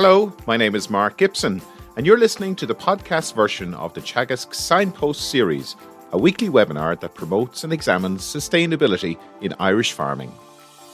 Hello, 0.00 0.32
my 0.46 0.56
name 0.56 0.76
is 0.76 0.88
Mark 0.88 1.16
Gibson, 1.16 1.60
and 1.96 2.06
you're 2.06 2.20
listening 2.20 2.54
to 2.54 2.66
the 2.66 2.74
podcast 2.76 3.34
version 3.34 3.74
of 3.74 3.94
the 3.94 4.00
Teagasc 4.00 4.54
Signpost 4.54 5.28
series, 5.28 5.74
a 6.12 6.16
weekly 6.18 6.48
webinar 6.48 7.00
that 7.00 7.16
promotes 7.16 7.64
and 7.64 7.72
examines 7.72 8.22
sustainability 8.22 9.18
in 9.40 9.52
Irish 9.58 9.90
farming. 9.90 10.32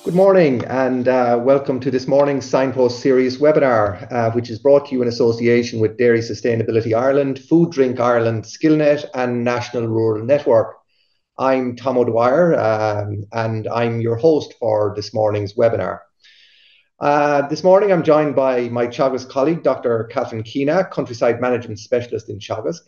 Good 0.05 0.15
morning 0.15 0.65
and 0.65 1.07
uh, 1.07 1.39
welcome 1.39 1.81
to 1.81 1.91
this 1.91 2.09
morning's 2.09 2.49
Signpost 2.49 3.01
Series 3.01 3.37
webinar, 3.37 4.11
uh, 4.11 4.31
which 4.31 4.49
is 4.49 4.59
brought 4.59 4.89
to 4.89 4.95
you 4.95 5.03
in 5.03 5.09
association 5.09 5.81
with 5.81 5.99
Dairy 5.99 6.21
Sustainability 6.21 6.97
Ireland, 6.97 7.41
Food 7.41 7.73
Drink 7.73 8.01
Ireland, 8.01 8.45
Skillnet, 8.45 9.05
and 9.13 9.45
National 9.45 9.87
Rural 9.87 10.25
Network. 10.25 10.79
I'm 11.37 11.77
Tom 11.77 11.99
O'Dwyer 11.99 12.59
um, 12.59 13.27
and 13.35 13.69
I'm 13.69 14.01
your 14.01 14.17
host 14.17 14.55
for 14.59 14.95
this 14.97 15.13
morning's 15.13 15.53
webinar. 15.53 15.99
Uh, 17.05 17.47
this 17.49 17.63
morning 17.63 17.93
I'm 17.93 18.03
joined 18.03 18.35
by 18.35 18.71
my 18.71 18.87
Teagasc 18.87 19.29
colleague, 19.29 19.63
Dr. 19.63 20.05
Catherine 20.05 20.43
Keena, 20.43 20.85
Countryside 20.87 21.39
Management 21.39 21.79
Specialist 21.79 22.31
in 22.31 22.39
Teagasc. 22.39 22.81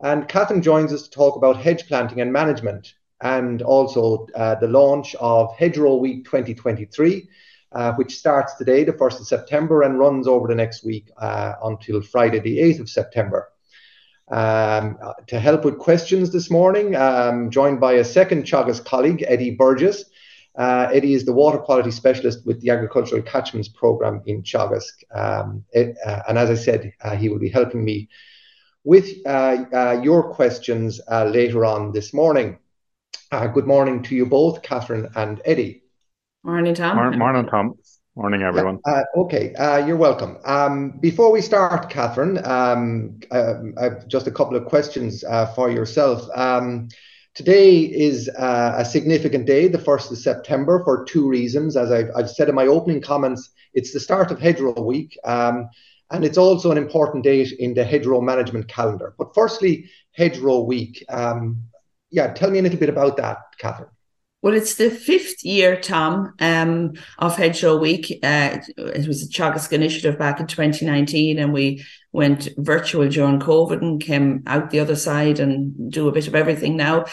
And 0.00 0.28
Catherine 0.28 0.62
joins 0.62 0.92
us 0.92 1.02
to 1.02 1.10
talk 1.10 1.34
about 1.34 1.56
hedge 1.56 1.88
planting 1.88 2.20
and 2.20 2.32
management 2.32 2.94
and 3.20 3.60
also 3.62 4.28
uh, 4.36 4.54
the 4.60 4.68
launch 4.68 5.16
of 5.16 5.52
Hedgerow 5.56 5.96
Week 5.96 6.24
2023, 6.24 7.28
uh, 7.72 7.94
which 7.94 8.16
starts 8.16 8.54
today, 8.54 8.84
the 8.84 8.92
1st 8.92 9.20
of 9.22 9.26
September, 9.26 9.82
and 9.82 9.98
runs 9.98 10.28
over 10.28 10.46
the 10.46 10.54
next 10.54 10.84
week 10.84 11.10
uh, 11.16 11.54
until 11.64 12.00
Friday, 12.00 12.38
the 12.38 12.58
8th 12.58 12.78
of 12.78 12.88
September. 12.88 13.48
Um, 14.28 14.98
to 15.26 15.40
help 15.40 15.64
with 15.64 15.78
questions 15.78 16.30
this 16.30 16.48
morning, 16.48 16.94
I'm 16.94 17.50
joined 17.50 17.80
by 17.80 17.94
a 17.94 18.04
second 18.04 18.44
Teagasc 18.44 18.84
colleague, 18.84 19.24
Eddie 19.26 19.56
Burgess. 19.56 20.04
Uh, 20.58 20.90
Eddie 20.92 21.14
is 21.14 21.24
the 21.24 21.32
water 21.32 21.58
quality 21.58 21.90
specialist 21.90 22.44
with 22.44 22.60
the 22.60 22.70
Agricultural 22.70 23.22
Catchments 23.22 23.68
Programme 23.68 24.20
in 24.26 24.42
Teagasc. 24.42 24.92
Um, 25.14 25.64
it, 25.72 25.96
uh, 26.04 26.22
and 26.28 26.36
as 26.36 26.50
I 26.50 26.54
said, 26.56 26.92
uh, 27.00 27.16
he 27.16 27.28
will 27.28 27.38
be 27.38 27.48
helping 27.48 27.84
me 27.84 28.08
with 28.84 29.08
your 29.24 30.34
questions 30.34 31.00
later 31.08 31.64
on 31.64 31.92
this 31.92 32.12
morning. 32.12 32.58
Uh, 33.30 33.46
good 33.46 33.66
morning 33.66 34.02
to 34.02 34.14
you 34.14 34.24
both, 34.24 34.62
Catherine 34.62 35.06
and 35.14 35.40
Eddie. 35.44 35.82
Morning, 36.42 36.74
Tom. 36.74 36.96
Morning, 36.96 37.18
morning 37.18 37.46
Tom. 37.46 37.74
Morning, 38.16 38.42
everyone. 38.42 38.80
Uh, 38.84 39.02
okay, 39.16 39.54
uh, 39.54 39.86
you're 39.86 39.96
welcome. 39.96 40.38
Um, 40.44 40.98
before 40.98 41.30
we 41.30 41.40
start, 41.40 41.90
Catherine, 41.90 42.44
um, 42.44 43.20
uh, 43.30 43.90
just 44.08 44.26
a 44.26 44.30
couple 44.30 44.56
of 44.56 44.64
questions 44.64 45.22
uh, 45.24 45.46
for 45.54 45.70
yourself. 45.70 46.26
Um, 46.34 46.88
today 47.34 47.80
is 47.80 48.28
uh, 48.30 48.74
a 48.76 48.84
significant 48.84 49.46
day, 49.46 49.68
the 49.68 49.78
1st 49.78 50.12
of 50.12 50.18
September, 50.18 50.82
for 50.84 51.04
two 51.04 51.28
reasons. 51.28 51.76
As 51.76 51.90
I've, 51.90 52.10
I've, 52.16 52.30
said 52.30 52.48
in 52.48 52.54
my 52.54 52.66
opening 52.66 53.00
comments, 53.00 53.50
it's 53.74 53.92
the 53.92 54.00
start 54.00 54.30
of 54.30 54.40
Hedgerow 54.40 54.80
Week, 54.80 55.16
um, 55.24 55.68
and 56.10 56.24
it's 56.24 56.38
also 56.38 56.70
an 56.70 56.78
important 56.78 57.24
date 57.24 57.52
in 57.52 57.74
the 57.74 57.84
hedgerow 57.84 58.20
management 58.20 58.68
calendar. 58.68 59.14
But 59.18 59.34
firstly, 59.34 59.90
Hedgerow 60.12 60.60
Week. 60.60 61.04
Um, 61.08 61.62
yeah, 62.10 62.32
tell 62.32 62.50
me 62.50 62.58
a 62.58 62.62
little 62.62 62.78
bit 62.78 62.88
about 62.88 63.16
that, 63.18 63.38
Catherine. 63.58 63.90
Well, 64.40 64.54
it's 64.54 64.76
the 64.76 64.88
fifth 64.88 65.44
year, 65.44 65.80
Tom, 65.80 66.32
um, 66.38 66.92
of 67.18 67.36
Hedgerow 67.36 67.76
Week. 67.76 68.20
Uh, 68.22 68.58
it 68.76 69.08
was 69.08 69.24
a 69.24 69.28
Teagasc 69.28 69.72
initiative 69.72 70.16
back 70.16 70.38
in 70.38 70.46
2019, 70.46 71.40
and 71.40 71.52
we 71.52 71.84
went 72.12 72.48
virtual 72.56 73.08
during 73.08 73.40
COVID 73.40 73.82
and 73.82 74.00
came 74.00 74.44
out 74.46 74.70
the 74.70 74.78
other 74.78 74.94
side 74.94 75.40
and 75.40 75.90
do 75.90 76.06
a 76.06 76.12
bit 76.12 76.28
of 76.28 76.36
everything 76.36 76.76
now. 76.76 77.06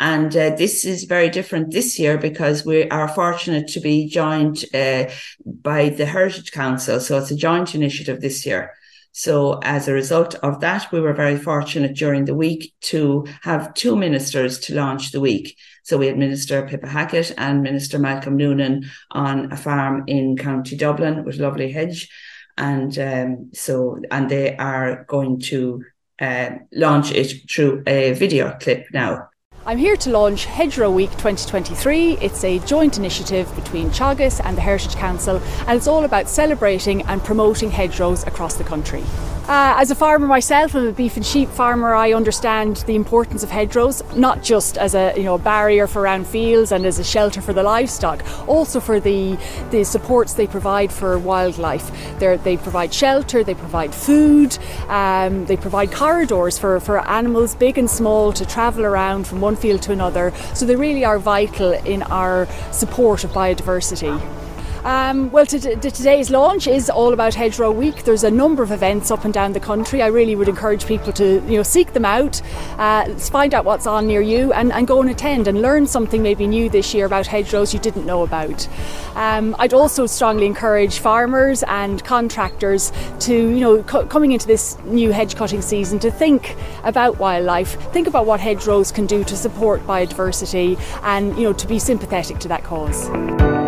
And 0.00 0.36
uh, 0.36 0.56
this 0.56 0.84
is 0.84 1.04
very 1.04 1.30
different 1.30 1.70
this 1.70 2.00
year 2.00 2.18
because 2.18 2.66
we 2.66 2.88
are 2.88 3.06
fortunate 3.06 3.68
to 3.68 3.80
be 3.80 4.08
joined 4.08 4.64
uh, 4.74 5.04
by 5.46 5.90
the 5.90 6.06
Heritage 6.06 6.50
Council. 6.50 6.98
So 6.98 7.16
it's 7.18 7.30
a 7.30 7.36
joint 7.36 7.76
initiative 7.76 8.20
this 8.20 8.44
year. 8.44 8.72
So 9.12 9.60
as 9.62 9.88
a 9.88 9.92
result 9.92 10.34
of 10.36 10.60
that, 10.60 10.90
we 10.90 11.00
were 11.00 11.12
very 11.12 11.36
fortunate 11.36 11.94
during 11.94 12.24
the 12.24 12.34
week 12.34 12.74
to 12.82 13.26
have 13.42 13.74
two 13.74 13.94
ministers 13.94 14.58
to 14.60 14.74
launch 14.74 15.12
the 15.12 15.20
week. 15.20 15.56
So 15.84 15.98
we 15.98 16.06
had 16.06 16.16
Minister 16.16 16.66
Pippa 16.66 16.88
Hackett 16.88 17.34
and 17.36 17.62
Minister 17.62 17.98
Malcolm 17.98 18.36
Noonan 18.36 18.90
on 19.10 19.52
a 19.52 19.56
farm 19.56 20.04
in 20.06 20.36
County 20.36 20.76
Dublin 20.76 21.24
with 21.24 21.36
Lovely 21.36 21.70
Hedge. 21.70 22.08
And 22.56 22.98
um, 22.98 23.50
so, 23.52 23.98
and 24.10 24.30
they 24.30 24.56
are 24.56 25.04
going 25.08 25.40
to 25.40 25.84
uh, 26.18 26.50
launch 26.72 27.12
it 27.12 27.50
through 27.50 27.82
a 27.86 28.12
video 28.12 28.56
clip 28.60 28.86
now. 28.92 29.28
I'm 29.64 29.78
here 29.78 29.96
to 29.98 30.10
launch 30.10 30.46
Hedgerow 30.46 30.90
Week 30.90 31.10
2023. 31.12 32.18
It's 32.18 32.42
a 32.42 32.58
joint 32.58 32.98
initiative 32.98 33.54
between 33.54 33.90
Teagasc 33.90 34.40
and 34.44 34.56
the 34.56 34.60
Heritage 34.60 34.96
Council, 34.96 35.40
and 35.68 35.76
it's 35.76 35.86
all 35.86 36.02
about 36.02 36.28
celebrating 36.28 37.02
and 37.02 37.22
promoting 37.22 37.70
hedgerows 37.70 38.26
across 38.26 38.56
the 38.56 38.64
country. 38.64 39.04
Uh, 39.48 39.74
as 39.76 39.90
a 39.90 39.94
farmer 39.96 40.28
myself, 40.28 40.72
I'm 40.72 40.86
a 40.86 40.92
beef 40.92 41.16
and 41.16 41.26
sheep 41.26 41.48
farmer. 41.48 41.94
I 41.94 42.12
understand 42.12 42.76
the 42.86 42.94
importance 42.94 43.42
of 43.42 43.50
hedgerows, 43.50 44.00
not 44.14 44.40
just 44.40 44.78
as 44.78 44.94
a 44.94 45.12
you 45.16 45.24
know 45.24 45.36
barrier 45.36 45.88
for 45.88 46.02
around 46.02 46.28
fields 46.28 46.70
and 46.70 46.86
as 46.86 47.00
a 47.00 47.04
shelter 47.04 47.40
for 47.40 47.52
the 47.52 47.64
livestock, 47.64 48.22
also 48.46 48.78
for 48.78 49.00
the 49.00 49.36
the 49.72 49.82
supports 49.82 50.34
they 50.34 50.46
provide 50.46 50.92
for 50.92 51.18
wildlife. 51.18 51.90
They're, 52.20 52.36
they 52.36 52.56
provide 52.56 52.94
shelter, 52.94 53.42
they 53.42 53.54
provide 53.54 53.92
food, 53.92 54.56
um, 54.88 55.44
they 55.46 55.56
provide 55.56 55.90
corridors 55.90 56.56
for, 56.56 56.78
for 56.78 57.00
animals 57.08 57.56
big 57.56 57.78
and 57.78 57.90
small 57.90 58.32
to 58.34 58.46
travel 58.46 58.84
around 58.84 59.26
from 59.26 59.40
one 59.40 59.56
field 59.56 59.82
to 59.82 59.92
another. 59.92 60.32
So 60.54 60.66
they 60.66 60.76
really 60.76 61.04
are 61.04 61.18
vital 61.18 61.72
in 61.72 62.04
our 62.04 62.46
support 62.70 63.24
of 63.24 63.32
biodiversity. 63.32 64.41
Um, 64.84 65.30
well, 65.30 65.46
to, 65.46 65.60
to 65.60 65.90
today's 65.92 66.30
launch 66.30 66.66
is 66.66 66.90
all 66.90 67.12
about 67.12 67.34
Hedgerow 67.34 67.70
Week. 67.70 68.02
There's 68.02 68.24
a 68.24 68.30
number 68.30 68.64
of 68.64 68.72
events 68.72 69.12
up 69.12 69.24
and 69.24 69.32
down 69.32 69.52
the 69.52 69.60
country. 69.60 70.02
I 70.02 70.08
really 70.08 70.34
would 70.34 70.48
encourage 70.48 70.86
people 70.86 71.12
to 71.12 71.34
you 71.46 71.56
know 71.56 71.62
seek 71.62 71.92
them 71.92 72.04
out, 72.04 72.42
uh, 72.78 73.14
find 73.14 73.54
out 73.54 73.64
what's 73.64 73.86
on 73.86 74.08
near 74.08 74.20
you, 74.20 74.52
and, 74.52 74.72
and 74.72 74.88
go 74.88 75.00
and 75.00 75.08
attend 75.08 75.46
and 75.46 75.62
learn 75.62 75.86
something 75.86 76.20
maybe 76.20 76.48
new 76.48 76.68
this 76.68 76.94
year 76.94 77.06
about 77.06 77.28
hedgerows 77.28 77.72
you 77.72 77.78
didn't 77.78 78.06
know 78.06 78.24
about. 78.24 78.68
Um, 79.14 79.54
I'd 79.60 79.72
also 79.72 80.06
strongly 80.06 80.46
encourage 80.46 80.98
farmers 80.98 81.62
and 81.68 82.02
contractors 82.04 82.92
to 83.20 83.34
you 83.34 83.60
know 83.60 83.84
co- 83.84 84.06
coming 84.06 84.32
into 84.32 84.48
this 84.48 84.76
new 84.84 85.12
hedge 85.12 85.36
cutting 85.36 85.62
season 85.62 86.00
to 86.00 86.10
think 86.10 86.56
about 86.82 87.18
wildlife, 87.18 87.80
think 87.92 88.08
about 88.08 88.26
what 88.26 88.40
hedgerows 88.40 88.90
can 88.90 89.06
do 89.06 89.22
to 89.22 89.36
support 89.36 89.80
biodiversity, 89.86 90.76
and 91.04 91.36
you 91.36 91.44
know 91.44 91.52
to 91.52 91.68
be 91.68 91.78
sympathetic 91.78 92.40
to 92.40 92.48
that 92.48 92.64
cause. 92.64 93.61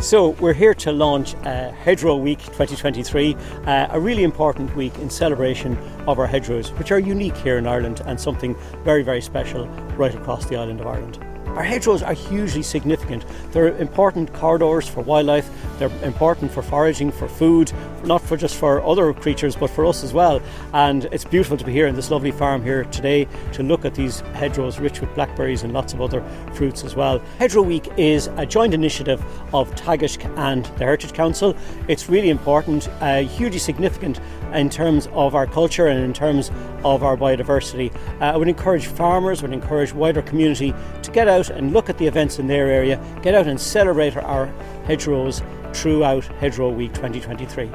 So 0.00 0.30
we're 0.38 0.52
here 0.52 0.74
to 0.74 0.92
launch 0.92 1.34
uh, 1.34 1.72
Hedgerow 1.72 2.16
Week 2.16 2.38
2023, 2.38 3.34
uh, 3.34 3.88
a 3.90 3.98
really 3.98 4.22
important 4.22 4.74
week 4.76 4.96
in 4.98 5.10
celebration 5.10 5.76
of 6.06 6.20
our 6.20 6.26
hedgerows, 6.26 6.70
which 6.78 6.92
are 6.92 7.00
unique 7.00 7.36
here 7.36 7.58
in 7.58 7.66
Ireland 7.66 8.02
and 8.06 8.18
something 8.18 8.54
very, 8.84 9.02
very 9.02 9.20
special 9.20 9.66
right 9.96 10.14
across 10.14 10.46
the 10.46 10.56
island 10.56 10.80
of 10.80 10.86
Ireland. 10.86 11.18
Our 11.56 11.64
hedgerows 11.64 12.02
are 12.02 12.12
hugely 12.12 12.62
significant. 12.62 13.24
They're 13.52 13.76
important 13.78 14.32
corridors 14.32 14.88
for 14.88 15.02
wildlife, 15.02 15.50
they're 15.78 15.90
important 16.04 16.50
for 16.50 16.62
foraging, 16.62 17.10
for 17.10 17.28
food, 17.28 17.72
not 18.04 18.20
for 18.20 18.36
just 18.36 18.56
for 18.56 18.82
other 18.84 19.12
creatures, 19.12 19.56
but 19.56 19.70
for 19.70 19.84
us 19.84 20.04
as 20.04 20.12
well. 20.12 20.40
And 20.72 21.06
it's 21.06 21.24
beautiful 21.24 21.56
to 21.56 21.64
be 21.64 21.72
here 21.72 21.86
in 21.86 21.94
this 21.94 22.10
lovely 22.10 22.30
farm 22.30 22.62
here 22.62 22.84
today 22.84 23.26
to 23.52 23.62
look 23.62 23.84
at 23.84 23.94
these 23.94 24.20
hedgerows 24.34 24.78
rich 24.78 25.00
with 25.00 25.12
blackberries 25.14 25.62
and 25.62 25.72
lots 25.72 25.92
of 25.92 26.00
other 26.00 26.22
fruits 26.54 26.84
as 26.84 26.94
well. 26.94 27.18
Hedgerow 27.38 27.62
Week 27.62 27.88
is 27.96 28.28
a 28.36 28.46
joint 28.46 28.74
initiative 28.74 29.22
of 29.52 29.74
Teagasc 29.74 30.24
and 30.38 30.64
the 30.64 30.84
Heritage 30.84 31.12
Council. 31.12 31.56
It's 31.88 32.08
really 32.08 32.30
important, 32.30 32.88
uh, 33.00 33.22
hugely 33.22 33.58
significant 33.58 34.20
in 34.54 34.70
terms 34.70 35.08
of 35.12 35.34
our 35.34 35.46
culture 35.46 35.86
and 35.86 36.02
in 36.02 36.12
terms 36.12 36.50
of 36.84 37.02
our 37.02 37.16
biodiversity. 37.16 37.94
Uh, 38.20 38.24
I 38.24 38.36
would 38.36 38.48
encourage 38.48 38.86
farmers, 38.86 39.42
would 39.42 39.52
encourage 39.52 39.92
wider 39.92 40.22
community 40.22 40.74
to 41.02 41.10
get 41.10 41.28
out 41.28 41.50
and 41.50 41.72
look 41.72 41.88
at 41.88 41.98
the 41.98 42.06
events 42.06 42.38
in 42.38 42.46
their 42.46 42.68
area, 42.68 43.00
get 43.22 43.34
out 43.34 43.46
and 43.46 43.60
celebrate 43.60 44.16
our 44.16 44.46
hedgerows 44.86 45.42
throughout 45.72 46.24
Hedgerow 46.24 46.70
Week 46.70 46.92
2023. 46.94 47.70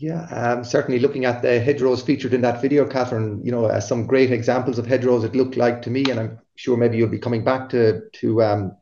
Yeah, 0.00 0.26
um, 0.30 0.62
certainly 0.62 1.00
looking 1.00 1.24
at 1.24 1.42
the 1.42 1.58
hedgerows 1.58 2.02
featured 2.02 2.32
in 2.32 2.40
that 2.42 2.62
video, 2.62 2.86
Catherine, 2.86 3.44
you 3.44 3.50
know, 3.50 3.64
uh, 3.64 3.80
some 3.80 4.06
great 4.06 4.30
examples 4.30 4.78
of 4.78 4.86
hedgerows 4.86 5.24
it 5.24 5.34
looked 5.34 5.56
like 5.56 5.82
to 5.82 5.90
me, 5.90 6.04
and 6.08 6.20
I'm 6.20 6.38
sure 6.54 6.76
maybe 6.76 6.96
you'll 6.96 7.08
be 7.08 7.18
coming 7.18 7.42
back 7.42 7.68
to 7.70 8.02
to 8.20 8.42
um, 8.42 8.76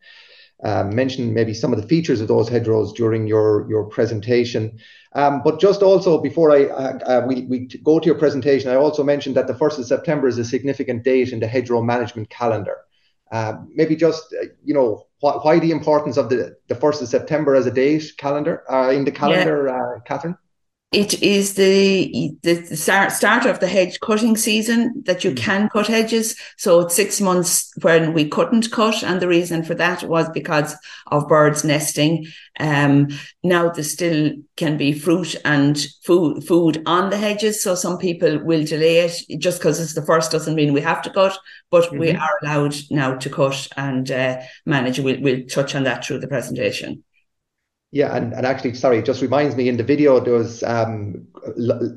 uh, 0.64 0.85
mention 0.85 1.35
maybe 1.35 1.53
some 1.53 1.73
of 1.73 1.81
the 1.81 1.87
features 1.87 2.20
of 2.20 2.29
those 2.29 2.49
hedgerows 2.49 2.93
during 2.94 3.26
your 3.26 3.67
your 3.69 3.85
presentation. 3.85 4.79
Um, 5.12 5.43
but 5.44 5.61
just 5.61 5.82
also 5.82 6.20
before 6.20 6.50
I 6.50 6.64
uh, 6.64 6.99
uh, 6.99 7.26
we, 7.26 7.43
we 7.43 7.67
go 7.82 7.99
to 7.99 8.06
your 8.06 8.19
presentation, 8.19 8.70
I 8.70 8.76
also 8.76 9.03
mentioned 9.03 9.37
that 9.37 9.47
the 9.47 9.55
1st 9.55 9.79
of 9.79 9.87
September 9.87 10.29
is 10.29 10.38
a 10.38 10.44
significant 10.44 11.05
date 11.05 11.32
in 11.32 11.41
the 11.41 11.47
hedgerow 11.47 11.82
management 11.82 12.31
calendar. 12.31 12.79
Uh, 13.32 13.55
maybe 13.75 13.97
just, 13.97 14.35
uh, 14.41 14.47
you 14.62 14.73
know, 14.73 15.06
wh- 15.20 15.44
why 15.44 15.58
the 15.58 15.73
importance 15.73 16.17
of 16.17 16.29
the, 16.29 16.56
the 16.69 16.75
1st 16.75 17.03
of 17.03 17.08
September 17.08 17.56
as 17.56 17.67
a 17.67 17.73
date 17.73 18.12
calendar 18.19 18.62
uh, 18.70 18.91
in 18.91 19.05
the 19.05 19.11
calendar, 19.11 19.67
yeah. 19.67 19.97
Uh, 19.97 20.00
Catherine? 20.00 20.37
It 20.92 21.20
is 21.20 21.54
the, 21.54 22.30
the 22.44 22.64
start 22.76 23.10
start 23.10 23.44
of 23.44 23.58
the 23.58 23.66
hedge 23.66 23.98
cutting 23.98 24.36
season 24.36 25.02
that 25.04 25.24
you 25.24 25.32
mm. 25.32 25.36
can 25.36 25.68
cut 25.68 25.88
hedges. 25.88 26.38
So 26.56 26.80
it's 26.80 26.94
six 26.94 27.20
months 27.20 27.72
when 27.82 28.12
we 28.12 28.28
couldn't 28.28 28.70
cut. 28.70 29.02
And 29.02 29.20
the 29.20 29.26
reason 29.26 29.64
for 29.64 29.74
that 29.74 30.04
was 30.04 30.30
because 30.30 30.76
of 31.08 31.26
birds 31.26 31.64
nesting. 31.64 32.26
Um, 32.60 33.08
now 33.42 33.70
there 33.70 33.82
still 33.82 34.32
can 34.56 34.76
be 34.76 34.92
fruit 34.92 35.34
and 35.44 35.76
food, 36.04 36.44
food 36.46 36.82
on 36.86 37.10
the 37.10 37.18
hedges. 37.18 37.64
So 37.64 37.74
some 37.74 37.98
people 37.98 38.38
will 38.44 38.64
delay 38.64 38.98
it 39.00 39.40
just 39.40 39.58
because 39.58 39.80
it's 39.80 39.94
the 39.94 40.06
first 40.06 40.30
doesn't 40.30 40.54
mean 40.54 40.72
we 40.72 40.82
have 40.82 41.02
to 41.02 41.10
cut, 41.10 41.36
but 41.68 41.86
mm-hmm. 41.86 41.98
we 41.98 42.10
are 42.12 42.38
allowed 42.42 42.76
now 42.90 43.16
to 43.16 43.28
cut 43.28 43.66
and 43.76 44.08
uh, 44.08 44.40
manage. 44.64 45.00
We'll, 45.00 45.20
we'll 45.20 45.46
touch 45.46 45.74
on 45.74 45.82
that 45.82 46.04
through 46.04 46.20
the 46.20 46.28
presentation. 46.28 47.02
Yeah, 47.92 48.14
and, 48.14 48.32
and 48.34 48.44
actually, 48.44 48.74
sorry, 48.74 48.98
it 48.98 49.04
just 49.04 49.22
reminds 49.22 49.54
me 49.54 49.68
in 49.68 49.76
the 49.76 49.84
video 49.84 50.18
there 50.18 50.34
was 50.34 50.62
um, 50.64 51.26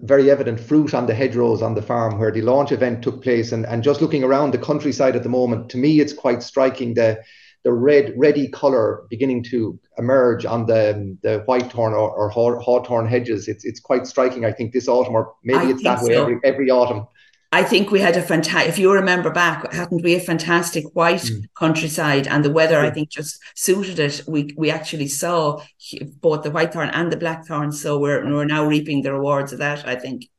very 0.04 0.30
evident 0.30 0.60
fruit 0.60 0.94
on 0.94 1.08
the 1.08 1.16
hedgerows 1.16 1.62
on 1.62 1.74
the 1.74 1.82
farm 1.82 2.20
where 2.20 2.32
the 2.32 2.42
launch 2.42 2.72
event 2.72 3.02
took 3.02 3.24
place. 3.24 3.52
And, 3.52 3.66
and 3.66 3.84
just 3.84 4.02
looking 4.02 4.24
around 4.24 4.54
the 4.54 4.60
countryside 4.60 5.16
at 5.16 5.24
the 5.24 5.30
moment, 5.30 5.70
to 5.72 5.78
me, 5.78 6.00
it's 6.00 6.14
quite 6.14 6.44
striking 6.44 6.94
the 6.94 7.22
the 7.66 7.74
red 7.74 8.14
ready 8.16 8.48
colour 8.48 9.04
beginning 9.10 9.44
to 9.44 9.78
emerge 9.98 10.46
on 10.46 10.66
the 10.66 11.18
the 11.24 11.44
whitethorn 11.48 11.92
or, 11.92 12.10
or 12.12 12.30
hawthorn 12.30 13.06
hedges. 13.06 13.48
It's 13.48 13.66
it's 13.66 13.82
quite 13.82 14.08
striking. 14.08 14.46
I 14.46 14.54
think 14.54 14.72
this 14.72 14.88
autumn, 14.88 15.16
or 15.16 15.34
maybe 15.44 15.66
I 15.66 15.70
it's 15.72 15.84
that 15.84 16.02
way 16.02 16.16
every, 16.16 16.40
every 16.44 16.70
autumn. 16.70 17.08
I 17.52 17.64
think 17.64 17.90
we 17.90 18.00
had 18.00 18.16
a 18.16 18.22
fantastic, 18.22 18.70
if 18.70 18.78
you 18.78 18.92
remember 18.92 19.32
back, 19.32 19.74
hadn't 19.74 20.04
we 20.04 20.14
a 20.14 20.20
fantastic 20.20 20.86
white 20.94 21.22
mm. 21.22 21.46
countryside 21.58 22.28
and 22.28 22.46
the 22.46 22.52
weather, 22.52 22.80
I 22.80 22.92
think 22.92 23.10
just 23.10 23.40
suited 23.56 23.98
it. 23.98 24.22
We, 24.28 24.54
we 24.56 24.70
actually 24.70 25.08
saw 25.08 25.60
both 26.22 26.44
the 26.44 26.52
whitethorn 26.52 26.92
and 26.94 27.12
the 27.12 27.18
blackthorn. 27.18 27.72
So 27.72 27.98
we're, 27.98 28.24
we're 28.32 28.46
now 28.46 28.66
reaping 28.66 29.02
the 29.02 29.14
rewards 29.14 29.52
of 29.52 29.60
that, 29.60 29.88
I 29.88 29.96
think. 29.96 30.30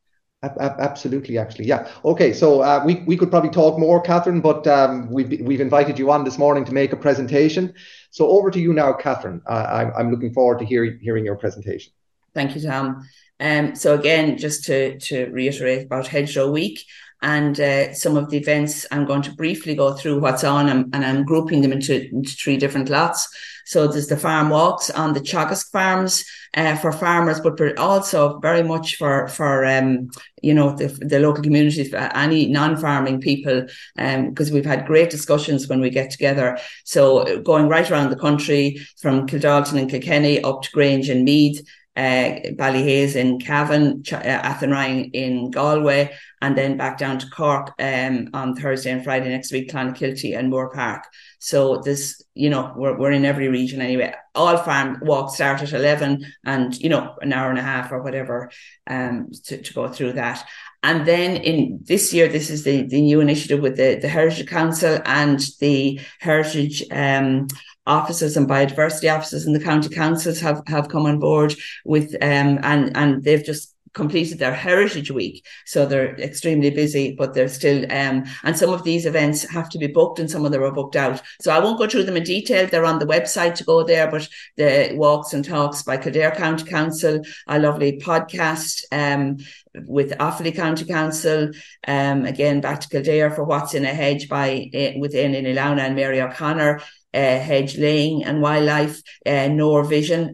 Absolutely, 0.43 1.37
actually, 1.37 1.67
yeah. 1.67 1.91
Okay, 2.03 2.33
so 2.33 2.63
uh, 2.63 2.83
we 2.87 3.03
we 3.07 3.15
could 3.15 3.31
probably 3.31 3.51
talk 3.51 3.79
more, 3.79 4.01
Catherine, 4.01 4.41
but 4.41 4.67
um, 4.67 5.11
we've 5.11 5.39
we've 5.43 5.61
invited 5.61 5.99
you 5.99 6.11
on 6.11 6.25
this 6.25 6.39
morning 6.39 6.65
to 6.65 6.73
make 6.73 6.95
a 6.95 6.97
presentation. 6.97 7.75
So 8.11 8.27
over 8.27 8.51
to 8.51 8.59
you 8.59 8.73
now, 8.73 8.95
Catherine. 8.95 9.43
Uh, 9.47 9.67
I'm 9.71 9.93
I'm 9.99 10.11
looking 10.11 10.33
forward 10.33 10.59
to 10.61 10.65
hearing 10.65 10.99
hearing 11.03 11.27
your 11.27 11.37
presentation. 11.37 11.93
Thank 12.33 12.57
you, 12.57 12.63
Tom. 12.63 13.07
Um, 13.41 13.75
so 13.75 13.95
again, 13.95 14.37
just 14.37 14.65
to, 14.65 14.99
to 14.99 15.27
reiterate 15.31 15.87
about 15.87 16.07
Hedgerow 16.07 16.51
Week 16.51 16.85
and 17.23 17.59
uh, 17.59 17.93
some 17.95 18.17
of 18.17 18.31
the 18.31 18.37
events, 18.39 18.87
I'm 18.91 19.07
going 19.07 19.23
to 19.23 19.33
briefly 19.33 19.75
go 19.75 19.95
through 19.95 20.21
what's 20.21 20.45
on 20.45 20.69
and, 20.69 20.95
and 20.95 21.05
I'm 21.05 21.25
grouping 21.25 21.63
them 21.63 21.73
into, 21.73 22.09
into, 22.11 22.33
three 22.33 22.57
different 22.59 22.91
lots. 22.91 23.29
So 23.65 23.87
there's 23.87 24.09
the 24.09 24.17
farm 24.17 24.51
walks 24.51 24.91
on 24.91 25.15
the 25.15 25.21
Teagasc 25.21 25.71
farms 25.71 26.25
uh, 26.55 26.77
for 26.77 26.93
farmers, 26.93 27.41
but 27.41 27.79
also 27.79 28.39
very 28.41 28.65
much 28.65 28.97
for 28.97 29.29
for 29.29 29.65
um, 29.65 30.11
you 30.43 30.53
know 30.53 30.75
the, 30.75 30.89
the 30.89 31.21
local 31.21 31.43
communities, 31.43 31.95
any 31.95 32.49
non-farming 32.49 33.21
people, 33.21 33.67
because 33.95 34.49
um, 34.49 34.55
we've 34.55 34.65
had 34.67 34.87
great 34.87 35.11
discussions 35.11 35.69
when 35.69 35.81
we 35.81 35.89
get 35.89 36.11
together. 36.11 36.59
So 36.85 37.41
going 37.43 37.69
right 37.69 37.89
around 37.89 38.11
the 38.11 38.17
country 38.17 38.85
from 39.01 39.29
Kildalton 39.29 39.79
and 39.79 39.89
Kilkenny 39.89 40.43
up 40.43 40.63
to 40.63 40.71
Grange 40.73 41.09
and 41.09 41.25
Meath 41.25 41.65
uh, 42.01 42.41
Ballyhaise 42.53 43.15
in 43.15 43.39
Cavan, 43.39 44.03
Ch- 44.03 44.15
uh, 44.15 45.09
in 45.13 45.51
Galway, 45.51 46.17
and 46.41 46.57
then 46.57 46.79
back 46.79 46.97
down 46.97 47.19
to 47.19 47.29
Cork 47.29 47.75
um, 47.79 48.31
on 48.33 48.57
Thursday 48.57 48.91
and 48.91 49.05
Friday 49.05 49.29
next 49.29 49.53
week, 49.53 49.71
Clonakilty 49.71 50.39
and 50.39 50.51
Moorepark. 50.51 51.03
So 51.41 51.77
this, 51.79 52.23
you 52.35 52.49
know, 52.49 52.73
we're, 52.75 52.97
we're 52.99 53.13
in 53.13 53.27
every 53.27 53.49
region 53.49 53.83
anyway. 53.83 54.15
All 54.35 54.57
farm 54.57 55.01
walks 55.03 55.35
start 55.35 55.63
at 55.63 55.75
11 55.75 56.25
and, 56.45 56.81
you 56.81 56.89
know, 56.89 57.17
an 57.21 57.35
hour 57.35 57.51
and 57.51 57.59
a 57.59 57.63
half 57.63 57.93
or 57.93 58.03
whatever 58.03 58.51
um, 58.87 59.31
to, 59.45 59.61
to 59.61 59.75
go 59.75 59.89
through 59.89 60.15
that. 60.15 60.47
And 60.83 61.07
then 61.07 61.37
in 61.37 61.81
this 61.83 62.15
year, 62.15 62.29
this 62.29 62.49
is 62.49 62.65
the, 62.65 62.83
the 62.83 63.03
new 63.03 63.21
initiative 63.21 63.61
with 63.61 63.77
the, 63.77 63.99
the 64.01 64.09
Heritage 64.09 64.47
Council 64.47 64.99
and 65.05 65.39
the 65.61 66.01
Heritage 66.21 66.83
um, 66.91 67.49
officers 67.87 68.37
and 68.37 68.49
biodiversity 68.49 69.13
officers 69.13 69.47
in 69.47 69.53
the 69.53 69.61
county 69.61 69.89
councils 69.89 70.41
have, 70.41 70.63
have 70.67 70.89
come 70.89 71.07
on 71.07 71.19
board 71.19 71.55
with 71.85 72.15
um, 72.23 72.59
and 72.63 72.97
and 72.97 73.25
they've 73.25 73.45
just 73.45 73.75
completed 73.93 74.39
their 74.39 74.55
heritage 74.55 75.11
week. 75.11 75.45
So 75.67 75.85
they're 75.85 76.15
extremely 76.21 76.71
busy 76.71 77.15
but 77.19 77.35
they're 77.35 77.49
still 77.49 77.85
um 77.91 78.25
and 78.45 78.57
some 78.57 78.71
of 78.71 78.85
these 78.85 79.05
events 79.05 79.49
have 79.51 79.69
to 79.71 79.79
be 79.79 79.89
booked 79.89 80.19
and 80.21 80.31
some 80.31 80.45
of 80.45 80.53
them 80.53 80.63
are 80.63 80.73
booked 80.73 80.97
out. 80.97 81.21
So 81.41 81.51
i 81.51 81.59
won't 81.59 81.79
go 81.79 81.89
through 81.89 82.05
them 82.05 82.17
in 82.17 82.23
detail. 82.23 82.67
They're 82.67 82.85
on 82.85 83.01
the 83.01 83.07
website 83.07 83.57
to 83.57 83.65
go 83.65 83.83
there 83.83 84.09
but 84.11 84.29
the 84.57 84.93
walks 84.95 85.33
and 85.33 85.45
talks 85.45 85.83
by 85.83 85.97
kildare 85.97 86.33
county 86.33 86.65
council 86.65 87.23
a 87.49 87.59
lovely 87.59 87.99
podcast 87.99 88.83
um 88.93 89.39
with 89.87 90.11
Offaly 90.19 90.55
County 90.55 90.85
Council, 90.85 91.51
um, 91.87 92.25
again 92.25 92.61
back 92.61 92.81
to 92.81 92.89
Kildare 92.89 93.31
for 93.31 93.45
What's 93.45 93.73
in 93.75 93.85
a 93.85 93.95
Hedge 93.95 94.29
by 94.29 94.69
uh, 94.75 94.99
within 94.99 95.33
in 95.35 95.45
Ilauna 95.45 95.83
and 95.83 95.95
Mary 95.95 96.21
O'Connor, 96.21 96.81
uh, 97.15 97.19
hedge 97.19 97.77
laying 97.77 98.25
and 98.25 98.43
wildlife, 98.43 99.03
uh, 99.27 99.31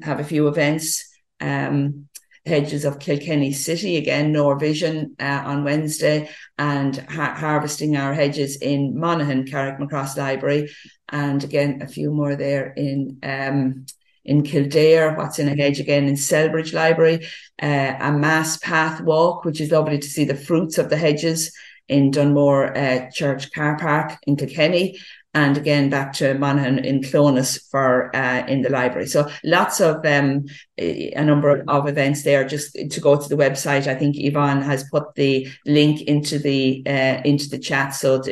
have 0.03 0.21
a 0.21 0.25
few 0.25 0.49
events. 0.49 1.09
Um, 1.41 2.09
Hedges 2.47 2.85
of 2.85 3.01
Kilkenny 3.01 3.53
City 3.53 3.97
again, 3.97 4.31
Nor 4.31 4.57
Vision 4.57 5.17
uh, 5.19 5.43
on 5.45 5.65
Wednesday, 5.65 6.31
and 6.57 6.97
ha- 6.97 7.35
harvesting 7.35 7.97
our 7.97 8.15
hedges 8.15 8.59
in 8.59 8.97
Monaghan, 8.97 9.47
Carrickmacross 9.47 10.17
Library, 10.17 10.71
and 11.09 11.43
again 11.43 11.83
a 11.83 11.89
few 11.89 12.13
more 12.13 12.37
there 12.37 12.73
in 12.73 13.19
um, 13.25 13.87
in 14.25 14.43
Kildare, 14.43 15.17
what's 15.17 15.39
in 15.39 15.49
a 15.49 15.57
hedge 15.57 15.81
again 15.81 16.07
in 16.07 16.15
Celbridge 16.15 16.73
Library, 16.73 17.27
uh, 17.63 17.95
a 18.01 18.13
mass 18.13 18.59
path 18.59 19.01
walk, 19.01 19.45
which 19.45 19.61
is 19.61 19.71
lovely 19.71 19.99
to 19.99 20.09
see 20.09 20.25
the 20.25 20.35
fruits 20.35 20.79
of 20.79 20.91
the 20.91 20.97
hedges 20.97 21.53
in 21.89 22.11
Dunmore 22.11 22.77
uh, 22.77 23.11
Church 23.13 23.53
Car 23.53 23.79
Park 23.79 24.19
in 24.27 24.37
Kilkenny, 24.37 24.99
and 25.37 25.59
again 25.59 25.91
back 25.91 26.15
to 26.15 26.33
Monaghan 26.33 26.79
in 26.79 27.03
Clones 27.03 27.59
for 27.71 28.15
uh, 28.17 28.47
in 28.47 28.63
the 28.63 28.71
library. 28.71 29.07
So 29.07 29.29
lots 29.45 29.81
of 29.81 29.97
um, 30.07 30.47
a 30.79 31.23
number 31.23 31.51
of, 31.51 31.69
of, 31.69 31.87
events 31.89 32.23
there. 32.23 32.49
Just 32.49 32.73
to 32.75 33.01
go 33.01 33.21
to 33.21 33.29
the 33.29 33.37
website, 33.37 33.87
I 33.87 33.95
think 33.95 34.17
Yvonne 34.19 34.63
has 34.63 34.89
put 34.91 35.15
the 35.15 35.47
link 35.67 36.01
into 36.01 36.39
the 36.39 36.83
uh, 36.87 37.21
into 37.25 37.51
the 37.51 37.59
chat. 37.59 37.95
So 37.95 38.23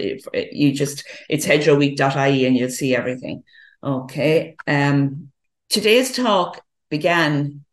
you 0.51 0.73
just 0.73 1.05
it's 1.29 1.47
hedgerowweek.ie 1.47 2.47
and 2.47 2.57
you'll 2.57 2.71
see 2.71 2.97
everything. 2.97 3.45
Okay. 3.83 4.57
Um, 4.67 5.31
today's 5.69 6.17
talk 6.17 6.63
began 6.89 7.65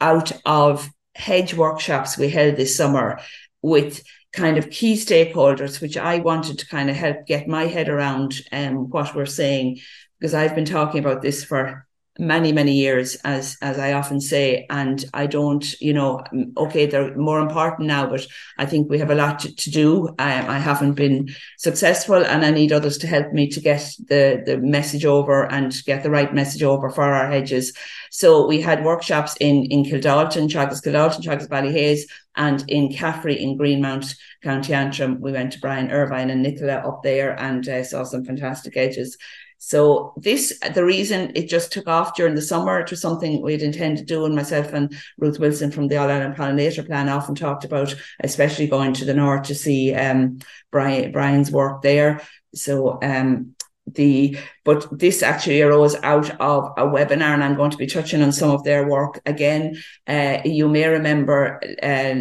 out 0.00 0.32
of 0.46 0.88
hedge 1.14 1.52
workshops 1.52 2.16
we 2.16 2.30
held 2.30 2.56
this 2.56 2.76
summer 2.76 3.20
with 3.60 4.02
kind 4.32 4.58
of 4.58 4.70
key 4.70 4.94
stakeholders, 4.94 5.80
which 5.80 5.96
I 5.96 6.18
wanted 6.18 6.58
to 6.58 6.66
kind 6.66 6.90
of 6.90 6.96
help 6.96 7.26
get 7.26 7.48
my 7.48 7.64
head 7.64 7.88
around 7.88 8.34
um, 8.52 8.90
what 8.90 9.14
we're 9.14 9.26
saying, 9.26 9.80
because 10.18 10.34
I've 10.34 10.54
been 10.54 10.64
talking 10.64 11.00
about 11.00 11.22
this 11.22 11.44
for 11.44 11.87
many 12.18 12.50
many 12.52 12.72
years 12.72 13.14
as 13.24 13.56
as 13.62 13.78
i 13.78 13.92
often 13.92 14.20
say 14.20 14.66
and 14.70 15.04
i 15.14 15.24
don't 15.24 15.80
you 15.80 15.92
know 15.92 16.20
okay 16.56 16.84
they're 16.84 17.16
more 17.16 17.38
important 17.38 17.86
now 17.86 18.08
but 18.08 18.26
i 18.58 18.66
think 18.66 18.90
we 18.90 18.98
have 18.98 19.10
a 19.10 19.14
lot 19.14 19.38
to, 19.38 19.54
to 19.54 19.70
do. 19.70 20.08
I, 20.18 20.56
I 20.56 20.58
haven't 20.58 20.94
been 20.94 21.28
successful 21.58 22.16
and 22.24 22.44
i 22.44 22.50
need 22.50 22.72
others 22.72 22.98
to 22.98 23.06
help 23.06 23.32
me 23.32 23.48
to 23.48 23.60
get 23.60 23.88
the 24.08 24.42
the 24.44 24.58
message 24.58 25.04
over 25.04 25.50
and 25.50 25.72
get 25.84 26.02
the 26.02 26.10
right 26.10 26.34
message 26.34 26.62
over 26.62 26.90
for 26.90 27.04
our 27.04 27.30
hedges. 27.30 27.72
So 28.10 28.46
we 28.46 28.60
had 28.60 28.84
workshops 28.84 29.36
in 29.38 29.66
in 29.66 29.84
kildalton 29.84 30.48
Teagasc 30.48 30.82
kildalton 30.84 31.22
Teagasc 31.22 31.48
ballyhaise 31.48 32.02
and 32.36 32.64
in 32.68 32.88
CAFRE 32.88 33.36
in 33.36 33.58
greenmount 33.58 34.14
county 34.42 34.74
antrim. 34.74 35.20
We 35.20 35.32
went 35.32 35.52
to 35.52 35.60
brian 35.60 35.90
irvine 35.90 36.30
and 36.30 36.42
nicola 36.42 36.76
up 36.88 37.02
there 37.02 37.38
and 37.38 37.68
uh, 37.68 37.84
saw 37.84 38.04
some 38.04 38.24
fantastic 38.24 38.74
hedges 38.74 39.16
so 39.58 40.14
this, 40.16 40.56
the 40.74 40.84
reason 40.84 41.32
it 41.34 41.48
just 41.48 41.72
took 41.72 41.88
off 41.88 42.14
during 42.14 42.34
the 42.36 42.42
summer, 42.42 42.80
it 42.80 42.90
was 42.90 43.00
something 43.00 43.42
we'd 43.42 43.62
intended 43.62 44.06
to 44.06 44.14
do, 44.14 44.24
and 44.24 44.34
myself 44.34 44.72
and 44.72 44.96
Ruth 45.18 45.40
Wilson 45.40 45.72
from 45.72 45.88
the 45.88 45.96
All 45.96 46.08
Ireland 46.08 46.36
Pollinator 46.36 46.86
Plan 46.86 47.08
often 47.08 47.34
talked 47.34 47.64
about, 47.64 47.94
especially 48.20 48.68
going 48.68 48.92
to 48.94 49.04
the 49.04 49.14
north 49.14 49.48
to 49.48 49.54
see 49.54 49.94
um, 49.94 50.38
Brian, 50.70 51.10
Brian's 51.10 51.50
work 51.50 51.82
there. 51.82 52.22
So 52.54 52.98
um, 53.02 53.56
the 53.94 54.38
but 54.64 54.86
this 54.96 55.22
actually 55.22 55.62
arose 55.62 55.96
out 56.02 56.30
of 56.40 56.72
a 56.76 56.82
webinar 56.82 57.32
and 57.32 57.42
i'm 57.42 57.54
going 57.54 57.70
to 57.70 57.76
be 57.78 57.86
touching 57.86 58.22
on 58.22 58.32
some 58.32 58.50
of 58.50 58.62
their 58.64 58.86
work 58.86 59.20
again 59.24 59.76
uh, 60.06 60.38
you 60.44 60.68
may 60.68 60.86
remember 60.86 61.58
uh, 61.82 62.16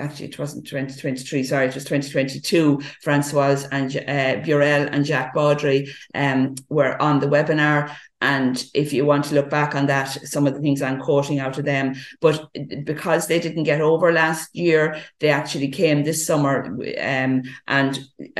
actually 0.00 0.26
it 0.26 0.38
wasn't 0.38 0.66
2023 0.66 1.44
sorry 1.44 1.66
it 1.66 1.74
was 1.74 1.84
2022 1.84 2.80
francoise 3.02 3.64
and 3.66 3.96
uh, 3.96 4.40
burel 4.42 4.88
and 4.90 5.06
jacques 5.06 5.34
baudry 5.34 5.92
um, 6.14 6.54
were 6.68 7.00
on 7.00 7.20
the 7.20 7.26
webinar. 7.26 7.94
And 8.22 8.62
if 8.74 8.92
you 8.92 9.06
want 9.06 9.24
to 9.26 9.34
look 9.34 9.48
back 9.48 9.74
on 9.74 9.86
that 9.86 10.08
some 10.28 10.46
of 10.46 10.54
the 10.54 10.60
things 10.60 10.82
i'm 10.82 11.00
quoting 11.00 11.38
out 11.38 11.58
of 11.58 11.64
them. 11.64 11.94
But 12.20 12.48
because 12.84 13.26
they 13.26 13.40
didn't 13.40 13.64
get 13.64 13.80
over 13.80 14.12
last 14.12 14.54
year 14.54 15.00
they 15.20 15.30
actually 15.30 15.68
came 15.68 16.04
this 16.04 16.26
summer 16.26 16.76
um, 17.00 17.42
and 17.66 17.98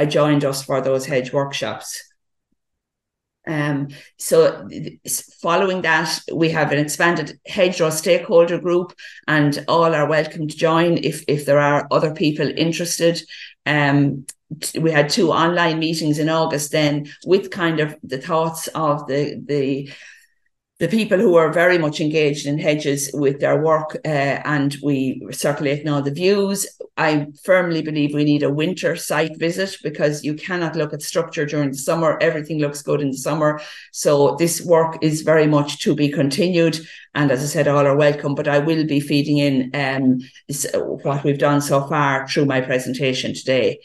joined 0.09 0.45
us 0.45 0.63
for 0.63 0.81
those 0.81 1.07
hedge 1.07 1.33
workshops 1.33 2.10
Um, 3.47 3.89
so 4.19 4.69
following 5.41 5.83
that, 5.83 6.21
we 6.33 6.51
have 6.51 6.73
an 6.73 6.79
expanded 6.79 7.39
hedgerow 7.47 7.91
stakeholder 7.91 8.59
group 8.59 8.93
and 9.27 9.65
all 9.67 9.95
are 9.95 10.09
welcome 10.09 10.47
to 10.47 10.57
join 10.57 10.99
if, 10.99 11.25
if 11.27 11.47
there 11.47 11.59
are 11.59 11.89
other 11.91 12.15
people 12.15 12.51
interested. 12.57 13.21
Um, 13.67 14.27
we 14.79 14.91
had 14.91 15.09
two 15.09 15.31
online 15.31 15.79
meetings 15.79 16.19
in 16.19 16.29
August 16.29 16.73
then 16.73 17.07
with 17.25 17.51
kind 17.51 17.81
of 17.81 17.97
the 18.03 18.19
thoughts 18.19 18.67
of 18.69 19.07
the, 19.07 19.41
the, 19.45 19.91
the 20.81 20.89
people 20.89 21.19
who 21.19 21.37
are 21.37 21.53
very 21.53 21.77
much 21.77 22.01
engaged 22.01 22.47
in 22.47 22.59
hedges 22.59 23.11
with 23.13 23.39
their 23.39 23.63
work 23.63 23.99
uh, 24.07 24.09
and 24.09 24.79
we 24.83 25.23
circulate 25.31 25.85
now 25.85 26.01
the 26.01 26.11
views. 26.11 26.67
I 26.97 27.27
firmly 27.45 27.83
believe 27.83 28.15
we 28.15 28.25
need 28.25 28.43
a 28.43 28.53
winter 28.53 28.97
site 28.97 29.39
visit 29.39 29.77
because 29.83 30.25
you 30.25 30.33
cannot 30.33 30.77
look 30.77 30.95
at 30.95 31.03
structure 31.03 31.45
during 31.45 31.73
the 31.73 31.77
summer. 31.77 32.17
Everything 32.23 32.61
looks 32.61 32.81
good 32.81 33.03
in 33.03 33.11
the 33.11 33.19
summer. 33.19 33.61
So 33.93 34.37
this 34.37 34.63
work 34.63 34.97
is 35.03 35.21
very 35.21 35.47
much 35.47 35.83
to 35.83 35.95
be 35.95 36.09
continued. 36.09 36.81
And 37.15 37.31
as 37.31 37.43
I 37.43 37.47
said, 37.47 37.69
all 37.69 37.87
are 37.87 37.97
welcome, 37.97 38.35
but 38.35 38.49
I 38.49 38.59
will 38.59 38.87
be 38.87 39.01
feeding 39.01 39.37
in 39.37 39.71
um, 39.75 40.21
what 41.03 41.25
we've 41.25 41.39
done 41.39 41.61
so 41.61 41.87
far 41.89 42.27
through 42.27 42.47
my 42.47 42.63
presentation 42.63 43.35
today. 43.35 43.81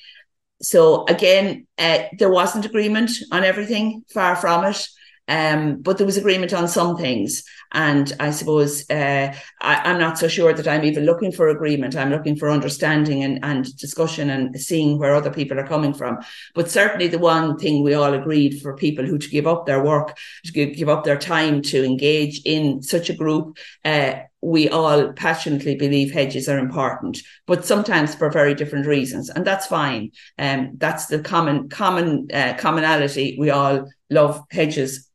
So 0.62 1.04
again, 1.10 1.68
uh, 1.78 2.04
there 2.18 2.32
wasn't 2.32 2.66
agreement 2.66 3.12
on 3.34 3.44
everything, 3.44 4.06
far 4.14 4.38
from 4.38 4.64
it. 4.64 4.88
Um, 5.28 5.82
but 5.82 5.98
there 5.98 6.06
was 6.06 6.18
agreement 6.18 6.54
on 6.54 6.68
some 6.68 6.98
things. 6.98 7.44
And 7.72 8.12
I 8.20 8.32
suppose 8.32 8.90
uh, 8.90 9.36
I, 9.60 9.92
am 9.92 10.00
not 10.00 10.18
so 10.18 10.28
sure 10.28 10.54
that 10.54 10.68
I'm 10.68 10.86
even 10.86 11.06
looking 11.06 11.32
for 11.32 11.48
agreement. 11.48 11.96
I'm 11.96 12.12
looking 12.12 12.36
for 12.36 12.50
understanding 12.50 13.24
and, 13.24 13.44
and 13.44 13.76
discussion 13.78 14.30
and 14.30 14.60
seeing 14.60 15.00
where 15.00 15.16
other 15.16 15.32
people 15.32 15.60
are 15.60 15.68
coming 15.68 15.94
from. 15.94 16.20
But 16.54 16.70
certainly 16.70 17.08
the 17.08 17.20
one 17.20 17.58
thing 17.58 17.84
we 17.84 17.96
all 17.96 18.14
agreed 18.14 18.62
for 18.62 18.76
people 18.76 19.06
who 19.06 19.18
to 19.18 19.30
give 19.30 19.48
up 19.48 19.66
their 19.66 19.84
work, 19.84 20.18
to 20.46 20.52
give, 20.52 20.76
give 20.76 20.90
up 20.90 21.04
their 21.04 21.18
time 21.18 21.62
to 21.64 21.84
engage 21.84 22.42
in 22.46 22.82
such 22.84 23.10
a 23.10 23.16
group, 23.16 23.58
uh, 23.84 24.14
we 24.42 24.70
all 24.70 25.12
passionately 25.14 25.76
believe 25.76 26.14
hedges 26.14 26.48
are 26.48 26.60
important, 26.60 27.18
but 27.48 27.66
sometimes 27.66 28.14
for 28.14 28.30
very 28.30 28.54
different 28.54 28.86
reasons, 28.86 29.28
and 29.32 29.44
that's 29.44 29.66
fine. 29.66 30.12
Um, 30.38 30.74
that's 30.78 31.08
the 31.08 31.18
common 31.18 31.68
common 31.68 32.28
uh, 32.32 32.54
commonality. 32.60 33.38
We 33.40 33.50
all 33.50 33.90
love 34.12 34.44
hedges 34.52 35.10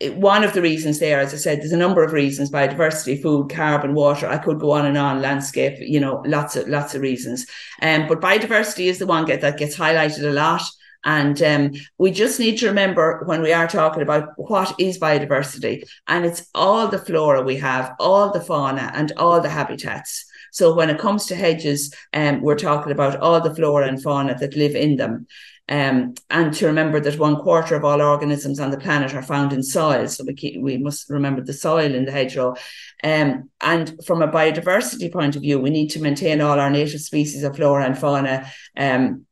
one 0.00 0.44
of 0.44 0.52
the 0.52 0.62
reasons 0.62 1.00
there, 1.00 1.18
as 1.18 1.34
I 1.34 1.38
said, 1.38 1.60
there's 1.60 1.72
a 1.72 1.76
number 1.76 2.04
of 2.04 2.12
reasons: 2.12 2.50
biodiversity, 2.50 3.20
food, 3.20 3.50
carbon, 3.50 3.94
water. 3.94 4.28
I 4.28 4.38
could 4.38 4.60
go 4.60 4.70
on 4.70 4.86
and 4.86 4.96
on. 4.96 5.20
Landscape, 5.20 5.78
you 5.80 5.98
know, 5.98 6.22
lots 6.26 6.54
of 6.56 6.68
lots 6.68 6.94
of 6.94 7.02
reasons. 7.02 7.46
Um, 7.82 8.06
but 8.06 8.20
biodiversity 8.20 8.86
is 8.86 8.98
the 8.98 9.06
one 9.06 9.24
get, 9.24 9.40
that 9.40 9.58
gets 9.58 9.76
highlighted 9.76 10.22
a 10.22 10.32
lot. 10.32 10.62
And 11.04 11.40
um, 11.42 11.72
we 11.96 12.10
just 12.10 12.40
need 12.40 12.58
to 12.58 12.66
remember 12.66 13.22
when 13.24 13.40
we 13.40 13.52
are 13.52 13.68
talking 13.68 14.02
about 14.02 14.30
what 14.36 14.74
is 14.78 14.98
biodiversity, 14.98 15.88
and 16.06 16.24
it's 16.24 16.46
all 16.54 16.88
the 16.88 16.98
flora 16.98 17.42
we 17.42 17.56
have, 17.56 17.94
all 17.98 18.32
the 18.32 18.40
fauna, 18.40 18.90
and 18.94 19.12
all 19.16 19.40
the 19.40 19.48
habitats. 19.48 20.24
So 20.52 20.74
when 20.74 20.90
it 20.90 20.98
comes 20.98 21.26
to 21.26 21.36
hedges, 21.36 21.94
um, 22.12 22.40
we're 22.40 22.56
talking 22.56 22.92
about 22.92 23.20
all 23.20 23.40
the 23.40 23.54
flora 23.54 23.86
and 23.86 24.02
fauna 24.02 24.36
that 24.38 24.56
live 24.56 24.74
in 24.74 24.96
them. 24.96 25.26
Um, 25.68 26.14
and 26.30 26.52
to 26.54 26.66
remember 26.66 26.98
that 27.00 27.18
one 27.18 27.36
quarter 27.36 27.76
of 27.76 27.84
all 27.84 28.00
organisms 28.00 28.58
on 28.58 28.70
the 28.70 28.78
planet 28.78 29.14
are 29.14 29.22
found 29.22 29.52
in 29.52 29.62
soil. 29.62 30.08
So 30.08 30.24
we, 30.24 30.34
keep, 30.34 30.60
we 30.60 30.78
must 30.78 31.10
remember 31.10 31.42
the 31.42 31.52
soil 31.52 31.94
in 31.94 32.06
the 32.06 32.12
hedgerow. 32.12 32.56
Um, 33.04 33.50
and 33.60 34.02
from 34.04 34.22
a 34.22 34.28
biodiversity 34.28 35.12
point 35.12 35.36
of 35.36 35.42
view, 35.42 35.58
we 35.58 35.70
need 35.70 35.88
to 35.88 36.00
maintain 36.00 36.40
all 36.40 36.58
our 36.58 36.70
native 36.70 37.00
species 37.00 37.42
of 37.42 37.56
flora 37.56 37.84
and 37.84 37.98
fauna. 37.98 38.50
Um, 38.76 39.26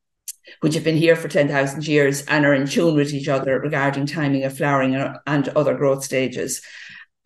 which 0.60 0.74
have 0.74 0.84
been 0.84 0.96
here 0.96 1.16
for 1.16 1.26
10,000 1.26 1.86
years 1.86 2.24
and 2.26 2.46
are 2.46 2.54
in 2.54 2.66
tune 2.66 2.94
with 2.94 3.12
each 3.12 3.26
other 3.28 3.58
regarding 3.58 4.06
timing 4.06 4.44
of 4.44 4.56
flowering 4.56 4.94
and 5.26 5.48
other 5.48 5.74
growth 5.74 6.04
stages. 6.04 6.62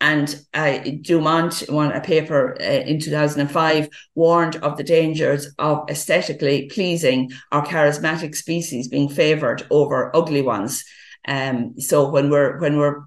And 0.01 0.35
uh, 0.55 0.79
Dumont, 1.01 1.63
one 1.69 1.91
a 1.91 2.01
paper 2.01 2.57
uh, 2.59 2.63
in 2.63 2.99
2005, 2.99 3.87
warned 4.15 4.55
of 4.57 4.75
the 4.75 4.83
dangers 4.83 5.53
of 5.59 5.87
aesthetically 5.89 6.67
pleasing 6.69 7.31
or 7.51 7.63
charismatic 7.63 8.35
species 8.35 8.87
being 8.87 9.09
favoured 9.09 9.65
over 9.69 10.13
ugly 10.15 10.41
ones. 10.41 10.83
Um, 11.27 11.79
so 11.79 12.09
when 12.09 12.31
we're 12.31 12.59
when 12.59 12.77
we're 12.77 13.03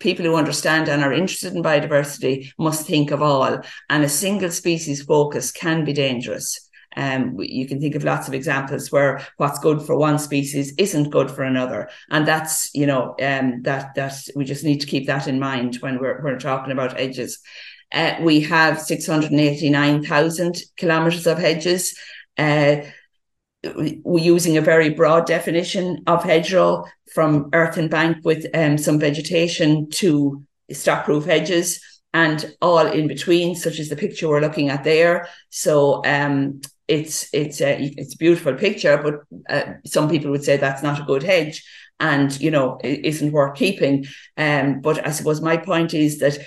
people 0.00 0.24
who 0.24 0.34
understand 0.34 0.88
and 0.88 1.04
are 1.04 1.12
interested 1.12 1.54
in 1.54 1.62
biodiversity 1.62 2.50
must 2.58 2.86
think 2.86 3.10
of 3.10 3.20
all, 3.20 3.60
and 3.90 4.04
a 4.04 4.08
single 4.08 4.50
species 4.50 5.02
focus 5.02 5.52
can 5.52 5.84
be 5.84 5.92
dangerous. 5.92 6.70
Um, 6.96 7.36
you 7.38 7.66
can 7.66 7.80
think 7.80 7.94
of 7.94 8.04
lots 8.04 8.28
of 8.28 8.34
examples 8.34 8.92
where 8.92 9.20
what's 9.36 9.58
good 9.58 9.82
for 9.82 9.96
one 9.96 10.18
species 10.18 10.74
isn't 10.78 11.10
good 11.10 11.30
for 11.30 11.42
another, 11.42 11.88
and 12.10 12.26
that's 12.26 12.70
you 12.74 12.86
know 12.86 13.14
um, 13.22 13.62
that 13.62 13.94
that 13.94 14.14
we 14.36 14.44
just 14.44 14.64
need 14.64 14.80
to 14.80 14.86
keep 14.86 15.06
that 15.06 15.28
in 15.28 15.38
mind 15.38 15.76
when 15.76 15.98
we're 15.98 16.22
we're 16.22 16.38
talking 16.38 16.72
about 16.72 16.98
hedges. 16.98 17.40
Uh, 17.92 18.16
we 18.20 18.40
have 18.40 18.80
six 18.80 19.06
hundred 19.06 19.32
eighty 19.32 19.70
nine 19.70 20.04
thousand 20.04 20.62
kilometers 20.76 21.26
of 21.26 21.38
hedges. 21.38 21.98
Uh, 22.36 22.76
we're 24.02 24.22
using 24.22 24.56
a 24.56 24.62
very 24.62 24.90
broad 24.90 25.26
definition 25.26 26.02
of 26.06 26.22
hedgerow 26.22 26.84
from 27.14 27.48
earth 27.52 27.76
and 27.76 27.90
bank 27.90 28.18
with 28.24 28.46
um, 28.54 28.76
some 28.76 28.98
vegetation 28.98 29.88
to 29.90 30.44
stockproof 30.70 31.24
hedges 31.24 31.80
and 32.12 32.54
all 32.62 32.86
in 32.86 33.08
between, 33.08 33.54
such 33.56 33.78
as 33.78 33.88
the 33.88 33.96
picture 33.96 34.28
we're 34.28 34.40
looking 34.40 34.68
at 34.68 34.84
there. 34.84 35.28
So 35.50 36.04
um, 36.04 36.60
it's 36.88 37.28
it's 37.32 37.60
a 37.60 37.92
it's 37.96 38.14
a 38.14 38.18
beautiful 38.18 38.54
picture, 38.54 38.98
but 38.98 39.14
uh, 39.48 39.74
some 39.86 40.08
people 40.08 40.30
would 40.30 40.44
say 40.44 40.56
that's 40.56 40.82
not 40.82 41.00
a 41.00 41.04
good 41.04 41.22
hedge, 41.22 41.64
and 42.00 42.38
you 42.40 42.50
know 42.50 42.78
it 42.84 43.04
isn't 43.04 43.32
worth 43.32 43.56
keeping. 43.56 44.06
Um, 44.36 44.80
but 44.80 45.06
I 45.06 45.10
suppose 45.10 45.40
my 45.40 45.56
point 45.56 45.94
is 45.94 46.18
that 46.18 46.38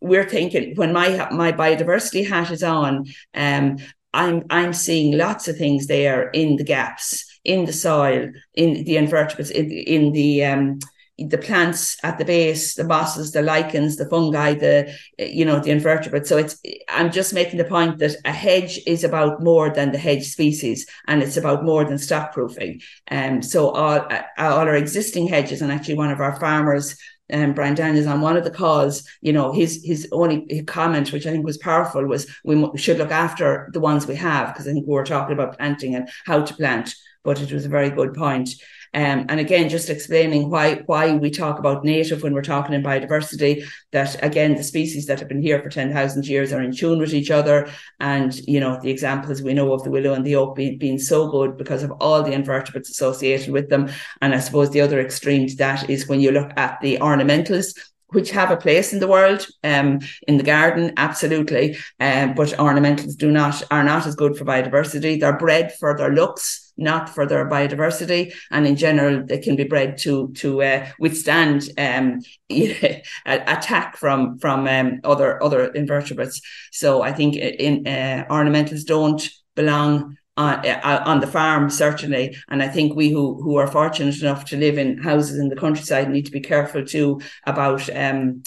we're 0.00 0.28
thinking 0.28 0.74
when 0.76 0.92
my 0.92 1.28
my 1.30 1.52
biodiversity 1.52 2.28
hat 2.28 2.50
is 2.50 2.62
on, 2.62 3.06
um, 3.34 3.76
I'm 4.12 4.44
I'm 4.50 4.72
seeing 4.72 5.16
lots 5.16 5.48
of 5.48 5.56
things 5.56 5.86
there 5.86 6.30
in 6.30 6.56
the 6.56 6.64
gaps 6.64 7.24
in 7.46 7.64
the 7.64 7.72
soil, 7.72 8.30
in 8.54 8.84
the 8.84 8.96
invertebrates, 8.96 9.50
in 9.50 9.70
in 9.70 10.12
the 10.12 10.44
um, 10.44 10.78
the 11.18 11.38
plants 11.38 11.96
at 12.02 12.18
the 12.18 12.24
base, 12.24 12.74
the 12.74 12.84
mosses, 12.84 13.32
the 13.32 13.40
lichens, 13.40 13.96
the 13.96 14.08
fungi, 14.08 14.52
the 14.54 14.94
you 15.18 15.44
know 15.44 15.60
the 15.60 15.70
invertebrates. 15.70 16.28
So 16.28 16.36
it's 16.36 16.60
I'm 16.88 17.10
just 17.10 17.32
making 17.32 17.58
the 17.58 17.64
point 17.64 17.98
that 17.98 18.16
a 18.24 18.32
hedge 18.32 18.80
is 18.86 19.02
about 19.02 19.42
more 19.42 19.70
than 19.70 19.92
the 19.92 19.98
hedge 19.98 20.26
species, 20.26 20.86
and 21.06 21.22
it's 21.22 21.38
about 21.38 21.64
more 21.64 21.84
than 21.84 21.98
stock 21.98 22.32
proofing. 22.32 22.82
Um, 23.10 23.42
so 23.42 23.70
all 23.70 24.06
all 24.38 24.68
our 24.68 24.76
existing 24.76 25.28
hedges, 25.28 25.62
and 25.62 25.72
actually 25.72 25.94
one 25.94 26.10
of 26.10 26.20
our 26.20 26.38
farmers. 26.38 26.98
Um, 27.32 27.54
Brian 27.54 27.74
Daniels 27.74 28.06
on 28.06 28.20
one 28.20 28.36
of 28.36 28.44
the 28.44 28.52
calls, 28.52 29.02
you 29.20 29.32
know, 29.32 29.50
his 29.52 29.82
his 29.84 30.06
only 30.12 30.62
comment, 30.64 31.12
which 31.12 31.26
I 31.26 31.32
think 31.32 31.44
was 31.44 31.58
powerful, 31.58 32.06
was 32.06 32.30
we 32.44 32.70
should 32.76 32.98
look 32.98 33.10
after 33.10 33.68
the 33.72 33.80
ones 33.80 34.06
we 34.06 34.14
have 34.14 34.52
because 34.52 34.68
I 34.68 34.72
think 34.72 34.86
we 34.86 34.92
were 34.92 35.04
talking 35.04 35.32
about 35.32 35.58
planting 35.58 35.96
and 35.96 36.08
how 36.24 36.44
to 36.44 36.54
plant. 36.54 36.94
But 37.24 37.40
it 37.42 37.50
was 37.50 37.64
a 37.64 37.68
very 37.68 37.90
good 37.90 38.14
point. 38.14 38.50
Um, 38.94 39.26
and 39.28 39.40
again, 39.40 39.68
just 39.68 39.90
explaining 39.90 40.50
why 40.50 40.82
why 40.86 41.12
we 41.12 41.30
talk 41.30 41.58
about 41.58 41.84
native 41.84 42.22
when 42.22 42.34
we're 42.34 42.42
talking 42.42 42.74
in 42.74 42.82
biodiversity, 42.82 43.64
that 43.92 44.22
again, 44.22 44.54
the 44.54 44.62
species 44.62 45.06
that 45.06 45.18
have 45.20 45.28
been 45.28 45.42
here 45.42 45.62
for 45.62 45.68
10,000 45.68 46.26
years 46.26 46.52
are 46.52 46.62
in 46.62 46.74
tune 46.74 46.98
with 46.98 47.14
each 47.14 47.30
other. 47.30 47.68
And, 48.00 48.34
you 48.46 48.60
know, 48.60 48.80
the 48.80 48.90
examples 48.90 49.42
we 49.42 49.54
know 49.54 49.72
of 49.72 49.82
the 49.82 49.90
willow 49.90 50.14
and 50.14 50.24
the 50.24 50.36
oak 50.36 50.56
being, 50.56 50.78
being 50.78 50.98
so 50.98 51.30
good 51.30 51.56
because 51.56 51.82
of 51.82 51.90
all 52.00 52.22
the 52.22 52.32
invertebrates 52.32 52.90
associated 52.90 53.52
with 53.52 53.68
them. 53.68 53.90
And 54.20 54.34
I 54.34 54.40
suppose 54.40 54.70
the 54.70 54.80
other 54.80 55.00
extreme 55.00 55.48
to 55.48 55.56
that 55.56 55.90
is 55.90 56.08
when 56.08 56.20
you 56.20 56.32
look 56.32 56.52
at 56.56 56.80
the 56.80 56.98
ornamentals, 56.98 57.78
which 58.08 58.30
have 58.30 58.50
a 58.50 58.56
place 58.56 58.92
in 58.92 59.00
the 59.00 59.08
world, 59.08 59.46
um, 59.64 59.98
in 60.28 60.36
the 60.36 60.44
garden, 60.44 60.92
absolutely. 60.96 61.76
Um, 61.98 62.34
but 62.34 62.48
ornamentals 62.50 63.16
do 63.16 63.30
not 63.30 63.62
are 63.70 63.82
not 63.82 64.06
as 64.06 64.14
good 64.14 64.36
for 64.36 64.44
biodiversity. 64.44 65.18
They're 65.18 65.38
bred 65.38 65.72
for 65.74 65.96
their 65.96 66.12
looks, 66.12 66.72
not 66.76 67.08
for 67.08 67.26
their 67.26 67.48
biodiversity. 67.48 68.32
And 68.50 68.66
in 68.66 68.76
general, 68.76 69.24
they 69.26 69.38
can 69.38 69.56
be 69.56 69.64
bred 69.64 69.98
to 69.98 70.32
to 70.34 70.62
uh, 70.62 70.86
withstand 71.00 71.68
um, 71.78 72.20
attack 73.26 73.96
from 73.96 74.38
from 74.38 74.66
um, 74.68 75.00
other 75.04 75.42
other 75.42 75.66
invertebrates. 75.72 76.40
So 76.72 77.02
I 77.02 77.12
think 77.12 77.36
in 77.36 77.86
uh, 77.86 78.24
ornamentals 78.30 78.84
don't 78.84 79.28
belong 79.56 80.16
on, 80.36 80.66
uh, 80.66 81.02
on 81.06 81.20
the 81.20 81.26
farm 81.26 81.70
certainly 81.70 82.36
and 82.48 82.62
i 82.62 82.68
think 82.68 82.94
we 82.94 83.10
who 83.10 83.40
who 83.42 83.56
are 83.56 83.66
fortunate 83.66 84.20
enough 84.20 84.44
to 84.44 84.56
live 84.56 84.78
in 84.78 84.98
houses 84.98 85.38
in 85.38 85.48
the 85.48 85.56
countryside 85.56 86.10
need 86.10 86.26
to 86.26 86.32
be 86.32 86.40
careful 86.40 86.84
too 86.84 87.20
about 87.46 87.88
um 87.96 88.42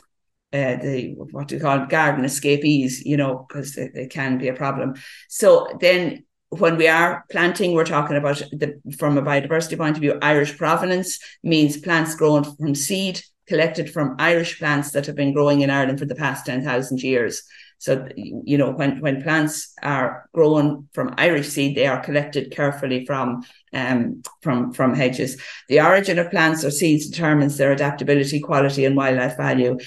uh, 0.52 0.76
the 0.78 1.14
what 1.16 1.48
do 1.48 1.56
you 1.56 1.62
call 1.62 1.84
it, 1.84 1.90
garden 1.90 2.26
escapees 2.26 3.06
you 3.06 3.16
know 3.16 3.46
because 3.48 3.78
it, 3.78 3.92
it 3.94 4.10
can 4.10 4.38
be 4.38 4.48
a 4.48 4.54
problem 4.54 4.96
so 5.28 5.68
then 5.80 6.24
when 6.52 6.78
we 6.78 6.88
are 6.88 7.26
planting, 7.30 7.74
we're 7.74 7.86
talking 7.86 8.18
about 8.18 8.38
the 8.52 8.82
from 8.98 9.20
a 9.20 9.22
biodiversity 9.22 9.78
point 9.78 9.98
of 9.98 10.02
view, 10.02 10.18
Irish 10.20 10.58
provenance 10.58 11.20
means 11.44 11.78
plants 11.78 12.16
grown 12.16 12.44
from 12.44 12.74
seed 12.74 13.22
collected 13.50 13.92
from 13.92 14.16
Irish 14.20 14.60
plants 14.60 14.92
that 14.92 15.08
have 15.08 15.16
been 15.16 15.34
growing 15.34 15.62
in 15.62 15.72
Ireland 15.72 16.00
for 16.00 16.06
the 16.06 16.16
past 16.16 16.46
10,000 16.46 17.02
years. 17.02 17.44
So, 17.80 18.08
you 18.16 18.58
know, 18.58 18.72
when, 18.72 19.00
when 19.00 19.24
plants 19.24 19.74
are 19.82 20.30
grown 20.34 20.90
from 20.94 21.16
Irish 21.18 21.48
seed, 21.48 21.76
they 21.76 21.88
are 21.88 22.04
collected 22.04 22.52
carefully 22.52 23.06
from, 23.06 23.44
um, 23.74 24.22
from, 24.42 24.74
from 24.74 24.94
hedges. 24.94 25.42
The 25.70 25.80
origin 25.80 26.20
of 26.20 26.30
plants 26.30 26.66
or 26.66 26.72
seeds 26.72 27.08
determines 27.10 27.58
their 27.58 27.72
adaptability, 27.72 28.42
quality, 28.42 28.84
and 28.84 28.98
wildlife 28.98 29.38
value 29.38 29.78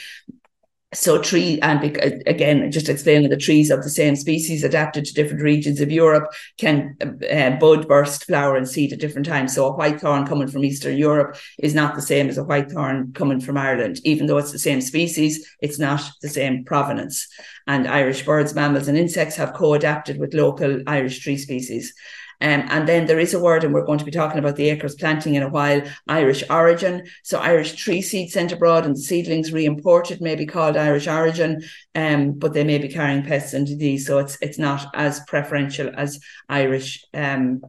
so 0.95 1.21
tree 1.21 1.59
and 1.63 1.83
again 2.27 2.71
just 2.71 2.89
explaining 2.89 3.31
the 3.31 3.37
trees 3.37 3.71
of 3.71 3.83
the 3.83 3.91
same 3.91 4.15
species 4.15 4.63
adapted 4.63 5.05
to 5.05 5.15
different 5.15 5.43
regions 5.43 5.81
of 5.81 5.91
europe 5.91 6.31
can 6.59 6.97
uh, 7.03 7.51
bud 7.51 7.89
burst 7.89 8.25
flower 8.25 8.57
and 8.57 8.69
seed 8.69 8.93
at 8.93 8.99
different 8.99 9.27
times. 9.27 9.55
So 9.55 9.67
a 9.67 9.73
white 9.73 10.01
thorn 10.01 10.27
coming 10.27 10.49
from 10.49 10.65
eastern 10.65 10.97
europe 10.97 11.37
is 11.59 11.75
not 11.75 11.95
the 11.95 12.03
same 12.03 12.29
as 12.29 12.39
a 12.39 12.45
white 12.45 12.71
thorn 12.71 13.13
coming 13.15 13.41
from 13.41 13.57
ireland. 13.57 14.01
Even 14.05 14.27
though 14.27 14.39
it's 14.39 14.53
the 14.53 14.59
same 14.59 14.81
species 14.81 15.49
it's 15.61 15.79
not 15.79 16.03
the 16.21 16.29
same 16.29 16.65
provenance. 16.65 17.27
And 17.67 17.89
irish 17.89 18.25
birds 18.25 18.55
mammals 18.55 18.89
and 18.89 18.99
insects 18.99 19.37
have 19.37 19.55
co-adapted 19.55 20.19
with 20.19 20.35
local 20.35 20.83
irish 20.87 21.21
tree 21.21 21.39
species 21.39 21.95
um, 22.43 22.67
and 22.71 22.89
then 22.89 23.07
there 23.07 23.21
is 23.21 23.35
a 23.35 23.41
word, 23.41 23.63
and 23.63 23.73
we're 23.73 23.87
going 23.87 24.01
to 24.01 24.05
be 24.05 24.11
talking 24.11 24.41
about 24.41 24.57
the 24.57 24.69
acres 24.69 24.97
planting 24.97 25.37
in 25.37 25.45
a 25.45 25.49
while, 25.49 25.81
Irish 26.09 26.43
origin. 26.51 27.07
So 27.23 27.39
Irish 27.39 27.77
tree 27.77 28.03
seed 28.03 28.33
sent 28.33 28.51
abroad 28.51 28.85
and 28.85 28.99
seedlings 28.99 29.53
re-imported 29.53 30.21
may 30.21 30.35
be 30.35 30.45
called 30.45 30.77
Irish 30.77 31.07
origin, 31.07 31.63
um, 31.95 32.33
but 32.33 32.53
they 32.53 32.65
may 32.65 32.79
be 32.79 32.89
carrying 32.89 33.23
pests 33.23 33.55
and 33.55 33.65
disease. 33.65 34.09
So 34.09 34.19
it's 34.19 34.39
it's 34.43 34.59
not 34.59 34.91
as 34.93 35.21
preferential 35.29 35.93
as 35.97 36.19
Irish 36.49 37.05
um, 37.15 37.63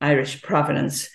Irish 0.00 0.42
provenance. 0.42 1.08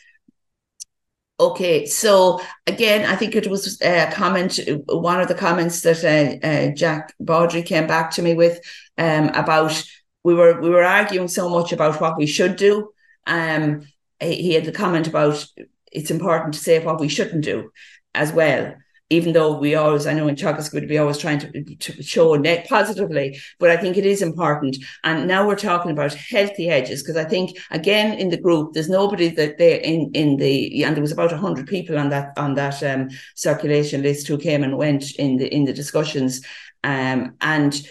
Okay, 1.42 1.86
so 1.86 2.40
again, 2.68 3.06
I 3.06 3.18
think 3.18 3.36
it 3.36 3.48
was 3.48 3.82
a 3.82 4.10
comment, 4.14 4.60
one 4.86 5.20
of 5.20 5.28
the 5.28 5.36
comments 5.36 5.82
that 5.82 6.06
uh, 6.06 6.48
uh, 6.48 6.74
Jacques 6.74 7.14
Baudry 7.20 7.64
came 7.64 7.86
back 7.86 8.12
to 8.12 8.22
me 8.22 8.34
with 8.34 8.62
um, 8.98 9.28
about 9.30 9.84
we 10.24 10.34
were 10.34 10.62
we 10.62 10.70
were 10.70 10.86
arguing 10.86 11.28
so 11.28 11.50
much 11.50 11.74
about 11.74 12.00
what 12.00 12.18
we 12.18 12.28
should 12.28 12.56
do 12.56 12.93
um, 13.28 13.88
he 14.20 14.54
had 14.54 14.66
the 14.66 14.72
comment 14.72 15.08
about 15.08 15.46
it's 15.92 16.12
important 16.12 16.54
to 16.54 16.60
say 16.60 16.84
what 16.84 17.00
we 17.00 17.08
shouldn't 17.08 17.44
do 17.44 17.72
as 18.16 18.32
well. 18.32 18.76
Even 19.10 19.34
though 19.34 19.60
we 19.60 19.76
always, 19.76 20.08
I 20.08 20.14
know 20.14 20.28
in 20.28 20.38
would 20.74 20.88
be 20.88 20.98
always 20.98 21.20
trying 21.20 21.38
to, 21.40 21.76
to 21.76 22.02
show 22.02 22.34
net 22.34 22.68
positively, 22.68 23.38
but 23.60 23.70
I 23.70 23.78
think 23.78 23.96
it 23.96 24.08
is 24.08 24.24
important. 24.24 24.78
And 25.04 25.28
now 25.28 25.46
we're 25.46 25.56
talking 25.56 25.92
about 25.92 26.16
healthy 26.16 26.66
hedges 26.66 27.04
because 27.04 27.18
I 27.18 27.26
think 27.26 27.60
again 27.70 28.18
in 28.18 28.30
the 28.30 28.42
group 28.42 28.74
there's 28.74 28.90
nobody 28.90 29.28
that 29.28 29.60
they 29.60 29.84
in 29.84 30.10
in 30.16 30.38
the 30.38 30.84
and 30.84 30.96
there 30.96 31.02
was 31.02 31.12
about 31.12 31.32
hundred 31.32 31.68
people 31.68 32.00
on 32.00 32.10
that 32.10 32.30
on 32.38 32.56
that 32.56 32.82
um, 32.82 33.10
circulation 33.36 34.02
list 34.02 34.28
who 34.28 34.38
came 34.38 34.64
and 34.64 34.78
went 34.78 35.12
in 35.20 35.38
the 35.38 35.54
in 35.54 35.66
the 35.66 35.74
discussions, 35.74 36.42
um, 36.84 37.36
and 37.42 37.86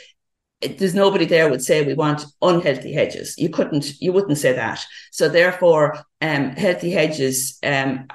there's 0.62 0.94
nobody 0.94 1.24
there 1.24 1.48
would 1.48 1.62
say 1.62 1.84
we 1.84 1.94
want 1.94 2.24
unhealthy 2.40 2.92
hedges. 2.92 3.36
You 3.38 3.48
couldn't, 3.48 4.00
you 4.00 4.12
wouldn't 4.12 4.38
say 4.38 4.52
that. 4.52 4.84
So 5.10 5.28
therefore, 5.28 6.04
um, 6.20 6.50
healthy 6.50 6.90
hedges, 6.90 7.58
um, 7.62 8.06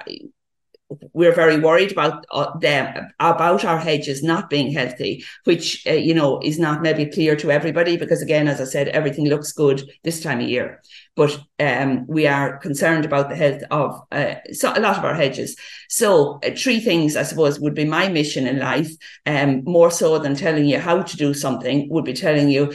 we're 1.12 1.34
very 1.34 1.58
worried 1.58 1.92
about 1.92 2.24
uh, 2.32 2.56
them 2.58 3.08
about 3.20 3.64
our 3.64 3.78
hedges 3.78 4.22
not 4.22 4.48
being 4.48 4.72
healthy, 4.72 5.24
which 5.44 5.86
uh, 5.86 5.92
you 5.92 6.14
know 6.14 6.40
is 6.42 6.58
not 6.58 6.80
maybe 6.80 7.04
clear 7.06 7.36
to 7.36 7.50
everybody 7.50 7.96
because 7.96 8.22
again, 8.22 8.48
as 8.48 8.60
I 8.60 8.64
said, 8.64 8.88
everything 8.88 9.28
looks 9.28 9.52
good 9.52 9.90
this 10.02 10.22
time 10.22 10.40
of 10.40 10.48
year, 10.48 10.82
but 11.14 11.38
um, 11.60 12.06
we 12.06 12.26
are 12.26 12.58
concerned 12.58 13.04
about 13.04 13.28
the 13.28 13.36
health 13.36 13.62
of 13.70 14.00
uh, 14.12 14.36
so 14.52 14.72
a 14.74 14.80
lot 14.80 14.96
of 14.96 15.04
our 15.04 15.14
hedges. 15.14 15.56
So 15.90 16.40
uh, 16.44 16.50
three 16.56 16.80
things, 16.80 17.16
I 17.16 17.22
suppose, 17.22 17.60
would 17.60 17.74
be 17.74 17.84
my 17.84 18.08
mission 18.08 18.46
in 18.46 18.58
life, 18.58 18.90
um, 19.26 19.62
more 19.64 19.90
so 19.90 20.18
than 20.18 20.36
telling 20.36 20.64
you 20.64 20.78
how 20.78 21.02
to 21.02 21.16
do 21.16 21.34
something, 21.34 21.88
would 21.90 22.04
be 22.04 22.14
telling 22.14 22.48
you, 22.48 22.72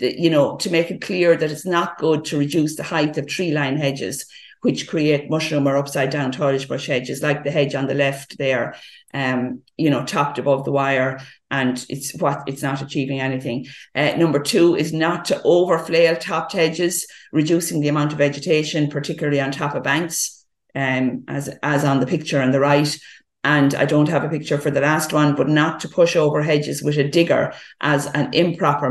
you 0.00 0.30
know, 0.30 0.56
to 0.56 0.70
make 0.70 0.90
it 0.90 1.02
clear 1.02 1.36
that 1.36 1.50
it's 1.50 1.66
not 1.66 1.98
good 1.98 2.24
to 2.26 2.38
reduce 2.38 2.76
the 2.76 2.82
height 2.82 3.18
of 3.18 3.26
tree 3.26 3.52
line 3.52 3.76
hedges 3.76 4.26
which 4.62 4.88
create 4.88 5.28
mushroom 5.28 5.68
or 5.68 5.76
upside 5.76 6.10
down 6.10 6.32
toilet 6.32 6.66
brush 6.66 6.86
hedges, 6.86 7.22
like 7.22 7.44
the 7.44 7.50
hedge 7.50 7.74
on 7.74 7.86
the 7.86 7.94
left 7.94 8.38
there, 8.38 8.74
um, 9.12 9.60
you 9.76 9.90
know, 9.90 10.04
topped 10.04 10.38
above 10.38 10.64
the 10.64 10.72
wire, 10.72 11.20
and 11.50 11.84
it's 11.88 12.14
what 12.14 12.42
it's 12.46 12.62
not 12.62 12.80
achieving 12.80 13.20
anything. 13.20 13.66
Uh, 13.94 14.14
number 14.16 14.40
two 14.40 14.74
is 14.74 14.92
not 14.92 15.26
to 15.26 15.34
overflail 15.44 16.18
topped 16.18 16.52
hedges, 16.52 17.06
reducing 17.32 17.80
the 17.80 17.88
amount 17.88 18.12
of 18.12 18.18
vegetation, 18.18 18.88
particularly 18.88 19.40
on 19.40 19.50
top 19.50 19.74
of 19.74 19.82
banks, 19.82 20.44
um, 20.74 21.24
as 21.28 21.48
as 21.62 21.84
on 21.84 22.00
the 22.00 22.06
picture 22.06 22.40
on 22.40 22.52
the 22.52 22.60
right. 22.60 22.96
And 23.44 23.74
I 23.74 23.86
don't 23.86 24.08
have 24.08 24.22
a 24.22 24.28
picture 24.28 24.58
for 24.58 24.70
the 24.70 24.80
last 24.80 25.12
one, 25.12 25.34
but 25.34 25.48
not 25.48 25.80
to 25.80 25.88
push 25.88 26.14
over 26.14 26.42
hedges 26.42 26.80
with 26.80 26.96
a 26.96 27.08
digger 27.08 27.52
as 27.80 28.06
an 28.06 28.32
improper 28.32 28.88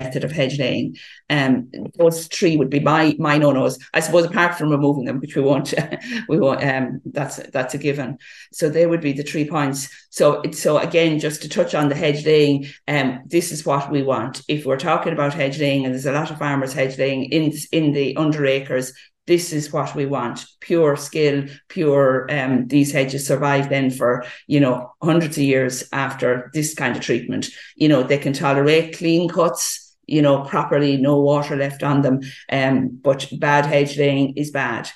method 0.00 0.24
of 0.24 0.32
hedging. 0.32 0.96
Um, 1.28 1.70
those 1.96 2.26
three 2.26 2.56
would 2.56 2.70
be 2.70 2.80
my 2.80 3.14
my 3.18 3.38
no 3.38 3.52
nos. 3.52 3.78
I 3.94 4.00
suppose 4.00 4.24
apart 4.24 4.56
from 4.56 4.70
removing 4.70 5.04
them, 5.04 5.20
which 5.20 5.36
we 5.36 5.42
won't, 5.42 5.74
we 6.28 6.38
won't. 6.38 6.64
Um, 6.64 7.00
that's 7.04 7.36
that's 7.50 7.74
a 7.74 7.78
given. 7.78 8.18
So 8.52 8.68
they 8.68 8.86
would 8.86 9.00
be 9.00 9.12
the 9.12 9.22
three 9.22 9.46
points. 9.46 9.88
So 10.10 10.42
so 10.52 10.78
again, 10.78 11.18
just 11.18 11.42
to 11.42 11.48
touch 11.48 11.74
on 11.74 11.88
the 11.88 11.94
hedging, 11.94 12.66
um, 12.88 13.20
this 13.26 13.52
is 13.52 13.66
what 13.66 13.90
we 13.90 14.02
want. 14.02 14.42
If 14.48 14.64
we're 14.64 14.78
talking 14.78 15.12
about 15.12 15.34
hedging, 15.34 15.84
and 15.84 15.94
there's 15.94 16.06
a 16.06 16.12
lot 16.12 16.30
of 16.30 16.38
farmers 16.38 16.72
hedging 16.72 17.24
in 17.24 17.52
in 17.72 17.92
the 17.92 18.16
under 18.16 18.46
acres, 18.46 18.92
this 19.30 19.52
is 19.52 19.72
what 19.72 19.94
we 19.94 20.06
want 20.06 20.44
pure 20.60 20.96
skill 20.96 21.44
pure 21.68 22.26
um, 22.30 22.66
these 22.66 22.90
hedges 22.90 23.24
survive 23.24 23.68
then 23.68 23.88
for 23.88 24.24
you 24.48 24.58
know 24.58 24.92
hundreds 25.02 25.36
of 25.36 25.44
years 25.44 25.84
after 25.92 26.50
this 26.52 26.74
kind 26.74 26.96
of 26.96 27.02
treatment 27.02 27.48
you 27.76 27.88
know 27.88 28.02
they 28.02 28.18
can 28.18 28.32
tolerate 28.32 28.98
clean 28.98 29.28
cuts 29.28 29.79
you 30.10 30.22
know, 30.22 30.42
properly, 30.42 30.96
no 30.96 31.20
water 31.20 31.56
left 31.56 31.82
on 31.82 32.02
them. 32.02 32.20
Um, 32.50 32.98
but 33.02 33.28
bad 33.38 33.66
hedge 33.66 33.98
laying 33.98 34.36
is 34.36 34.50
bad. 34.50 34.90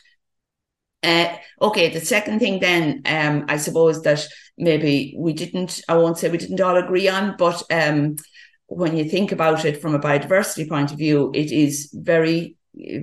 Uh, 1.02 1.36
okay, 1.60 1.90
the 1.90 2.00
second 2.00 2.38
thing 2.40 2.60
then, 2.60 3.02
um, 3.06 3.44
I 3.48 3.58
suppose 3.58 4.02
that 4.02 4.26
maybe 4.56 5.14
we 5.18 5.32
didn't, 5.32 5.80
I 5.88 5.96
won't 5.96 6.18
say 6.18 6.30
we 6.30 6.38
didn't 6.38 6.60
all 6.60 6.76
agree 6.76 7.08
on, 7.08 7.36
but 7.36 7.62
um, 7.70 8.16
when 8.66 8.96
you 8.96 9.04
think 9.04 9.30
about 9.30 9.64
it 9.64 9.80
from 9.80 9.94
a 9.94 10.00
biodiversity 10.00 10.68
point 10.68 10.92
of 10.92 10.98
view, 10.98 11.30
it 11.34 11.52
is 11.52 11.90
very 11.92 12.56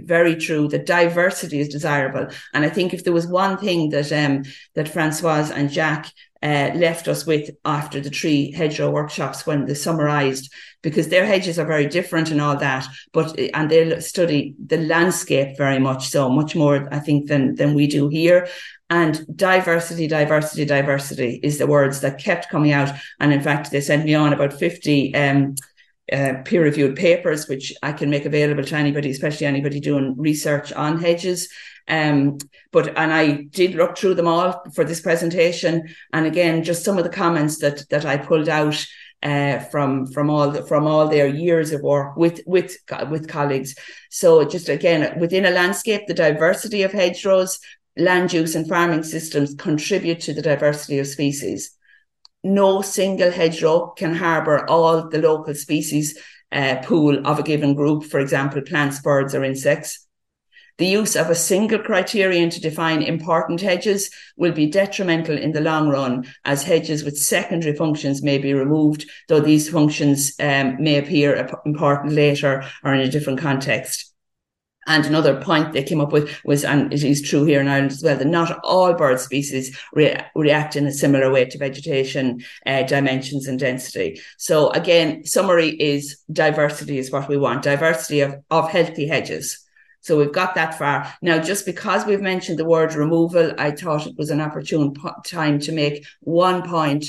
very 0.03 0.35
true 0.35 0.67
that 0.67 0.85
diversity 0.85 1.59
is 1.59 1.69
desirable 1.69 2.27
and 2.53 2.65
i 2.65 2.69
think 2.69 2.93
if 2.93 3.03
there 3.03 3.13
was 3.13 3.27
one 3.27 3.57
thing 3.57 3.89
that 3.89 4.11
um 4.11 4.43
that 4.75 4.89
francoise 4.89 5.49
and 5.49 5.71
jacques 5.71 6.11
uh, 6.43 6.71
left 6.73 7.07
us 7.07 7.25
with 7.25 7.51
after 7.63 7.99
the 7.99 8.09
three 8.09 8.51
hedgerow 8.51 8.89
workshops 8.89 9.45
when 9.45 9.65
they 9.65 9.73
summarized 9.75 10.51
because 10.81 11.09
their 11.09 11.25
hedges 11.25 11.59
are 11.59 11.65
very 11.65 11.85
different 11.85 12.31
and 12.31 12.41
all 12.41 12.57
that 12.57 12.85
but 13.13 13.37
and 13.53 13.69
they 13.69 13.99
study 13.99 14.55
the 14.65 14.77
landscape 14.77 15.57
very 15.57 15.79
much 15.79 16.09
so 16.09 16.29
much 16.29 16.55
more 16.55 16.87
i 16.91 16.99
think 16.99 17.27
than 17.27 17.55
than 17.55 17.73
we 17.73 17.87
do 17.87 18.07
here. 18.07 18.47
And 18.89 19.25
diversity 19.35 20.07
diversity 20.07 20.65
diversity 20.65 21.39
is 21.43 21.57
the 21.57 21.67
words 21.67 22.01
that 22.01 22.19
kept 22.19 22.49
coming 22.49 22.71
out. 22.71 22.93
And 23.19 23.31
in 23.31 23.41
fact 23.41 23.71
they 23.71 23.81
sent 23.81 24.05
me 24.05 24.15
on 24.15 24.33
about 24.33 24.53
50 24.53 25.15
um, 25.15 25.55
uh, 26.11 26.33
peer 26.43 26.63
reviewed 26.63 26.97
papers, 26.97 27.47
which 27.47 27.73
I 27.81 27.93
can 27.93 28.09
make 28.09 28.25
available 28.25 28.63
to 28.65 28.75
anybody, 28.75 29.09
especially 29.11 29.47
anybody 29.47 29.79
doing 29.79 30.15
research 30.17 30.73
on 30.73 30.99
hedges. 30.99 31.47
Um, 31.87 32.37
but 32.71 32.97
and 32.97 33.13
I 33.13 33.43
did 33.49 33.75
look 33.75 33.97
through 33.97 34.15
them 34.15 34.27
all 34.27 34.61
for 34.75 34.83
this 34.83 35.01
presentation, 35.01 35.89
and 36.13 36.25
again, 36.25 36.63
just 36.63 36.85
some 36.85 36.97
of 36.97 37.03
the 37.03 37.09
comments 37.09 37.57
that 37.59 37.89
that 37.89 38.05
I 38.05 38.17
pulled 38.17 38.49
out 38.49 38.85
uh, 39.23 39.59
from 39.59 40.07
from 40.07 40.29
all 40.29 40.51
the, 40.51 40.63
from 40.63 40.87
all 40.87 41.07
their 41.07 41.27
years 41.27 41.71
of 41.71 41.81
work 41.81 42.15
with 42.17 42.41
with 42.45 42.75
with 43.09 43.27
colleagues. 43.27 43.75
So 44.09 44.43
just 44.43 44.69
again, 44.69 45.19
within 45.19 45.45
a 45.45 45.51
landscape, 45.51 46.07
the 46.07 46.13
diversity 46.13 46.83
of 46.83 46.91
hedgerows, 46.91 47.59
land 47.97 48.33
use, 48.33 48.55
and 48.55 48.67
farming 48.67 49.03
systems 49.03 49.55
contribute 49.55 50.21
to 50.21 50.33
the 50.33 50.41
diversity 50.41 50.99
of 50.99 51.07
species 51.07 51.77
no 52.43 52.81
single 52.81 53.31
hedgerow 53.31 53.93
can 53.95 54.15
harbour 54.15 54.67
all 54.69 55.09
the 55.09 55.19
local 55.19 55.53
species 55.53 56.17
uh, 56.51 56.77
pool 56.83 57.25
of 57.25 57.39
a 57.39 57.43
given 57.43 57.73
group, 57.73 58.03
for 58.03 58.19
example, 58.19 58.61
plants, 58.61 58.99
birds, 58.99 59.35
or 59.35 59.43
insects. 59.43 60.07
The 60.81 60.87
use 60.87 61.15
of 61.15 61.29
a 61.29 61.35
single 61.35 61.77
criterion 61.77 62.49
to 62.49 62.59
define 62.59 63.03
important 63.03 63.61
hedges 63.61 64.09
will 64.35 64.51
be 64.51 64.65
detrimental 64.65 65.37
in 65.37 65.51
the 65.51 65.61
long 65.61 65.89
run, 65.89 66.25
as 66.43 66.63
hedges 66.63 67.03
with 67.03 67.19
secondary 67.19 67.75
functions 67.75 68.23
may 68.23 68.39
be 68.39 68.55
removed, 68.55 69.07
though 69.27 69.41
these 69.41 69.69
functions 69.69 70.33
um, 70.39 70.81
may 70.81 70.97
appear 70.97 71.47
important 71.67 72.13
later 72.13 72.63
or 72.83 72.95
in 72.95 73.01
a 73.01 73.11
different 73.11 73.37
context. 73.37 74.11
And 74.87 75.05
another 75.05 75.39
point 75.39 75.73
they 75.73 75.83
came 75.83 76.01
up 76.01 76.11
with 76.11 76.43
was, 76.45 76.65
and 76.65 76.91
it 76.91 77.03
is 77.03 77.21
true 77.21 77.43
here 77.43 77.61
in 77.61 77.67
Ireland 77.67 77.91
as 77.91 78.01
well, 78.01 78.17
that 78.17 78.25
not 78.25 78.59
all 78.63 78.95
bird 78.95 79.19
species 79.19 79.77
re- 79.93 80.19
react 80.33 80.75
in 80.75 80.87
a 80.87 80.91
similar 80.91 81.31
way 81.31 81.45
to 81.45 81.59
vegetation 81.59 82.43
uh, 82.65 82.81
dimensions 82.81 83.47
and 83.47 83.59
density. 83.59 84.19
So 84.39 84.71
again, 84.71 85.25
summary 85.25 85.69
is 85.69 86.17
diversity 86.31 86.97
is 86.97 87.11
what 87.11 87.29
we 87.29 87.37
want, 87.37 87.61
diversity 87.61 88.21
of, 88.21 88.33
of 88.49 88.71
healthy 88.71 89.05
hedges. 89.05 89.63
So 90.01 90.17
we've 90.17 90.33
got 90.33 90.55
that 90.55 90.77
far. 90.77 91.11
Now, 91.21 91.39
just 91.39 91.65
because 91.65 92.05
we've 92.05 92.21
mentioned 92.21 92.59
the 92.59 92.65
word 92.65 92.93
removal, 92.93 93.53
I 93.57 93.71
thought 93.71 94.07
it 94.07 94.17
was 94.17 94.29
an 94.29 94.41
opportune 94.41 94.93
po- 94.93 95.15
time 95.25 95.59
to 95.61 95.71
make 95.71 96.05
one 96.21 96.67
point 96.67 97.05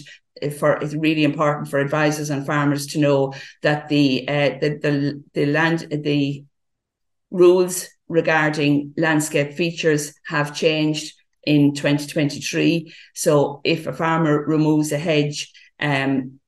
for 0.58 0.72
it's 0.74 0.94
really 0.94 1.24
important 1.24 1.68
for 1.68 1.78
advisors 1.78 2.30
and 2.30 2.46
farmers 2.46 2.86
to 2.88 2.98
know 2.98 3.32
that 3.62 3.88
the 3.88 4.26
uh, 4.28 4.58
the, 4.60 4.78
the 4.82 5.22
the 5.34 5.46
land 5.46 5.86
the 5.90 6.44
rules 7.30 7.88
regarding 8.08 8.92
landscape 8.96 9.54
features 9.54 10.12
have 10.26 10.54
changed 10.54 11.14
in 11.44 11.74
2023. 11.74 12.92
So 13.14 13.60
if 13.64 13.86
a 13.86 13.92
farmer 13.92 14.44
removes 14.44 14.92
a 14.92 14.98
hedge, 14.98 15.52
um, 15.80 16.40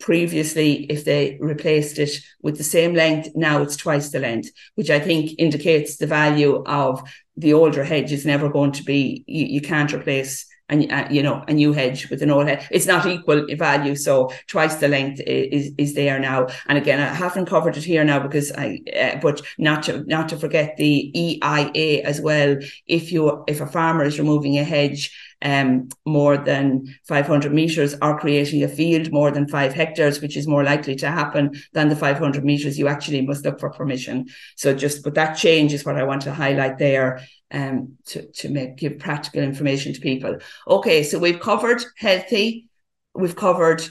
previously 0.00 0.84
if 0.84 1.04
they 1.04 1.38
replaced 1.40 1.98
it 1.98 2.10
with 2.42 2.56
the 2.58 2.64
same 2.64 2.94
length 2.94 3.28
now 3.34 3.62
it's 3.62 3.76
twice 3.76 4.10
the 4.10 4.18
length 4.18 4.50
which 4.74 4.90
i 4.90 4.98
think 4.98 5.30
indicates 5.38 5.96
the 5.96 6.06
value 6.06 6.62
of 6.66 7.02
the 7.36 7.52
older 7.52 7.84
hedge 7.84 8.10
is 8.10 8.26
never 8.26 8.48
going 8.48 8.72
to 8.72 8.82
be 8.82 9.24
you, 9.26 9.46
you 9.46 9.60
can't 9.60 9.92
replace 9.92 10.46
and 10.70 10.90
uh, 10.90 11.06
you 11.10 11.22
know 11.22 11.44
a 11.48 11.52
new 11.52 11.72
hedge 11.72 12.08
with 12.08 12.22
an 12.22 12.30
old 12.30 12.46
hedge. 12.46 12.66
It's 12.70 12.86
not 12.86 13.04
equal 13.06 13.44
value 13.56 13.96
so 13.96 14.32
twice 14.46 14.76
the 14.76 14.88
length 14.88 15.20
is 15.20 15.72
is 15.76 15.94
there 15.94 16.18
now. 16.18 16.46
And 16.68 16.78
again 16.78 17.00
i 17.00 17.12
haven't 17.12 17.46
covered 17.46 17.76
it 17.76 17.84
here 17.84 18.04
now 18.04 18.20
because 18.20 18.52
i 18.52 18.78
uh, 18.98 19.18
but 19.20 19.42
not 19.58 19.82
to 19.84 20.04
not 20.04 20.28
to 20.30 20.36
forget 20.38 20.76
the 20.76 21.12
eia 21.14 22.02
as 22.02 22.20
well. 22.20 22.56
If 22.86 23.12
you 23.12 23.44
if 23.46 23.60
a 23.60 23.66
farmer 23.66 24.04
is 24.04 24.18
removing 24.18 24.58
a 24.58 24.64
hedge 24.64 25.14
um, 25.42 25.88
more 26.04 26.36
than 26.36 26.86
500 27.08 27.52
meters 27.52 27.96
or 28.02 28.18
creating 28.18 28.62
a 28.62 28.68
field 28.68 29.10
more 29.12 29.30
than 29.30 29.48
five 29.48 29.72
hectares, 29.72 30.20
which 30.20 30.36
is 30.36 30.46
more 30.46 30.64
likely 30.64 30.94
to 30.96 31.10
happen 31.10 31.60
than 31.72 31.88
the 31.88 31.96
500 31.96 32.44
meters, 32.44 32.78
you 32.78 32.88
actually 32.88 33.22
must 33.22 33.44
look 33.44 33.58
for 33.58 33.70
permission. 33.70 34.26
So 34.56 34.74
just, 34.74 35.02
but 35.02 35.14
that 35.14 35.34
change 35.34 35.72
is 35.72 35.84
what 35.84 35.96
I 35.96 36.04
want 36.04 36.22
to 36.22 36.34
highlight 36.34 36.78
there 36.78 37.20
um, 37.50 37.96
to, 38.06 38.30
to 38.32 38.48
make, 38.48 38.76
give 38.76 38.98
practical 38.98 39.42
information 39.42 39.92
to 39.94 40.00
people. 40.00 40.38
Okay. 40.68 41.02
So 41.02 41.18
we've 41.18 41.40
covered 41.40 41.82
healthy, 41.96 42.68
we've 43.14 43.36
covered 43.36 43.82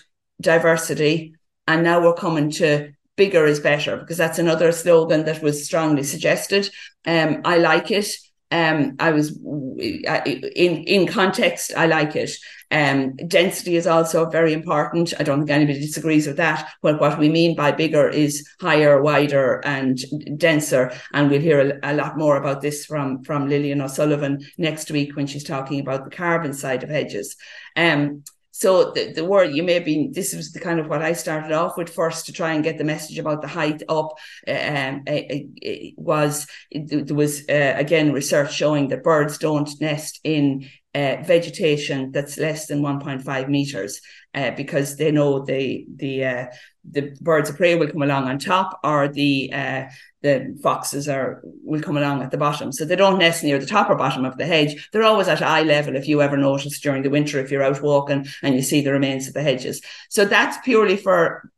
diversity, 0.41 1.35
and 1.67 1.83
now 1.83 2.01
we're 2.01 2.13
coming 2.13 2.51
to 2.51 2.93
bigger 3.19 3.45
is 3.45 3.59
better 3.59 3.97
because 3.97 4.15
that's 4.15 4.39
another 4.39 4.71
slogan 4.71 5.25
that 5.25 5.43
was 5.43 5.65
strongly 5.65 6.03
suggested. 6.03 6.69
Um, 7.05 7.41
I 7.43 7.57
like 7.57 7.91
it. 7.91 8.07
Um, 8.51 8.95
I 8.99 9.11
was 9.11 9.37
in 9.37 10.83
in 10.83 11.07
context. 11.07 11.71
I 11.75 11.85
like 11.85 12.15
it. 12.15 12.31
Um, 12.71 13.15
density 13.27 13.75
is 13.75 13.87
also 13.87 14.29
very 14.29 14.53
important. 14.53 15.13
I 15.19 15.23
don't 15.23 15.39
think 15.39 15.49
anybody 15.49 15.79
disagrees 15.79 16.27
with 16.27 16.37
that. 16.37 16.71
Well, 16.83 16.99
what 16.99 17.17
we 17.17 17.29
mean 17.29 17.55
by 17.55 17.71
bigger 17.71 18.07
is 18.07 18.47
higher, 18.61 19.01
wider, 19.01 19.61
and 19.65 19.99
denser. 20.37 20.91
And 21.13 21.29
we'll 21.29 21.41
hear 21.41 21.79
a, 21.83 21.91
a 21.91 21.93
lot 21.93 22.17
more 22.17 22.37
about 22.37 22.61
this 22.61 22.85
from 22.85 23.23
from 23.23 23.49
Lilian 23.49 23.81
O'Sullivan 23.81 24.45
next 24.57 24.91
week 24.91 25.15
when 25.15 25.27
she's 25.27 25.43
talking 25.43 25.79
about 25.79 26.03
the 26.03 26.15
carbon 26.15 26.53
side 26.53 26.83
of 26.83 26.89
hedges. 26.89 27.35
Um, 27.75 28.23
so 28.59 28.91
the, 28.91 29.13
the 29.13 29.23
word 29.23 29.55
you 29.55 29.63
may 29.63 29.79
be 29.79 30.09
this 30.11 30.35
was 30.35 30.51
the 30.51 30.59
kind 30.59 30.81
of 30.81 30.87
what 30.87 31.01
I 31.01 31.13
started 31.13 31.53
off 31.53 31.77
with 31.77 31.89
first 31.89 32.25
to 32.25 32.33
try 32.33 32.51
and 32.53 32.63
get 32.63 32.77
the 32.77 32.83
message 32.83 33.17
about 33.17 33.41
the 33.41 33.47
height 33.47 33.83
up 33.87 34.17
uh, 34.47 34.51
um, 34.51 35.03
uh, 35.07 35.11
uh, 35.11 35.75
was 35.95 36.45
there 36.71 37.15
was 37.15 37.47
uh, 37.47 37.73
again 37.77 38.11
research 38.11 38.53
showing 38.53 38.89
that 38.89 39.03
birds 39.03 39.37
don't 39.37 39.69
nest 39.79 40.19
in 40.25 40.67
uh, 40.93 41.17
vegetation 41.23 42.11
that's 42.11 42.37
less 42.37 42.65
than 42.67 42.81
1.5 42.81 43.47
meters 43.47 44.01
uh, 44.33 44.51
because 44.51 44.97
they 44.97 45.11
know 45.11 45.45
the 45.45 45.85
the 45.95 46.25
uh, 46.25 46.45
the 46.91 47.15
birds 47.21 47.49
of 47.49 47.55
prey 47.55 47.75
will 47.75 47.87
come 47.87 48.01
along 48.01 48.25
on 48.25 48.39
top 48.39 48.79
or 48.83 49.07
the 49.07 49.53
uh, 49.53 49.83
the 50.21 50.57
foxes 50.61 51.07
are 51.07 51.41
will 51.63 51.81
come 51.81 51.97
along 51.97 52.21
at 52.21 52.31
the 52.31 52.37
bottom 52.37 52.71
so 52.71 52.83
they 52.85 52.95
don't 52.95 53.19
nest 53.19 53.43
near 53.43 53.57
the 53.57 53.65
top 53.65 53.89
or 53.89 53.95
bottom 53.95 54.25
of 54.25 54.37
the 54.37 54.45
hedge 54.45 54.89
they're 54.91 55.03
always 55.03 55.27
at 55.27 55.41
eye 55.41 55.63
level 55.63 55.95
if 55.95 56.07
you 56.07 56.21
ever 56.21 56.37
notice 56.37 56.79
during 56.79 57.03
the 57.03 57.09
winter 57.09 57.39
if 57.39 57.51
you're 57.51 57.63
out 57.63 57.81
walking 57.81 58.25
and 58.43 58.55
you 58.55 58.61
see 58.61 58.81
the 58.81 58.91
remains 58.91 59.27
of 59.27 59.33
the 59.33 59.43
hedges 59.43 59.81
so 60.09 60.25
that's 60.25 60.57
purely 60.63 60.97
for 60.97 61.49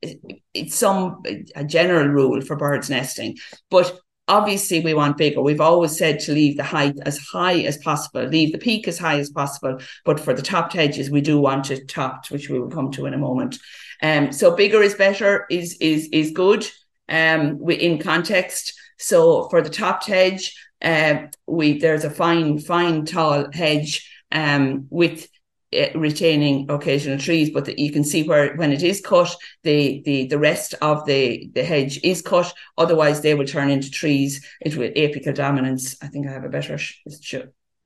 it's 0.54 0.76
some 0.76 1.22
a 1.56 1.64
general 1.64 2.08
rule 2.08 2.42
for 2.42 2.56
birds 2.56 2.90
nesting 2.90 3.36
but 3.70 4.00
obviously 4.28 4.80
we 4.80 4.94
want 4.94 5.18
bigger. 5.18 5.42
We've 5.42 5.62
always 5.62 5.98
said 5.98 6.20
to 6.22 6.32
leave 6.32 6.58
the 6.58 6.64
height 6.64 6.96
as 7.04 7.18
high 7.20 7.60
as 7.62 7.78
possible, 7.78 8.24
leave 8.24 8.54
the 8.54 8.58
peak 8.58 8.88
as 8.88 8.98
high 8.98 9.20
as 9.20 9.30
possible. 9.30 9.80
But 10.06 10.20
for 10.20 10.34
the 10.34 10.42
topped 10.42 10.74
hedges, 10.74 11.12
we 11.12 11.22
do 11.22 11.40
want 11.40 11.70
it 11.70 11.90
topped, 11.90 12.32
which 12.32 12.50
we 12.50 12.60
will 12.60 12.70
come 12.70 12.92
to 12.92 13.06
in 13.06 13.14
a 13.14 13.18
moment. 13.18 13.60
Um, 14.02 14.32
so 14.32 14.56
bigger 14.56 14.82
is 14.82 14.96
better 14.96 15.46
is 15.50 15.78
is 15.80 16.08
is 16.12 16.32
good. 16.32 16.66
Um, 17.12 17.70
in 17.70 18.00
context. 18.00 18.74
So 18.98 19.50
for 19.50 19.62
the 19.62 19.70
topped 19.70 20.06
hedge, 20.06 20.56
uh, 20.82 21.28
we 21.46 21.78
there's 21.78 22.06
a 22.06 22.10
fine 22.10 22.58
fine 22.60 23.06
tall 23.06 23.52
hedge 23.52 24.10
um, 24.32 24.88
with 24.90 25.28
uh, 25.76 25.88
retaining 25.96 26.70
occasional 26.70 27.18
trees, 27.18 27.50
but 27.50 27.66
the, 27.66 27.80
you 27.80 27.92
can 27.92 28.04
see 28.04 28.24
where 28.24 28.56
when 28.56 28.72
it 28.72 28.82
is 28.82 29.02
cut, 29.02 29.36
the 29.64 30.02
the 30.06 30.28
the 30.28 30.40
rest 30.40 30.74
of 30.82 31.06
the 31.06 31.50
the 31.54 31.64
hedge 31.64 32.00
is 32.02 32.22
cut. 32.22 32.54
Otherwise, 32.78 33.20
they 33.22 33.34
will 33.34 33.46
turn 33.46 33.70
into 33.70 33.92
trees. 33.92 34.46
It 34.62 34.78
will 34.78 34.90
apical 34.92 35.36
dominance. 35.36 35.98
I 36.02 36.08
think 36.08 36.28
I 36.28 36.32
have 36.32 36.46
a 36.46 36.50
better 36.50 36.80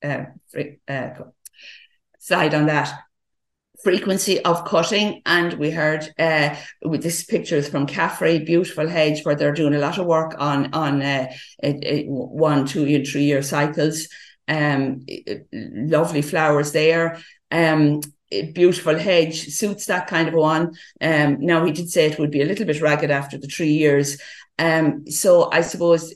uh, 0.04 0.26
uh, 0.88 1.10
slide 2.20 2.54
on 2.54 2.68
that 2.68 2.94
frequency 3.84 4.40
of 4.42 4.66
cutting. 4.66 5.22
And 5.26 5.54
we 5.54 5.72
heard 5.72 6.14
uh, 6.20 6.56
with 6.84 7.04
this 7.04 7.24
picture 7.24 7.56
is 7.56 7.70
from 7.70 7.88
CAFRE, 7.88 8.46
beautiful 8.46 8.88
hedge 8.88 9.24
where 9.24 9.36
they're 9.36 9.54
doing 9.54 9.76
a 9.76 9.80
lot 9.80 9.98
of 9.98 10.06
work 10.06 10.36
on 10.38 10.74
on 10.74 11.02
uh, 11.02 11.28
one, 12.08 12.66
two, 12.66 12.86
and 12.86 13.08
three 13.08 13.24
year 13.24 13.42
cycles. 13.42 14.08
Um, 14.48 15.04
lovely 15.52 16.22
flowers 16.22 16.72
there 16.72 17.20
um, 17.52 18.02
beautiful 18.54 18.98
hedge 18.98 19.50
suits 19.50 19.86
that 19.86 20.08
kind 20.08 20.28
of 20.28 20.34
one. 20.34 20.76
Um, 21.02 21.38
now 21.40 21.64
he 21.66 21.72
did 21.72 21.90
say 21.90 22.08
it 22.08 22.20
would 22.20 22.32
be 22.32 22.42
a 22.42 22.46
little 22.46 22.66
bit 22.66 22.82
ragged 22.82 23.12
after 23.12 23.38
the 23.38 23.48
three 23.48 23.74
years. 23.74 24.20
Um, 24.58 25.10
so 25.10 25.52
I 25.52 25.62
suppose 25.62 26.14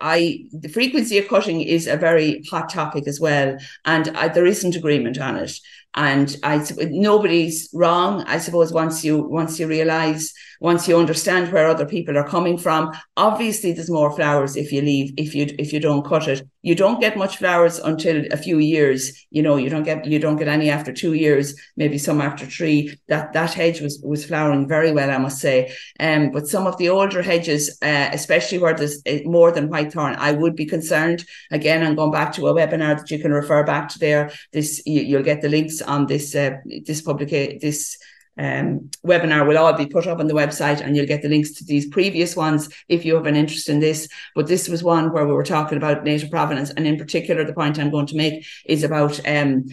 I 0.00 0.46
the 0.52 0.68
frequency 0.68 1.18
of 1.18 1.28
cutting 1.28 1.60
is 1.60 1.86
a 1.86 1.96
very 1.96 2.42
hot 2.50 2.68
topic 2.68 3.06
as 3.06 3.20
well, 3.20 3.56
and 3.84 4.08
I, 4.16 4.28
there 4.28 4.46
isn't 4.46 4.74
agreement 4.74 5.18
on 5.18 5.36
it. 5.36 5.52
And 5.96 6.34
I 6.42 6.64
nobody's 6.90 7.70
wrong. 7.72 8.22
I 8.26 8.38
suppose 8.38 8.72
once 8.72 9.02
you 9.02 9.18
once 9.18 9.58
you 9.58 9.66
realize 9.66 10.32
once 10.60 10.88
you 10.88 10.98
understand 10.98 11.52
where 11.52 11.66
other 11.66 11.86
people 11.86 12.16
are 12.16 12.28
coming 12.28 12.58
from, 12.58 12.92
obviously 13.16 13.72
there's 13.72 13.90
more 13.90 14.14
flowers 14.14 14.56
if 14.56 14.72
you 14.72 14.82
leave 14.82 15.12
if 15.16 15.34
you 15.34 15.46
if 15.58 15.72
you 15.72 15.80
don't 15.80 16.04
cut 16.04 16.28
it. 16.28 16.46
You 16.62 16.74
don't 16.74 17.00
get 17.00 17.16
much 17.16 17.36
flowers 17.36 17.78
until 17.78 18.24
a 18.32 18.36
few 18.36 18.58
years. 18.58 19.26
You 19.30 19.42
know 19.42 19.56
you 19.56 19.70
don't 19.70 19.84
get 19.84 20.04
you 20.04 20.18
don't 20.18 20.36
get 20.36 20.48
any 20.48 20.70
after 20.70 20.92
two 20.92 21.12
years, 21.14 21.54
maybe 21.76 21.98
some 21.98 22.20
after 22.20 22.46
three. 22.46 22.98
That 23.08 23.32
that 23.32 23.54
hedge 23.54 23.80
was 23.80 24.00
was 24.02 24.24
flowering 24.24 24.68
very 24.68 24.92
well, 24.92 25.10
I 25.10 25.18
must 25.18 25.38
say. 25.38 25.72
Um, 26.00 26.30
but 26.30 26.48
some 26.48 26.66
of 26.66 26.76
the 26.78 26.88
older 26.88 27.22
hedges, 27.22 27.78
uh, 27.82 28.08
especially 28.12 28.58
where 28.58 28.74
there's 28.74 29.02
uh, 29.06 29.18
more 29.24 29.52
than 29.52 29.68
white 29.68 29.92
thorn 29.92 30.16
I 30.18 30.32
would 30.32 30.56
be 30.56 30.66
concerned. 30.66 31.24
Again, 31.50 31.84
I'm 31.84 31.94
going 31.94 32.12
back 32.12 32.32
to 32.34 32.48
a 32.48 32.54
webinar 32.54 32.98
that 32.98 33.10
you 33.10 33.18
can 33.18 33.32
refer 33.32 33.62
back 33.64 33.88
to 33.90 33.98
there. 33.98 34.30
This 34.52 34.82
you, 34.86 35.16
will 35.16 35.24
get 35.24 35.42
the 35.42 35.48
links 35.48 35.80
on 35.82 36.06
this 36.06 36.34
uh, 36.34 36.56
this 36.84 37.02
publication 37.02 37.58
this 37.60 37.98
um, 38.38 38.90
webinar 39.04 39.46
will 39.46 39.58
all 39.58 39.72
be 39.72 39.86
put 39.86 40.06
up 40.06 40.18
on 40.18 40.26
the 40.26 40.34
website 40.34 40.80
and 40.80 40.94
you'll 40.94 41.06
get 41.06 41.22
the 41.22 41.28
links 41.28 41.52
to 41.52 41.64
these 41.64 41.86
previous 41.86 42.36
ones 42.36 42.68
if 42.88 43.04
you 43.04 43.14
have 43.14 43.26
an 43.26 43.36
interest 43.36 43.68
in 43.68 43.80
this. 43.80 44.08
But 44.34 44.46
this 44.46 44.68
was 44.68 44.84
one 44.84 45.12
where 45.12 45.26
we 45.26 45.32
were 45.32 45.44
talking 45.44 45.78
about 45.78 46.04
native 46.04 46.30
provenance. 46.30 46.70
And 46.70 46.86
in 46.86 46.98
particular, 46.98 47.44
the 47.44 47.54
point 47.54 47.78
I'm 47.78 47.90
going 47.90 48.06
to 48.06 48.16
make 48.16 48.46
is 48.66 48.84
about 48.84 49.26
um, 49.26 49.64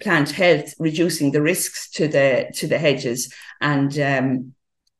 plant 0.00 0.30
health, 0.30 0.74
reducing 0.78 1.32
the 1.32 1.42
risks 1.42 1.90
to 1.90 2.08
the, 2.08 2.50
to 2.54 2.66
the 2.66 2.78
hedges. 2.78 3.32
And, 3.60 3.98
um, 3.98 4.52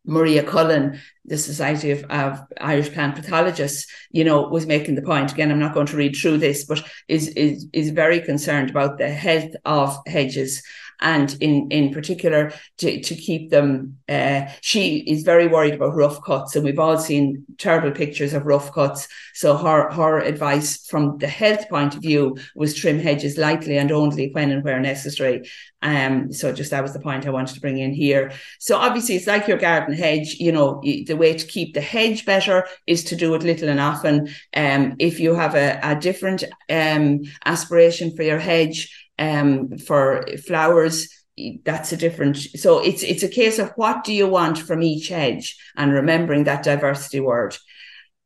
Maria 0.09 0.44
Cullen, 0.44 1.00
the 1.24 1.37
Society 1.37 1.90
of, 1.90 2.05
of, 2.05 2.40
Irish 2.61 2.92
Plant 2.92 3.16
Pathologists, 3.16 3.90
you 4.12 4.22
know, 4.22 4.42
was 4.48 4.64
making 4.64 4.94
the 4.94 5.02
point. 5.02 5.33
Again, 5.33 5.50
I'm 5.50 5.59
not 5.59 5.74
going 5.74 5.88
to 5.88 5.96
read 5.96 6.14
through 6.14 6.38
this, 6.38 6.64
but 6.64 6.85
is 7.09 7.29
is 7.31 7.66
is 7.72 7.90
very 7.90 8.20
concerned 8.20 8.70
about 8.70 8.98
the 8.98 9.11
health 9.11 9.50
of 9.64 9.98
hedges 10.07 10.62
and 11.01 11.37
in 11.41 11.69
in 11.71 11.93
particular 11.93 12.53
to, 12.79 13.01
to 13.03 13.15
keep 13.15 13.51
them 13.51 13.97
uh, 14.09 14.43
she 14.61 14.99
is 14.99 15.23
very 15.23 15.47
worried 15.47 15.75
about 15.75 15.95
rough 15.95 16.23
cuts 16.23 16.57
and 16.57 16.65
we've 16.65 16.79
all 16.79 16.99
seen 16.99 17.45
terrible 17.59 17.91
pictures 17.91 18.33
of 18.33 18.47
rough 18.47 18.73
cuts 18.73 19.09
so 19.35 19.57
her 19.57 19.91
her 19.91 20.19
advice 20.19 20.87
from 20.87 21.19
the 21.19 21.27
health 21.27 21.69
point 21.69 21.95
of 21.95 22.03
view 22.03 22.37
was 22.55 22.75
trim 22.75 22.99
hedges 22.99 23.37
lightly 23.37 23.77
and 23.79 23.93
only 23.93 24.31
when 24.33 24.51
and 24.51 24.65
where 24.65 24.81
necessary 24.81 25.43
um, 25.83 26.33
so 26.33 26.53
just 26.53 26.71
that 26.71 26.83
was 26.83 26.93
the 26.93 27.01
point 27.01 27.27
I 27.27 27.31
wanted 27.31 27.55
to 27.55 27.61
bring 27.61 27.79
in 27.79 27.93
here. 27.93 28.33
So 28.59 28.77
obviously 28.77 29.15
it's 29.15 29.27
like 29.27 29.47
your 29.47 29.59
garden 29.59 29.95
hedge, 29.95 30.37
you 30.41 30.51
know, 30.51 30.81
the 30.83 31.17
way 31.17 31.35
to 31.35 31.47
keep 31.47 31.75
the 31.75 31.81
hedge 31.81 32.25
better 32.25 32.67
is 32.87 33.05
to 33.05 33.17
do 33.17 33.35
it 33.35 33.43
little 33.43 33.69
and 33.69 33.79
often. 33.79 34.29
Um, 34.57 34.97
if 34.99 35.21
you 35.21 35.35
have 35.35 35.55
a, 35.55 35.79
a 35.83 35.95
different 35.95 36.43
um, 36.69 37.23
aspiration 37.45 38.17
for 38.17 38.23
your 38.23 38.39
hedge, 38.41 39.06
um, 39.18 39.79
for 39.79 40.26
flowers, 40.46 41.09
that's 41.64 41.92
a 41.92 41.96
different. 41.96 42.37
So 42.37 42.79
it's 42.79 43.02
it's 43.02 43.22
a 43.22 43.29
case 43.29 43.59
of 43.59 43.72
what 43.76 44.05
do 44.05 44.12
you 44.12 44.26
want 44.26 44.59
from 44.59 44.83
each 44.83 45.09
hedge, 45.09 45.57
and 45.76 45.92
remembering 45.92 46.44
that 46.44 46.62
diversity 46.62 47.20
word. 47.20 47.57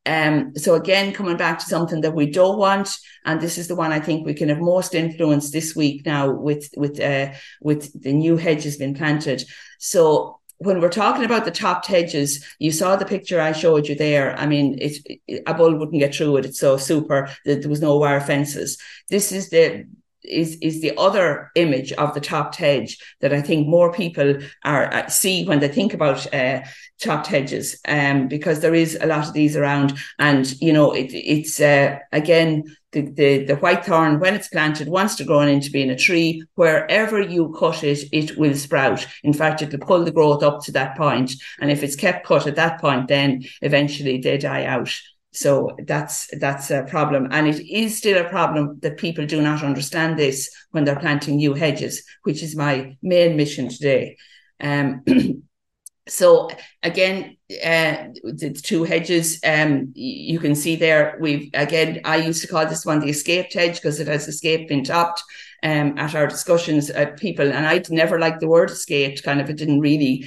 Um, 0.07 0.57
so 0.57 0.75
again, 0.75 1.13
coming 1.13 1.37
back 1.37 1.59
to 1.59 1.67
something 1.67 2.01
that 2.01 2.15
we 2.15 2.31
don't 2.31 2.59
want, 2.59 2.89
and 3.25 3.41
this 3.41 3.59
is 3.59 3.69
the 3.69 3.77
one 3.77 3.93
I 3.93 4.01
think 4.01 4.25
we 4.25 4.35
can 4.35 4.49
have 4.49 4.61
most 4.61 4.95
influence 4.95 5.51
this 5.51 5.77
week 5.77 6.07
now 6.07 6.31
with 6.31 6.71
with 6.77 7.01
uh, 7.01 7.33
with 7.61 8.01
the 8.01 8.13
new 8.13 8.37
hedges 8.37 8.77
being 8.79 8.95
planted. 8.95 9.45
So 9.79 10.41
when 10.59 10.81
we're 10.81 10.91
talking 10.91 11.25
about 11.25 11.47
the 11.47 11.51
topped 11.51 11.87
hedges, 11.87 12.45
you 12.59 12.71
saw 12.71 12.95
the 12.95 13.07
picture 13.07 13.41
I 13.41 13.53
showed 13.53 13.89
you 13.89 13.95
there. 13.95 14.39
I 14.39 14.47
mean, 14.47 14.79
it, 14.79 14.99
it, 15.27 15.43
a 15.47 15.55
bull 15.55 15.75
wouldn't 15.75 15.99
get 15.99 16.15
through 16.15 16.37
it. 16.37 16.45
It's 16.45 16.61
so 16.61 16.77
super 16.77 17.31
that 17.47 17.63
there 17.63 17.71
was 17.71 17.81
no 17.81 17.97
wire 17.97 18.21
fences. 18.21 18.77
This 19.09 19.33
is 19.33 19.49
the 19.49 19.87
is 20.25 20.57
is 20.61 20.81
the 20.81 20.97
other 20.97 21.51
image 21.55 21.93
of 21.93 22.15
the 22.15 22.21
topped 22.21 22.57
hedge 22.57 22.99
that 23.21 23.33
I 23.33 23.41
think 23.41 23.67
more 23.67 23.93
people 23.93 24.39
are 24.65 24.93
uh, 24.93 25.09
see 25.09 25.45
when 25.45 25.61
they 25.61 25.69
think 25.69 25.95
about 25.95 26.33
uh, 26.35 26.61
hedges, 27.03 27.81
um, 27.89 28.29
because 28.29 28.61
there 28.61 28.75
is 28.75 28.99
a 29.01 29.07
lot 29.07 29.27
of 29.27 29.33
these 29.33 29.57
around, 29.57 29.99
and 30.19 30.61
you 30.61 30.73
know 30.73 30.93
it, 30.93 31.13
it's 31.13 31.61
uh, 31.61 31.99
again 32.13 32.65
the, 32.93 33.03
the 33.03 33.45
the 33.45 33.57
white 33.57 33.85
thorn 33.85 34.21
when 34.21 34.35
it's 34.35 34.49
planted 34.49 34.89
wants 34.89 35.15
to 35.17 35.25
grow 35.25 35.41
into 35.41 35.71
being 35.71 35.91
a 35.91 35.97
tree. 35.97 36.43
Wherever 36.55 37.21
you 37.21 37.55
cut 37.59 37.83
it, 37.85 38.05
it 38.13 38.37
will 38.37 38.55
sprout. 38.55 39.07
In 39.23 39.33
fact, 39.33 39.63
it 39.63 39.73
will 39.73 39.87
pull 39.87 40.05
the 40.05 40.13
growth 40.13 40.43
up 40.43 40.63
to 40.65 40.73
that 40.73 40.97
point, 40.97 41.33
and 41.61 41.71
if 41.71 41.83
it's 41.83 41.97
kept 41.97 42.27
cut 42.27 42.47
at 42.47 42.57
that 42.57 42.81
point, 42.81 43.09
then 43.09 43.45
eventually 43.63 44.19
they 44.19 44.39
die 44.39 44.65
out. 44.65 44.91
So 45.33 45.77
that's 45.87 46.29
that's 46.39 46.71
a 46.73 46.83
problem, 46.83 47.29
and 47.31 47.47
it 47.47 47.61
is 47.61 47.97
still 47.97 48.25
a 48.25 48.29
problem 48.29 48.81
that 48.83 48.97
people 48.97 49.27
do 49.27 49.41
not 49.41 49.63
understand 49.63 50.19
this 50.19 50.51
when 50.73 50.85
they're 50.85 50.99
planting 50.99 51.37
new 51.37 51.55
hedges, 51.55 52.03
which 52.25 52.43
is 52.43 52.57
my 52.57 52.97
main 53.01 53.37
mission 53.37 53.69
today. 53.69 54.17
Um, 54.61 55.05
so 56.09 56.51
again, 56.83 57.37
uh, 57.49 58.09
the 58.25 58.59
two 58.61 58.83
hedges, 58.83 59.39
um, 59.47 59.93
you 59.95 60.41
can 60.41 60.57
see 60.57 60.75
there. 60.75 61.17
We've 61.21 61.49
again, 61.55 62.01
I 62.05 62.17
used 62.17 62.43
to 62.43 62.49
call 62.49 62.67
this 62.67 62.85
one 62.85 62.99
the 62.99 63.11
escaped 63.11 63.55
hedge 63.55 63.77
because 63.77 64.01
it 64.01 64.09
has 64.09 64.27
escaped 64.27 64.69
been 64.69 64.85
topped. 64.85 65.23
Um, 65.63 65.99
at 65.99 66.15
our 66.15 66.27
discussions, 66.27 66.89
at 66.89 67.19
people, 67.19 67.53
and 67.53 67.67
I'd 67.67 67.91
never 67.91 68.19
liked 68.19 68.41
the 68.41 68.49
word 68.49 68.71
escaped. 68.71 69.23
Kind 69.23 69.43
of, 69.43 69.51
it 69.51 69.59
didn't 69.59 69.81
really 69.81 70.25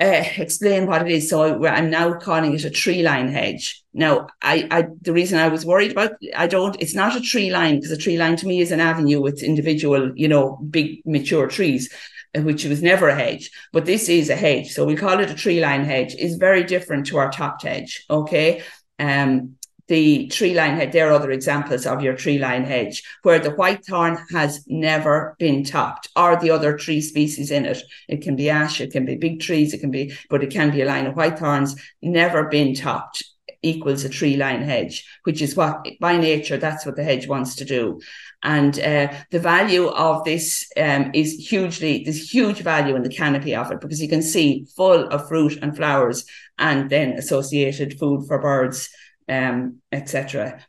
uh, 0.00 0.24
explain 0.36 0.86
what 0.86 1.02
it 1.02 1.10
is. 1.10 1.28
So 1.28 1.66
I'm 1.66 1.90
now 1.90 2.14
calling 2.14 2.54
it 2.54 2.64
a 2.64 2.70
tree 2.70 3.02
line 3.02 3.28
hedge. 3.28 3.82
Now, 3.92 4.28
I, 4.42 4.68
I, 4.70 4.86
the 5.02 5.12
reason 5.12 5.38
I 5.38 5.48
was 5.48 5.66
worried 5.66 5.92
about, 5.92 6.12
I 6.36 6.46
don't, 6.46 6.80
it's 6.80 6.94
not 6.94 7.16
a 7.16 7.20
tree 7.20 7.50
line 7.50 7.76
because 7.76 7.90
a 7.90 7.96
tree 7.96 8.16
line 8.16 8.36
to 8.36 8.46
me 8.46 8.60
is 8.60 8.70
an 8.70 8.80
avenue 8.80 9.20
with 9.20 9.42
individual, 9.42 10.12
you 10.14 10.28
know, 10.28 10.56
big 10.70 11.02
mature 11.04 11.48
trees, 11.48 11.92
uh, 12.36 12.42
which 12.42 12.64
was 12.64 12.82
never 12.82 13.08
a 13.08 13.14
hedge, 13.14 13.50
but 13.72 13.86
this 13.86 14.08
is 14.08 14.30
a 14.30 14.36
hedge. 14.36 14.70
So 14.70 14.84
we 14.84 14.94
call 14.94 15.18
it 15.18 15.30
a 15.30 15.34
tree 15.34 15.60
line 15.60 15.84
hedge. 15.84 16.14
is 16.14 16.36
very 16.36 16.62
different 16.62 17.06
to 17.06 17.18
our 17.18 17.30
topped 17.30 17.62
hedge. 17.62 18.04
Okay. 18.08 18.62
Um, 19.00 19.57
the 19.88 20.28
tree 20.28 20.54
line 20.54 20.76
hedge, 20.76 20.92
there 20.92 21.08
are 21.08 21.14
other 21.14 21.30
examples 21.30 21.86
of 21.86 22.02
your 22.02 22.14
tree 22.14 22.38
line 22.38 22.64
hedge 22.64 23.02
where 23.22 23.38
the 23.38 23.50
white 23.50 23.84
thorn 23.84 24.18
has 24.30 24.64
never 24.66 25.34
been 25.38 25.64
topped 25.64 26.08
or 26.14 26.36
the 26.36 26.50
other 26.50 26.76
tree 26.76 27.00
species 27.00 27.50
in 27.50 27.64
it. 27.64 27.82
It 28.08 28.22
can 28.22 28.36
be 28.36 28.50
ash, 28.50 28.80
it 28.80 28.92
can 28.92 29.06
be 29.06 29.16
big 29.16 29.40
trees, 29.40 29.72
it 29.72 29.78
can 29.78 29.90
be, 29.90 30.14
but 30.28 30.42
it 30.42 30.50
can 30.50 30.70
be 30.70 30.82
a 30.82 30.86
line 30.86 31.06
of 31.06 31.16
white 31.16 31.38
thorns, 31.38 31.74
never 32.02 32.44
been 32.44 32.74
topped 32.74 33.24
equals 33.62 34.04
a 34.04 34.08
tree 34.08 34.36
line 34.36 34.62
hedge, 34.62 35.04
which 35.24 35.42
is 35.42 35.56
what 35.56 35.84
by 36.00 36.16
nature, 36.16 36.58
that's 36.58 36.86
what 36.86 36.94
the 36.94 37.02
hedge 37.02 37.26
wants 37.26 37.56
to 37.56 37.64
do. 37.64 38.00
And 38.42 38.78
uh, 38.78 39.12
the 39.30 39.40
value 39.40 39.88
of 39.88 40.22
this 40.24 40.70
um, 40.76 41.10
is 41.12 41.48
hugely, 41.48 42.04
there's 42.04 42.30
huge 42.30 42.60
value 42.60 42.94
in 42.94 43.02
the 43.02 43.08
canopy 43.08 43.56
of 43.56 43.72
it 43.72 43.80
because 43.80 44.00
you 44.00 44.08
can 44.08 44.22
see 44.22 44.66
full 44.76 45.08
of 45.08 45.26
fruit 45.28 45.58
and 45.60 45.76
flowers 45.76 46.24
and 46.58 46.88
then 46.88 47.14
associated 47.14 47.98
food 47.98 48.26
for 48.28 48.38
birds 48.38 48.90
um, 49.28 49.80
etc. 49.92 50.60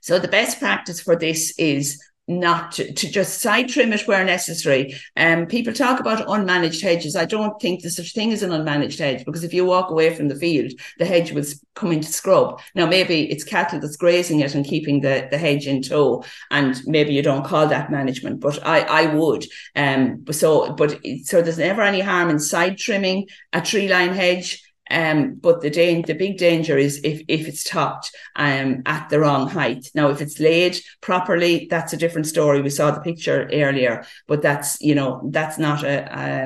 So 0.00 0.18
the 0.18 0.28
best 0.28 0.58
practice 0.58 1.00
for 1.00 1.16
this 1.16 1.58
is 1.58 2.00
not 2.28 2.72
to, 2.72 2.92
to 2.92 3.08
just 3.08 3.40
side 3.40 3.68
trim 3.68 3.92
it 3.92 4.06
where 4.08 4.24
necessary. 4.24 4.94
Um, 5.16 5.46
people 5.46 5.72
talk 5.72 6.00
about 6.00 6.26
unmanaged 6.26 6.82
hedges. 6.82 7.14
I 7.14 7.24
don't 7.24 7.60
think 7.60 7.82
there's 7.82 7.96
such 7.96 8.14
thing 8.14 8.32
as 8.32 8.42
an 8.42 8.50
unmanaged 8.50 8.98
hedge 8.98 9.24
because 9.24 9.44
if 9.44 9.54
you 9.54 9.64
walk 9.64 9.90
away 9.90 10.14
from 10.14 10.28
the 10.28 10.34
field, 10.34 10.72
the 10.98 11.04
hedge 11.04 11.30
will 11.30 11.44
come 11.74 11.92
into 11.92 12.08
scrub. 12.08 12.60
Now, 12.74 12.86
maybe 12.86 13.30
it's 13.30 13.44
cattle 13.44 13.78
that's 13.78 13.96
grazing 13.96 14.40
it 14.40 14.54
and 14.54 14.66
keeping 14.66 15.00
the, 15.02 15.28
the 15.30 15.38
hedge 15.38 15.66
in 15.68 15.82
tow. 15.82 16.24
And 16.50 16.80
maybe 16.86 17.14
you 17.14 17.22
don't 17.22 17.46
call 17.46 17.68
that 17.68 17.92
management, 17.92 18.40
but 18.40 18.64
I, 18.66 18.80
I 18.80 19.14
would. 19.14 19.46
Um, 19.76 20.24
so, 20.32 20.72
but 20.72 20.98
so 21.24 21.42
there's 21.42 21.58
never 21.58 21.82
any 21.82 22.00
harm 22.00 22.30
in 22.30 22.40
side 22.40 22.76
trimming 22.76 23.28
a 23.52 23.60
tree 23.60 23.88
line 23.88 24.14
hedge. 24.14 24.65
Um, 24.90 25.34
but 25.34 25.60
the 25.60 25.70
dan- 25.70 26.02
the 26.02 26.14
big 26.14 26.38
danger 26.38 26.78
is 26.78 27.00
if 27.02 27.22
if 27.28 27.48
it's 27.48 27.64
topped 27.64 28.14
um 28.36 28.82
at 28.86 29.08
the 29.08 29.18
wrong 29.18 29.48
height. 29.48 29.90
Now, 29.94 30.10
if 30.10 30.20
it's 30.20 30.38
laid 30.38 30.78
properly, 31.00 31.66
that's 31.70 31.92
a 31.92 31.96
different 31.96 32.26
story. 32.26 32.62
We 32.62 32.70
saw 32.70 32.90
the 32.90 33.00
picture 33.00 33.48
earlier, 33.52 34.04
but 34.28 34.42
that's 34.42 34.80
you 34.80 34.94
know 34.94 35.28
that's 35.32 35.58
not 35.58 35.82
a 35.82 35.96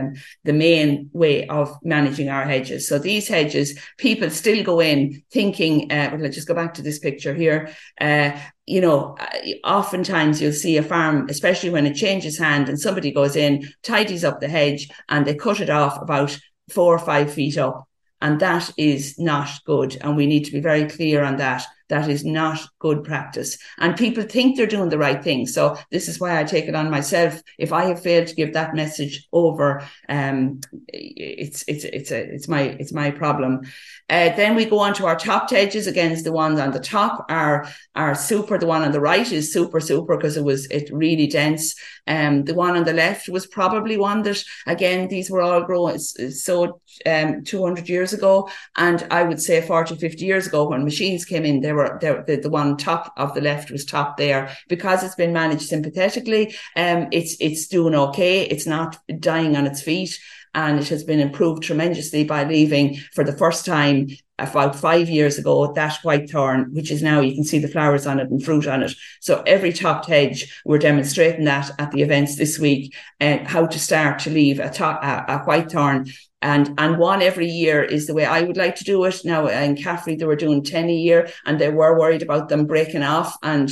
um 0.01 0.15
the 0.45 0.53
main 0.53 1.11
way 1.13 1.47
of 1.49 1.77
managing 1.83 2.31
our 2.31 2.45
hedges. 2.45 2.89
So 2.89 2.99
these 2.99 3.29
hedges, 3.29 3.79
people 3.99 4.31
still 4.31 4.63
go 4.65 4.81
in 4.81 5.23
thinking. 5.31 5.91
Uh, 5.93 6.11
well, 6.13 6.21
let's 6.21 6.37
just 6.37 6.49
go 6.49 6.55
back 6.55 6.75
to 6.75 6.83
this 6.83 6.99
picture 6.99 7.35
here. 7.35 7.71
Uh, 8.01 8.39
you 8.67 8.81
know, 8.81 9.17
uh, 9.19 9.69
oftentimes 9.69 10.41
you'll 10.41 10.53
see 10.53 10.77
a 10.77 10.83
farm, 10.83 11.27
especially 11.29 11.71
when 11.71 11.87
it 11.87 11.95
changes 11.95 12.39
hand 12.39 12.69
and 12.69 12.79
somebody 12.79 13.11
goes 13.11 13.35
in, 13.37 13.69
tidies 13.83 14.25
up 14.25 14.41
the 14.41 14.49
hedge 14.49 14.89
and 15.09 15.27
they 15.27 15.35
cut 15.35 15.61
it 15.61 15.71
off 15.71 16.01
about 16.01 16.39
four 16.71 16.95
or 16.95 16.99
five 16.99 17.33
feet 17.33 17.59
up 17.59 17.89
and 18.21 18.41
that 18.41 18.71
is 18.77 19.19
not 19.19 19.49
good. 19.65 19.97
And 20.01 20.17
we 20.17 20.27
need 20.27 20.45
to 20.45 20.53
be 20.53 20.61
very 20.61 20.89
clear 20.89 21.25
on 21.25 21.37
that. 21.37 21.65
That 21.91 22.09
is 22.09 22.25
not 22.25 22.61
good 22.79 23.05
practice. 23.05 23.59
And 23.79 23.97
people 23.97 24.23
think 24.23 24.57
they're 24.57 24.67
doing 24.67 24.89
the 24.89 24.99
right 24.99 25.23
thing. 25.23 25.47
So 25.47 25.77
this 25.91 26.09
is 26.09 26.19
why 26.19 26.41
I 26.41 26.45
take 26.45 26.67
it 26.67 26.75
on 26.75 26.91
myself. 26.91 27.43
If 27.59 27.73
I 27.73 27.85
have 27.87 28.03
failed 28.03 28.29
to 28.29 28.35
give 28.35 28.55
that 28.55 28.75
message 28.75 29.29
over, 29.33 29.87
um, 30.09 30.61
it's 30.89 31.65
it's 31.67 31.85
it's 31.85 32.11
a 32.13 32.21
it's 32.35 32.49
my 32.49 32.63
it's 32.63 32.93
my 32.93 33.11
problem. 33.11 33.63
Uh, 34.09 34.35
then 34.37 34.55
we 34.55 34.65
go 34.65 34.79
on 34.79 34.95
to 34.95 35.07
our 35.07 35.17
top 35.17 35.51
hedges. 35.51 35.87
Again, 35.87 36.21
the 36.23 36.33
ones 36.33 36.59
on 36.59 36.71
the 36.71 36.81
top 36.81 37.27
are 37.29 37.69
are 37.95 38.15
super. 38.15 38.57
The 38.57 38.67
one 38.67 38.83
on 38.83 38.93
the 38.93 39.01
right 39.01 39.31
is 39.31 39.53
super 39.53 39.81
super 39.81 40.17
because 40.17 40.37
it 40.37 40.45
was 40.45 40.67
it 40.67 40.91
really 40.93 41.27
dense. 41.27 41.75
Um, 42.07 42.45
the 42.45 42.55
one 42.55 42.77
on 42.77 42.85
the 42.85 42.93
left 42.93 43.29
was 43.29 43.47
probably 43.47 43.97
one 43.97 44.23
that 44.23 44.43
again 44.67 45.09
these 45.09 45.31
were 45.31 45.43
all 45.43 45.63
grown 45.63 45.99
so 45.99 46.81
um 47.07 47.45
200 47.45 47.89
years 47.89 48.13
ago, 48.13 48.49
and 48.77 49.07
I 49.11 49.23
would 49.23 49.41
say 49.41 49.61
40 49.61 49.97
50 49.97 50.25
years 50.25 50.47
ago 50.47 50.69
when 50.69 50.85
machines 50.85 51.25
came 51.25 51.45
in, 51.45 51.61
they 51.61 51.73
were 51.73 51.80
were 51.81 51.99
the, 52.27 52.37
the 52.37 52.51
one 52.51 52.77
top 52.77 53.13
of 53.17 53.35
the 53.35 53.41
left 53.41 53.71
was 53.71 53.85
top 53.85 54.17
there 54.17 54.55
because 54.69 55.03
it's 55.03 55.15
been 55.15 55.33
managed 55.33 55.69
sympathetically. 55.69 56.55
Um, 56.77 57.09
it's 57.13 57.37
it's 57.41 57.67
doing 57.67 57.95
okay. 57.95 58.43
It's 58.43 58.67
not 58.67 58.99
dying 59.19 59.57
on 59.57 59.67
its 59.67 59.83
feet 59.83 60.19
and 60.55 60.81
it 60.81 60.89
has 60.89 61.05
been 61.05 61.21
improved 61.21 61.63
tremendously 61.63 62.25
by 62.25 62.45
leaving 62.45 62.97
for 63.15 63.25
the 63.25 63.37
first 63.37 63.65
time 63.65 64.09
about 64.41 64.77
five 64.77 65.09
years 65.09 65.39
ago 65.39 65.73
that 65.73 65.99
white 66.03 66.31
thorn, 66.31 66.71
which 66.73 66.91
is 66.91 67.03
now 67.03 67.21
you 67.21 67.35
can 67.35 67.45
see 67.45 67.59
the 67.59 67.69
flowers 67.69 68.07
on 68.07 68.19
it 68.19 68.31
and 68.31 68.43
fruit 68.45 68.67
on 68.67 68.83
it. 68.83 68.93
So 69.21 69.43
every 69.47 69.73
topped 69.73 70.07
hedge, 70.07 70.61
we're 70.65 70.79
demonstrating 70.79 71.45
that 71.45 71.71
at 71.79 71.91
the 71.93 72.03
events 72.03 72.37
this 72.37 72.59
week 72.59 72.95
and 73.19 73.47
how 73.47 73.67
to 73.67 73.79
start 73.79 74.19
to 74.21 74.31
leave 74.31 74.59
a, 74.59 74.71
a, 74.81 75.25
a 75.29 75.39
white 75.45 75.71
thorn 75.71 76.07
and 76.43 76.75
and 76.79 76.99
one 76.99 77.21
every 77.21 77.47
year 77.47 77.83
is 77.83 78.07
the 78.07 78.15
way 78.15 78.25
I 78.25 78.43
would 78.43 78.57
like 78.57 78.77
to 78.77 78.85
do 78.85 79.05
it. 79.05 79.21
Now 79.25 79.47
in 79.47 79.75
CAFRE 79.75 80.19
they 80.19 80.25
were 80.25 80.37
doing 80.37 80.63
ten 80.63 80.89
a 80.89 80.95
year, 80.95 81.29
and 81.45 81.59
they 81.59 81.69
were 81.69 81.99
worried 81.99 82.23
about 82.23 82.49
them 82.49 82.67
breaking 82.67 83.03
off. 83.03 83.37
And 83.43 83.71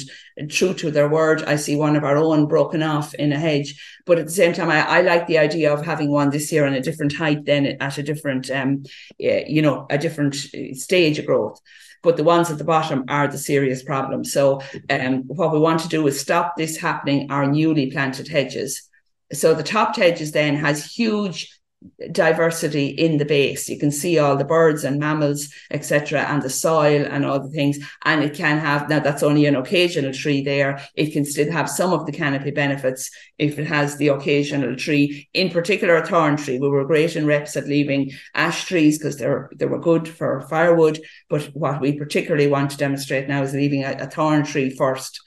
true 0.51 0.75
to 0.75 0.91
their 0.91 1.09
word, 1.09 1.43
I 1.45 1.57
see 1.57 1.77
one 1.77 1.97
of 1.97 2.05
our 2.05 2.17
own 2.17 2.47
broken 2.47 2.83
off 2.83 3.15
in 3.15 3.33
a 3.33 3.39
hedge. 3.39 3.75
But 4.05 4.19
at 4.19 4.27
the 4.27 4.33
same 4.33 4.53
time, 4.53 4.71
I, 4.71 4.87
I 4.87 5.01
like 5.01 5.27
the 5.27 5.39
idea 5.39 5.73
of 5.73 5.85
having 5.85 6.11
one 6.11 6.31
this 6.31 6.53
year 6.53 6.67
on 6.67 6.75
a 6.75 6.81
different 6.81 7.15
height, 7.15 7.45
then 7.45 7.67
at 7.81 7.99
a 7.99 8.03
different, 8.03 8.51
um, 8.51 8.85
you 9.19 9.63
know, 9.63 9.87
a 9.91 9.99
different 9.99 10.37
stage 10.75 11.19
of 11.19 11.27
growth 11.27 11.61
but 12.03 12.17
the 12.17 12.25
ones 12.25 12.51
at 12.51 12.59
the 12.59 12.65
bottom 12.65 13.05
are 13.09 13.27
the 13.27 13.37
serious 13.39 13.83
problem. 13.83 14.25
So, 14.25 14.63
um, 14.89 15.25
what 15.27 15.53
we 15.53 15.59
want 15.59 15.81
to 15.81 15.89
do 15.89 16.07
is 16.07 16.21
stop 16.21 16.57
this 16.57 16.77
happening. 16.77 17.31
Our 17.31 17.47
newly 17.47 17.91
planted 17.91 18.29
hedges. 18.29 18.89
So 19.33 19.55
the 19.55 19.63
top 19.63 19.97
hedges 19.97 20.33
then 20.33 20.55
has 20.57 20.85
huge 20.85 21.58
diversity 22.11 22.89
in 22.89 23.19
the 23.19 23.25
base. 23.25 23.69
You 23.69 23.79
can 23.79 23.91
see 23.91 24.19
all 24.19 24.37
the 24.37 24.45
birds 24.45 24.85
and 24.85 24.99
mammals, 24.99 25.53
etc., 25.71 26.21
and 26.23 26.43
the 26.43 26.51
soil 26.51 27.07
and 27.09 27.25
all 27.25 27.41
the 27.41 27.51
things. 27.51 27.79
And 28.05 28.23
it 28.23 28.35
can 28.35 28.59
have 28.59 28.89
now 28.89 29.01
that's 29.01 29.23
only 29.23 29.47
an 29.47 29.57
occasional 29.57 30.13
tree 30.13 30.43
there. 30.43 30.81
It 30.95 31.13
can 31.13 31.25
still 31.25 31.51
have 31.53 31.71
some 31.71 31.93
of 31.93 32.07
the 32.07 32.13
canopy 32.13 32.51
benefits 32.51 33.11
if 33.39 33.59
it 33.59 33.67
has 33.67 33.97
the 33.97 34.09
occasional 34.09 34.77
tree, 34.77 35.29
in 35.35 35.51
particular 35.51 35.97
a 35.97 36.07
thorn 36.07 36.37
tree. 36.37 36.59
We 36.59 36.69
were 36.69 36.85
great 36.85 37.17
in 37.17 37.27
reps 37.27 37.57
at 37.57 37.69
leaving 37.69 38.11
ash 38.35 38.65
trees 38.65 38.99
because 38.99 39.17
they're 39.17 39.51
they 39.55 39.67
were 39.67 39.81
good 39.81 40.09
for 40.09 40.41
firewood. 40.43 41.01
But 41.29 41.45
what 41.55 41.81
we 41.81 41.93
particularly 41.93 42.49
want 42.49 42.71
to 42.73 42.77
demonstrate 42.77 43.29
now 43.29 43.43
is 43.43 43.55
leaving 43.55 43.85
a, 43.85 43.93
a 43.93 44.07
thorn 44.07 44.45
tree 44.45 44.71
first. 44.71 45.21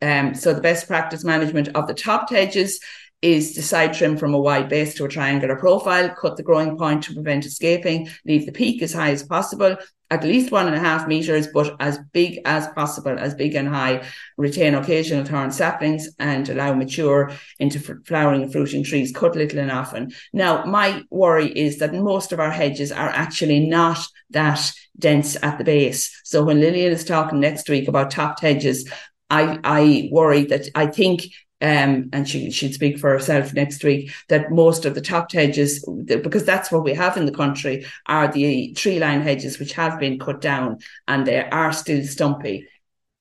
Um, 0.00 0.34
so 0.34 0.52
the 0.52 0.60
best 0.60 0.88
practice 0.88 1.22
management 1.22 1.68
of 1.76 1.86
the 1.86 1.94
top 1.94 2.28
hedges 2.28 2.80
is 3.22 3.54
to 3.54 3.62
side 3.62 3.94
trim 3.94 4.16
from 4.16 4.34
a 4.34 4.40
wide 4.40 4.68
base 4.68 4.94
to 4.94 5.04
a 5.04 5.08
triangular 5.08 5.56
profile, 5.56 6.14
cut 6.20 6.36
the 6.36 6.42
growing 6.42 6.76
point 6.76 7.04
to 7.04 7.14
prevent 7.14 7.46
escaping, 7.46 8.08
leave 8.26 8.44
the 8.44 8.52
peak 8.52 8.82
as 8.82 8.92
high 8.92 9.10
as 9.10 9.22
possible, 9.22 9.76
at 10.10 10.24
least 10.24 10.52
one 10.52 10.66
and 10.66 10.76
a 10.76 10.80
half 10.80 11.08
meters, 11.08 11.46
but 11.54 11.74
as 11.80 11.98
big 12.12 12.40
as 12.44 12.68
possible, 12.74 13.16
as 13.18 13.34
big 13.34 13.54
and 13.54 13.68
high, 13.68 14.04
retain 14.36 14.74
occasional 14.74 15.24
thorn 15.24 15.50
saplings 15.50 16.08
and 16.18 16.48
allow 16.50 16.74
mature 16.74 17.32
into 17.58 17.78
flowering 18.04 18.42
and 18.42 18.52
fruiting 18.52 18.84
trees, 18.84 19.12
cut 19.12 19.34
little 19.36 19.60
and 19.60 19.70
often. 19.70 20.12
Now, 20.34 20.66
my 20.66 21.02
worry 21.10 21.46
is 21.46 21.78
that 21.78 21.94
most 21.94 22.32
of 22.32 22.40
our 22.40 22.50
hedges 22.50 22.92
are 22.92 23.08
actually 23.08 23.60
not 23.60 23.98
that 24.30 24.72
dense 24.98 25.36
at 25.42 25.56
the 25.56 25.64
base. 25.64 26.20
So 26.24 26.44
when 26.44 26.60
Lilian 26.60 26.92
is 26.92 27.04
talking 27.04 27.40
next 27.40 27.70
week 27.70 27.88
about 27.88 28.10
topped 28.10 28.40
hedges, 28.40 28.90
I, 29.30 29.60
I 29.64 30.10
worry 30.12 30.44
that 30.46 30.68
I 30.74 30.88
think 30.88 31.22
um, 31.62 32.10
and 32.12 32.28
she 32.28 32.50
she'd 32.50 32.74
speak 32.74 32.98
for 32.98 33.10
herself 33.10 33.54
next 33.54 33.84
week 33.84 34.10
that 34.28 34.50
most 34.50 34.84
of 34.84 34.96
the 34.96 35.00
topped 35.00 35.32
hedges, 35.32 35.88
because 36.04 36.44
that's 36.44 36.72
what 36.72 36.82
we 36.82 36.92
have 36.92 37.16
in 37.16 37.24
the 37.24 37.32
country, 37.32 37.86
are 38.06 38.30
the 38.30 38.72
tree 38.72 38.98
line 38.98 39.22
hedges 39.22 39.60
which 39.60 39.72
have 39.74 40.00
been 40.00 40.18
cut 40.18 40.40
down 40.40 40.78
and 41.06 41.24
they 41.24 41.48
are 41.48 41.72
still 41.72 42.04
stumpy. 42.04 42.66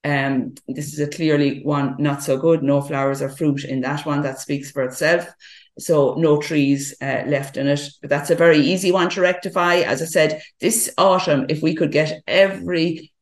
Um, 0.03 0.55
this 0.67 0.91
is 0.91 0.99
a 0.99 1.07
clearly 1.07 1.61
one 1.61 1.95
not 1.99 2.23
so 2.23 2.35
good. 2.35 2.63
No 2.63 2.81
flowers 2.81 3.21
or 3.21 3.29
fruit 3.29 3.63
in 3.63 3.81
that 3.81 4.07
one. 4.07 4.23
That 4.23 4.39
speaks 4.39 4.71
for 4.71 4.81
itself. 4.83 5.31
So 5.77 6.15
no 6.15 6.41
trees 6.41 6.95
uh, 6.99 7.23
left 7.27 7.57
in 7.57 7.67
it. 7.67 7.87
But 8.01 8.09
that's 8.09 8.31
a 8.31 8.35
very 8.35 8.57
easy 8.57 8.91
one 8.91 9.11
to 9.11 9.21
rectify. 9.21 9.75
As 9.75 10.01
I 10.01 10.05
said, 10.05 10.41
this 10.59 10.91
autumn, 10.97 11.45
if 11.49 11.61
we 11.61 11.75
could 11.75 11.91
get 11.91 12.23
every 12.25 13.13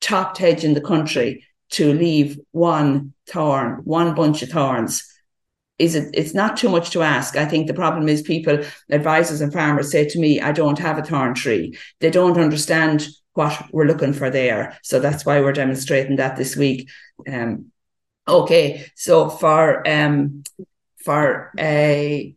topped 0.00 0.38
hedge 0.38 0.62
in 0.62 0.74
the 0.74 0.80
country 0.80 1.44
to 1.70 1.92
leave 1.92 2.38
one 2.52 3.14
thorn, 3.26 3.80
one 3.84 4.14
bunch 4.14 4.42
of 4.42 4.50
thorns, 4.50 5.06
is 5.78 5.94
it 5.94 6.10
it's 6.14 6.34
not 6.34 6.56
too 6.56 6.68
much 6.68 6.90
to 6.90 7.02
ask. 7.02 7.36
I 7.36 7.46
think 7.46 7.66
the 7.66 7.74
problem 7.74 8.08
is 8.08 8.22
people, 8.22 8.62
advisors 8.90 9.40
and 9.40 9.52
farmers 9.52 9.90
say 9.90 10.06
to 10.08 10.18
me, 10.18 10.40
I 10.40 10.52
don't 10.52 10.78
have 10.78 10.98
a 10.98 11.02
thorn 11.02 11.34
tree. 11.34 11.78
They 12.00 12.10
don't 12.10 12.38
understand 12.38 13.06
what 13.34 13.72
we're 13.72 13.86
looking 13.86 14.12
for 14.12 14.28
there. 14.28 14.78
So 14.82 15.00
that's 15.00 15.24
why 15.24 15.40
we're 15.40 15.52
demonstrating 15.52 16.16
that 16.16 16.36
this 16.36 16.56
week. 16.56 16.90
Um, 17.26 17.72
okay, 18.28 18.86
so 18.94 19.30
for 19.30 19.88
um 19.88 20.42
for 21.04 21.50
a 21.58 22.34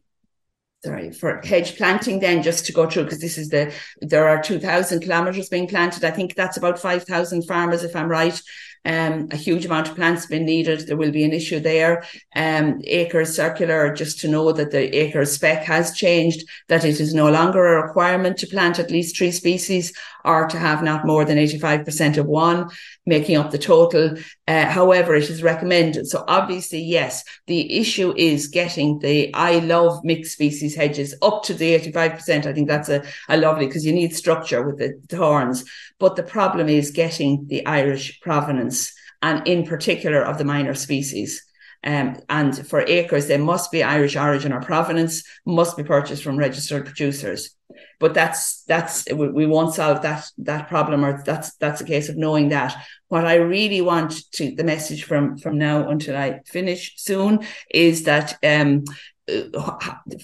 sorry 0.85 1.11
for 1.11 1.41
hedge 1.43 1.77
planting 1.77 2.19
then 2.19 2.43
just 2.43 2.65
to 2.65 2.73
go 2.73 2.89
through 2.89 3.03
because 3.03 3.21
this 3.21 3.37
is 3.37 3.49
the 3.49 3.73
there 4.01 4.27
are 4.27 4.41
2000 4.41 4.99
kilometers 4.99 5.47
being 5.47 5.67
planted 5.67 6.03
i 6.03 6.11
think 6.11 6.35
that's 6.35 6.57
about 6.57 6.77
5000 6.79 7.43
farmers 7.43 7.83
if 7.83 7.95
i'm 7.95 8.09
right 8.09 8.41
um, 8.85 9.29
a 9.31 9.37
huge 9.37 9.65
amount 9.65 9.89
of 9.89 9.95
plants 9.95 10.25
been 10.25 10.45
needed. 10.45 10.87
There 10.87 10.97
will 10.97 11.11
be 11.11 11.23
an 11.23 11.33
issue 11.33 11.59
there. 11.59 12.03
Um, 12.35 12.81
acres 12.85 13.35
circular, 13.35 13.93
just 13.93 14.19
to 14.21 14.27
know 14.27 14.51
that 14.51 14.71
the 14.71 14.95
acre 14.95 15.25
spec 15.25 15.63
has 15.63 15.95
changed, 15.95 16.47
that 16.67 16.83
it 16.83 16.99
is 16.99 17.13
no 17.13 17.29
longer 17.29 17.65
a 17.65 17.87
requirement 17.87 18.37
to 18.37 18.47
plant 18.47 18.79
at 18.79 18.91
least 18.91 19.17
three 19.17 19.31
species 19.31 19.93
or 20.25 20.47
to 20.47 20.57
have 20.57 20.83
not 20.83 21.05
more 21.05 21.25
than 21.25 21.37
85% 21.37 22.17
of 22.17 22.25
one, 22.25 22.69
making 23.05 23.37
up 23.37 23.51
the 23.51 23.57
total. 23.57 24.15
Uh, 24.47 24.65
however, 24.65 25.15
it 25.15 25.29
is 25.29 25.43
recommended. 25.43 26.07
So 26.07 26.23
obviously, 26.27 26.81
yes, 26.81 27.23
the 27.47 27.79
issue 27.79 28.13
is 28.17 28.47
getting 28.47 28.99
the 28.99 29.33
I 29.33 29.59
love 29.59 30.03
mixed 30.03 30.33
species 30.33 30.75
hedges 30.75 31.15
up 31.21 31.43
to 31.43 31.53
the 31.53 31.77
85%. 31.79 32.45
I 32.45 32.53
think 32.53 32.67
that's 32.67 32.89
a, 32.89 33.03
a 33.29 33.37
lovely 33.37 33.67
because 33.67 33.85
you 33.85 33.93
need 33.93 34.15
structure 34.15 34.63
with 34.63 34.77
the 34.77 34.99
thorns. 35.09 35.65
But 35.99 36.15
the 36.15 36.23
problem 36.23 36.69
is 36.69 36.91
getting 36.91 37.47
the 37.47 37.65
Irish 37.65 38.19
provenance 38.21 38.93
and 39.21 39.47
in 39.47 39.65
particular 39.65 40.21
of 40.21 40.37
the 40.37 40.45
minor 40.45 40.75
species. 40.75 41.43
Um, 41.83 42.17
and 42.29 42.67
for 42.67 42.81
acres, 42.81 43.27
they 43.27 43.37
must 43.37 43.71
be 43.71 43.83
Irish 43.83 44.15
origin 44.15 44.53
or 44.53 44.61
provenance, 44.61 45.23
must 45.45 45.75
be 45.75 45.83
purchased 45.83 46.23
from 46.23 46.37
registered 46.37 46.85
producers. 46.85 47.55
But 47.99 48.13
that's 48.13 48.63
that's 48.63 49.05
we, 49.13 49.45
won't 49.45 49.73
solve 49.73 50.01
that 50.03 50.25
that 50.39 50.69
problem, 50.69 51.03
or 51.03 51.23
that's 51.25 51.55
that's 51.55 51.81
a 51.81 51.85
case 51.85 52.09
of 52.09 52.17
knowing 52.17 52.49
that. 52.49 52.75
What 53.07 53.25
I 53.25 53.35
really 53.35 53.81
want 53.81 54.13
to 54.33 54.55
the 54.55 54.63
message 54.63 55.03
from 55.03 55.37
from 55.37 55.57
now 55.57 55.89
until 55.89 56.15
I 56.15 56.41
finish 56.45 56.93
soon 56.97 57.45
is 57.69 58.03
that 58.03 58.37
um, 58.43 58.83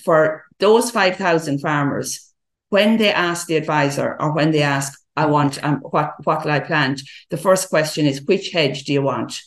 for 0.04 0.46
those 0.60 0.92
five 0.92 1.16
thousand 1.16 1.60
farmers, 1.60 2.34
when 2.70 2.98
they 2.98 3.12
ask 3.12 3.48
the 3.48 3.58
advisor 3.58 4.16
or 4.20 4.34
when 4.34 4.52
they 4.52 4.62
ask 4.62 5.00
I 5.16 5.26
want 5.26 5.62
um, 5.64 5.80
what 5.82 6.14
what 6.24 6.44
will 6.44 6.52
I 6.52 6.62
plant? 6.62 7.02
The 7.30 7.38
first 7.38 7.70
question 7.70 8.06
is 8.06 8.22
which 8.22 8.52
hedge 8.52 8.84
do 8.84 8.94
you 8.94 9.02
want? 9.02 9.42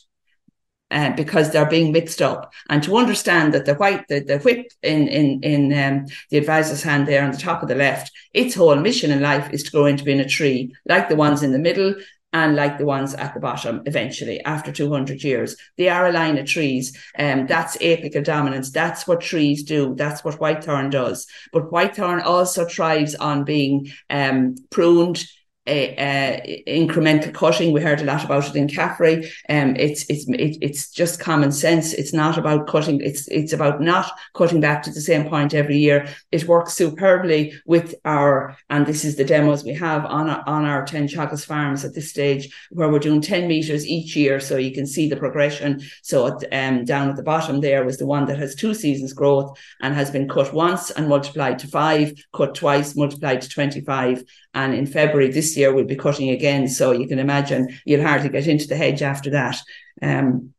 Uh, 0.93 1.11
because 1.17 1.51
they're 1.51 1.65
being 1.65 1.91
mixed 1.91 2.21
up, 2.21 2.53
and 2.69 2.83
to 2.83 2.99
understand 2.99 3.55
that 3.55 3.65
the 3.65 3.75
white 3.75 4.07
the, 4.09 4.21
the 4.21 4.39
whip 4.41 4.67
in 4.83 5.09
in 5.09 5.41
in 5.43 5.73
um, 5.73 6.07
the 6.29 6.37
advisor's 6.37 6.83
hand 6.83 7.09
there 7.09 7.25
on 7.25 7.31
the 7.31 7.39
top 7.39 7.63
of 7.63 7.69
the 7.69 7.75
left, 7.75 8.13
its 8.35 8.55
whole 8.55 8.77
mission 8.77 9.11
in 9.11 9.23
life 9.23 9.51
is 9.53 9.63
to 9.63 9.71
grow 9.71 9.87
into 9.87 10.05
being 10.05 10.21
a 10.21 10.29
tree, 10.29 10.75
like 10.87 11.09
the 11.09 11.17
ones 11.17 11.43
in 11.43 11.53
the 11.53 11.59
middle, 11.59 11.95
and 12.33 12.57
like 12.57 12.79
the 12.79 12.85
ones 12.85 13.15
at 13.15 13.35
the 13.35 13.41
bottom 13.41 13.83
eventually 13.87 14.43
after 14.45 14.73
200 14.73 15.23
years. 15.23 15.57
They 15.77 15.89
are 15.89 16.07
a 16.07 16.13
line 16.13 16.39
of 16.39 16.47
trees. 16.47 16.97
Um, 17.19 17.47
that's 17.47 17.77
apical 17.79 18.25
dominance. 18.25 18.71
That's 18.71 19.07
what 19.07 19.21
trees 19.21 19.63
do. 19.63 19.95
That's 19.97 20.25
what 20.25 20.41
white 20.41 20.65
thorn 20.65 20.91
does. 20.91 21.27
But 21.53 21.73
white 21.73 21.97
thorn 21.97 22.21
also 22.21 22.65
thrives 22.67 23.15
on 23.15 23.45
being 23.45 23.91
um, 24.09 24.57
pruned, 24.71 25.25
a, 25.67 26.65
incremental 26.67 27.33
cutting. 27.33 27.73
We 27.73 27.81
heard 27.81 28.01
a 28.01 28.05
lot 28.05 28.25
about 28.25 28.49
it 28.49 28.57
in 28.57 28.67
CAFRE. 28.67 29.25
Um, 29.49 29.77
it's 29.77 30.05
it's 30.09 30.29
it, 30.29 30.59
it's 30.61 30.91
just 30.91 31.21
common 31.21 31.53
sense. 31.53 31.93
It's 31.93 32.13
not 32.13 32.39
about 32.39 32.67
cutting. 32.67 33.01
It's 33.01 33.29
it's 33.29 33.53
about 33.53 33.81
not 33.81 34.11
cutting 34.35 34.61
back 34.61 34.83
to 34.83 34.91
the 34.91 35.01
same 35.01 35.29
point 35.29 35.55
every 35.55 35.77
year. 35.77 36.09
It 36.33 36.49
works 36.49 36.75
superbly 36.75 37.55
with 37.67 37.95
our 38.05 38.57
and 38.71 38.87
this 38.87 39.05
is 39.05 39.17
the 39.17 39.25
demos 39.25 39.65
we 39.65 39.75
have 39.75 40.05
on 40.07 40.29
our, 40.29 40.43
on 40.47 40.65
our 40.65 40.85
ten 40.85 41.07
Teagasc 41.07 41.45
farms 41.45 41.85
at 41.85 41.95
this 41.95 42.11
stage, 42.11 42.53
where 42.71 42.91
we're 42.91 42.99
doing 42.99 43.21
ten 43.21 43.47
meters 43.47 43.87
each 43.87 44.17
year, 44.17 44.41
so 44.41 44.57
you 44.57 44.73
can 44.73 44.87
see 44.87 45.09
the 45.09 45.17
progression. 45.17 45.81
So 46.03 46.39
um, 46.53 46.85
down 46.85 47.09
at 47.09 47.17
the 47.17 47.23
bottom 47.23 47.61
there 47.61 47.85
was 47.85 47.99
the 47.99 48.07
one 48.07 48.27
that 48.27 48.39
has 48.39 48.55
two 48.55 48.75
seasons 48.75 49.13
growth 49.13 49.59
and 49.81 49.95
has 49.95 50.11
been 50.11 50.29
cut 50.29 50.53
once 50.53 50.91
and 50.91 51.09
multiplied 51.09 51.59
to 51.61 51.69
five, 51.69 52.13
cut 52.35 52.55
twice, 52.55 52.97
multiplied 52.97 53.43
to 53.43 53.49
twenty 53.49 53.81
five, 53.81 54.25
and 54.55 54.75
in 54.75 54.87
February 54.87 55.31
this 55.31 55.57
year, 55.57 55.73
we'll 55.73 55.85
be 55.85 55.97
cutting 55.97 56.31
again. 56.31 56.69
So 56.69 56.93
you 56.93 57.07
can 57.07 57.19
imagine 57.19 57.79
you'll 57.85 58.07
hardly 58.07 58.29
get 58.29 58.47
into 58.47 58.69
the 58.69 58.77
hedge 58.77 59.03
after 59.03 59.31
that. 59.31 59.57
Um, 60.01 60.53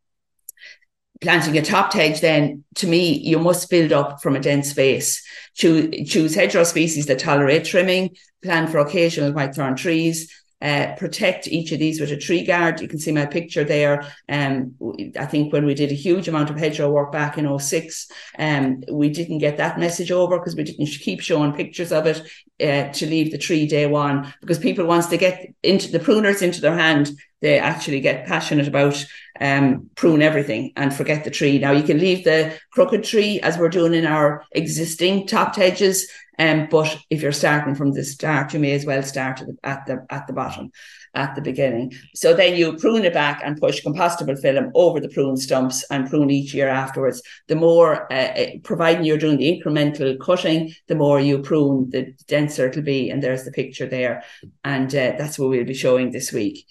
planting 1.21 1.57
a 1.57 1.61
top 1.61 1.93
hedge, 1.93 2.19
then 2.19 2.63
to 2.75 2.87
me, 2.87 3.13
you 3.13 3.39
must 3.39 3.69
build 3.69 3.93
up 3.93 4.21
from 4.21 4.35
a 4.35 4.39
dense 4.39 4.71
space. 4.71 5.23
Choose, 5.55 6.09
choose 6.09 6.35
hedgerow 6.35 6.65
species 6.65 7.05
that 7.05 7.19
tolerate 7.19 7.65
trimming, 7.65 8.15
plan 8.43 8.67
for 8.67 8.79
occasional 8.79 9.31
whitethorn 9.31 9.77
trees, 9.77 10.42
uh, 10.63 10.95
protect 10.95 11.47
each 11.47 11.73
of 11.73 11.79
these 11.79 11.99
with 11.99 12.11
a 12.11 12.17
tree 12.17 12.43
guard. 12.45 12.79
You 12.79 12.87
can 12.87 12.97
see 12.97 13.11
my 13.11 13.25
picture 13.25 13.65
there. 13.65 14.07
Um, 14.29 14.75
I 15.19 15.25
think 15.25 15.51
when 15.51 15.65
we 15.65 15.73
did 15.73 15.91
a 15.91 15.95
huge 15.95 16.29
amount 16.29 16.49
of 16.49 16.57
hedgerow 16.57 16.89
work 16.89 17.11
back 17.11 17.37
in 17.37 17.59
06, 17.59 18.09
um, 18.39 18.81
we 18.89 19.09
didn't 19.09 19.39
get 19.39 19.57
that 19.57 19.77
message 19.77 20.09
over 20.09 20.39
because 20.39 20.55
we 20.55 20.63
didn't 20.63 20.85
keep 20.85 21.19
showing 21.19 21.51
pictures 21.51 21.91
of 21.91 22.07
it 22.07 22.21
uh, 22.61 22.91
to 22.93 23.05
leave 23.05 23.31
the 23.31 23.37
tree 23.37 23.67
day 23.67 23.85
one 23.87 24.33
because 24.39 24.57
people 24.57 24.85
once 24.85 25.07
they 25.07 25.17
get 25.17 25.53
into 25.63 25.91
the 25.91 25.99
pruners 25.99 26.41
into 26.41 26.61
their 26.61 26.77
hand, 26.77 27.11
they 27.41 27.59
actually 27.59 27.99
get 27.99 28.25
passionate 28.25 28.69
about 28.69 29.05
um, 29.41 29.89
prune 29.95 30.21
everything 30.21 30.71
and 30.77 30.93
forget 30.93 31.25
the 31.25 31.29
tree. 31.29 31.59
Now 31.59 31.71
you 31.71 31.83
can 31.83 31.99
leave 31.99 32.23
the 32.23 32.57
crooked 32.71 33.03
tree 33.03 33.41
as 33.41 33.57
we're 33.57 33.67
doing 33.67 33.93
in 33.93 34.05
our 34.05 34.45
existing 34.53 35.27
topped 35.27 35.57
hedges 35.57 36.09
um, 36.39 36.67
but 36.71 36.97
if 37.09 37.21
you're 37.21 37.31
starting 37.31 37.75
from 37.75 37.91
the 37.91 38.03
start, 38.03 38.53
you 38.53 38.59
may 38.59 38.73
as 38.73 38.85
well 38.85 39.03
start 39.03 39.41
at 39.41 39.47
the, 39.47 39.57
at 39.63 39.85
the 39.85 40.05
at 40.09 40.27
the 40.27 40.33
bottom, 40.33 40.71
at 41.13 41.35
the 41.35 41.41
beginning. 41.41 41.93
So 42.15 42.33
then 42.33 42.55
you 42.55 42.75
prune 42.77 43.05
it 43.05 43.13
back 43.13 43.41
and 43.43 43.59
push 43.59 43.83
compostable 43.83 44.39
film 44.41 44.71
over 44.73 44.99
the 44.99 45.09
prune 45.09 45.37
stumps 45.37 45.83
and 45.91 46.09
prune 46.09 46.31
each 46.31 46.53
year 46.53 46.69
afterwards. 46.69 47.21
The 47.47 47.55
more, 47.55 48.11
uh, 48.11 48.15
uh, 48.15 48.47
providing 48.63 49.05
you're 49.05 49.17
doing 49.17 49.37
the 49.37 49.61
incremental 49.61 50.19
cutting, 50.19 50.73
the 50.87 50.95
more 50.95 51.19
you 51.19 51.39
prune, 51.39 51.89
the 51.91 52.13
denser 52.27 52.67
it'll 52.67 52.81
be. 52.81 53.09
And 53.11 53.21
there's 53.21 53.43
the 53.43 53.51
picture 53.51 53.87
there, 53.87 54.23
and 54.63 54.93
uh, 54.93 55.13
that's 55.17 55.37
what 55.37 55.49
we'll 55.49 55.65
be 55.65 55.73
showing 55.73 56.11
this 56.11 56.31
week. 56.31 56.65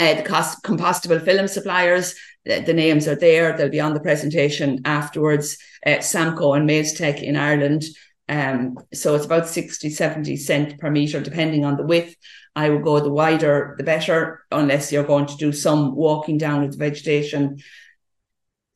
Uh, 0.00 0.14
the 0.14 0.22
cost, 0.22 0.62
compostable 0.64 1.22
film 1.22 1.46
suppliers, 1.46 2.14
the, 2.46 2.72
names 2.72 3.06
are 3.06 3.16
there. 3.16 3.54
They'll 3.54 3.68
be 3.68 3.80
on 3.80 3.92
the 3.92 4.00
presentation 4.00 4.80
afterwards. 4.86 5.58
Uh, 5.84 5.98
Samco 5.98 6.56
and 6.56 6.68
Maztec 6.68 7.22
in 7.22 7.36
Ireland 7.36 7.84
um, 8.30 8.78
so 8.94 9.16
it's 9.16 9.24
about 9.24 9.48
60, 9.48 9.90
70 9.90 10.36
cent 10.36 10.78
per 10.78 10.88
meter, 10.88 11.20
depending 11.20 11.64
on 11.64 11.76
the 11.76 11.82
width. 11.82 12.14
I 12.54 12.70
would 12.70 12.84
go 12.84 13.00
the 13.00 13.12
wider, 13.12 13.74
the 13.76 13.82
better, 13.82 14.44
unless 14.52 14.92
you're 14.92 15.04
going 15.04 15.26
to 15.26 15.36
do 15.36 15.50
some 15.50 15.96
walking 15.96 16.38
down 16.38 16.62
with 16.62 16.78
vegetation. 16.78 17.58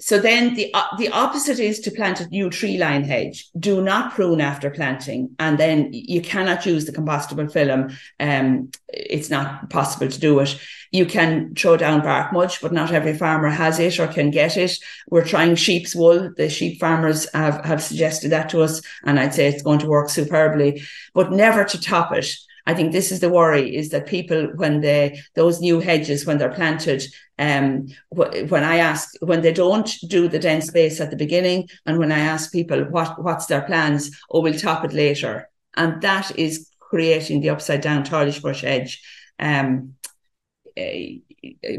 So 0.04 0.18
then 0.18 0.52
the 0.52 0.70
uh, 0.74 0.84
the 0.98 1.08
opposite 1.08 1.58
is 1.58 1.80
to 1.80 1.90
plant 1.90 2.20
a 2.20 2.28
new 2.28 2.50
tree 2.50 2.76
line 2.76 3.04
hedge. 3.04 3.48
Do 3.58 3.80
not 3.80 4.12
prune 4.12 4.42
after 4.42 4.68
planting, 4.68 5.34
and 5.38 5.56
then 5.56 5.88
you 5.94 6.20
cannot 6.20 6.66
use 6.66 6.84
the 6.84 6.92
compostable 6.92 7.50
film. 7.50 7.88
Um, 8.20 8.70
it's 8.88 9.30
not 9.30 9.70
possible 9.70 10.08
to 10.08 10.20
do 10.20 10.40
it. 10.40 10.60
You 10.92 11.06
can 11.06 11.54
throw 11.54 11.78
down 11.78 12.02
bark 12.02 12.34
mulch, 12.34 12.60
but 12.60 12.70
not 12.70 12.92
every 12.92 13.16
farmer 13.16 13.48
has 13.48 13.78
it 13.80 13.98
or 13.98 14.06
can 14.06 14.30
get 14.30 14.58
it. 14.58 14.76
We're 15.08 15.24
trying 15.24 15.54
sheep's 15.54 15.94
wool. 15.96 16.34
The 16.36 16.50
sheep 16.50 16.78
farmers 16.78 17.26
have 17.32 17.64
have 17.64 17.82
suggested 17.82 18.28
that 18.28 18.50
to 18.50 18.60
us, 18.60 18.82
and 19.04 19.18
I'd 19.18 19.32
say 19.32 19.46
it's 19.46 19.62
going 19.62 19.78
to 19.78 19.88
work 19.88 20.10
superbly. 20.10 20.82
But 21.14 21.32
never 21.32 21.64
to 21.64 21.80
top 21.80 22.12
it 22.12 22.26
I 22.66 22.74
think 22.74 22.92
this 22.92 23.12
is 23.12 23.20
the 23.20 23.28
worry 23.28 23.76
is 23.76 23.90
that 23.90 24.06
people, 24.06 24.46
when 24.56 24.80
they, 24.80 25.20
those 25.34 25.60
new 25.60 25.80
hedges, 25.80 26.24
when 26.24 26.38
they're 26.38 26.48
planted, 26.48 27.04
um, 27.38 27.88
when 28.10 28.64
I 28.64 28.76
ask, 28.76 29.14
when 29.20 29.42
they 29.42 29.52
don't 29.52 29.90
do 30.08 30.28
the 30.28 30.38
dense 30.38 30.68
space 30.68 31.00
at 31.00 31.10
the 31.10 31.16
beginning, 31.16 31.68
and 31.84 31.98
when 31.98 32.10
I 32.10 32.20
ask 32.20 32.52
people 32.52 32.84
what, 32.84 33.22
what's 33.22 33.46
their 33.46 33.62
plans, 33.62 34.10
oh, 34.30 34.40
we'll 34.40 34.58
top 34.58 34.84
it 34.84 34.92
later. 34.92 35.50
And 35.76 36.00
that 36.02 36.38
is 36.38 36.70
creating 36.80 37.40
the 37.40 37.50
upside 37.50 37.80
down 37.80 38.04
Toilish 38.04 38.40
brush 38.40 38.62
hedge. 38.62 39.02
Um, 39.38 39.94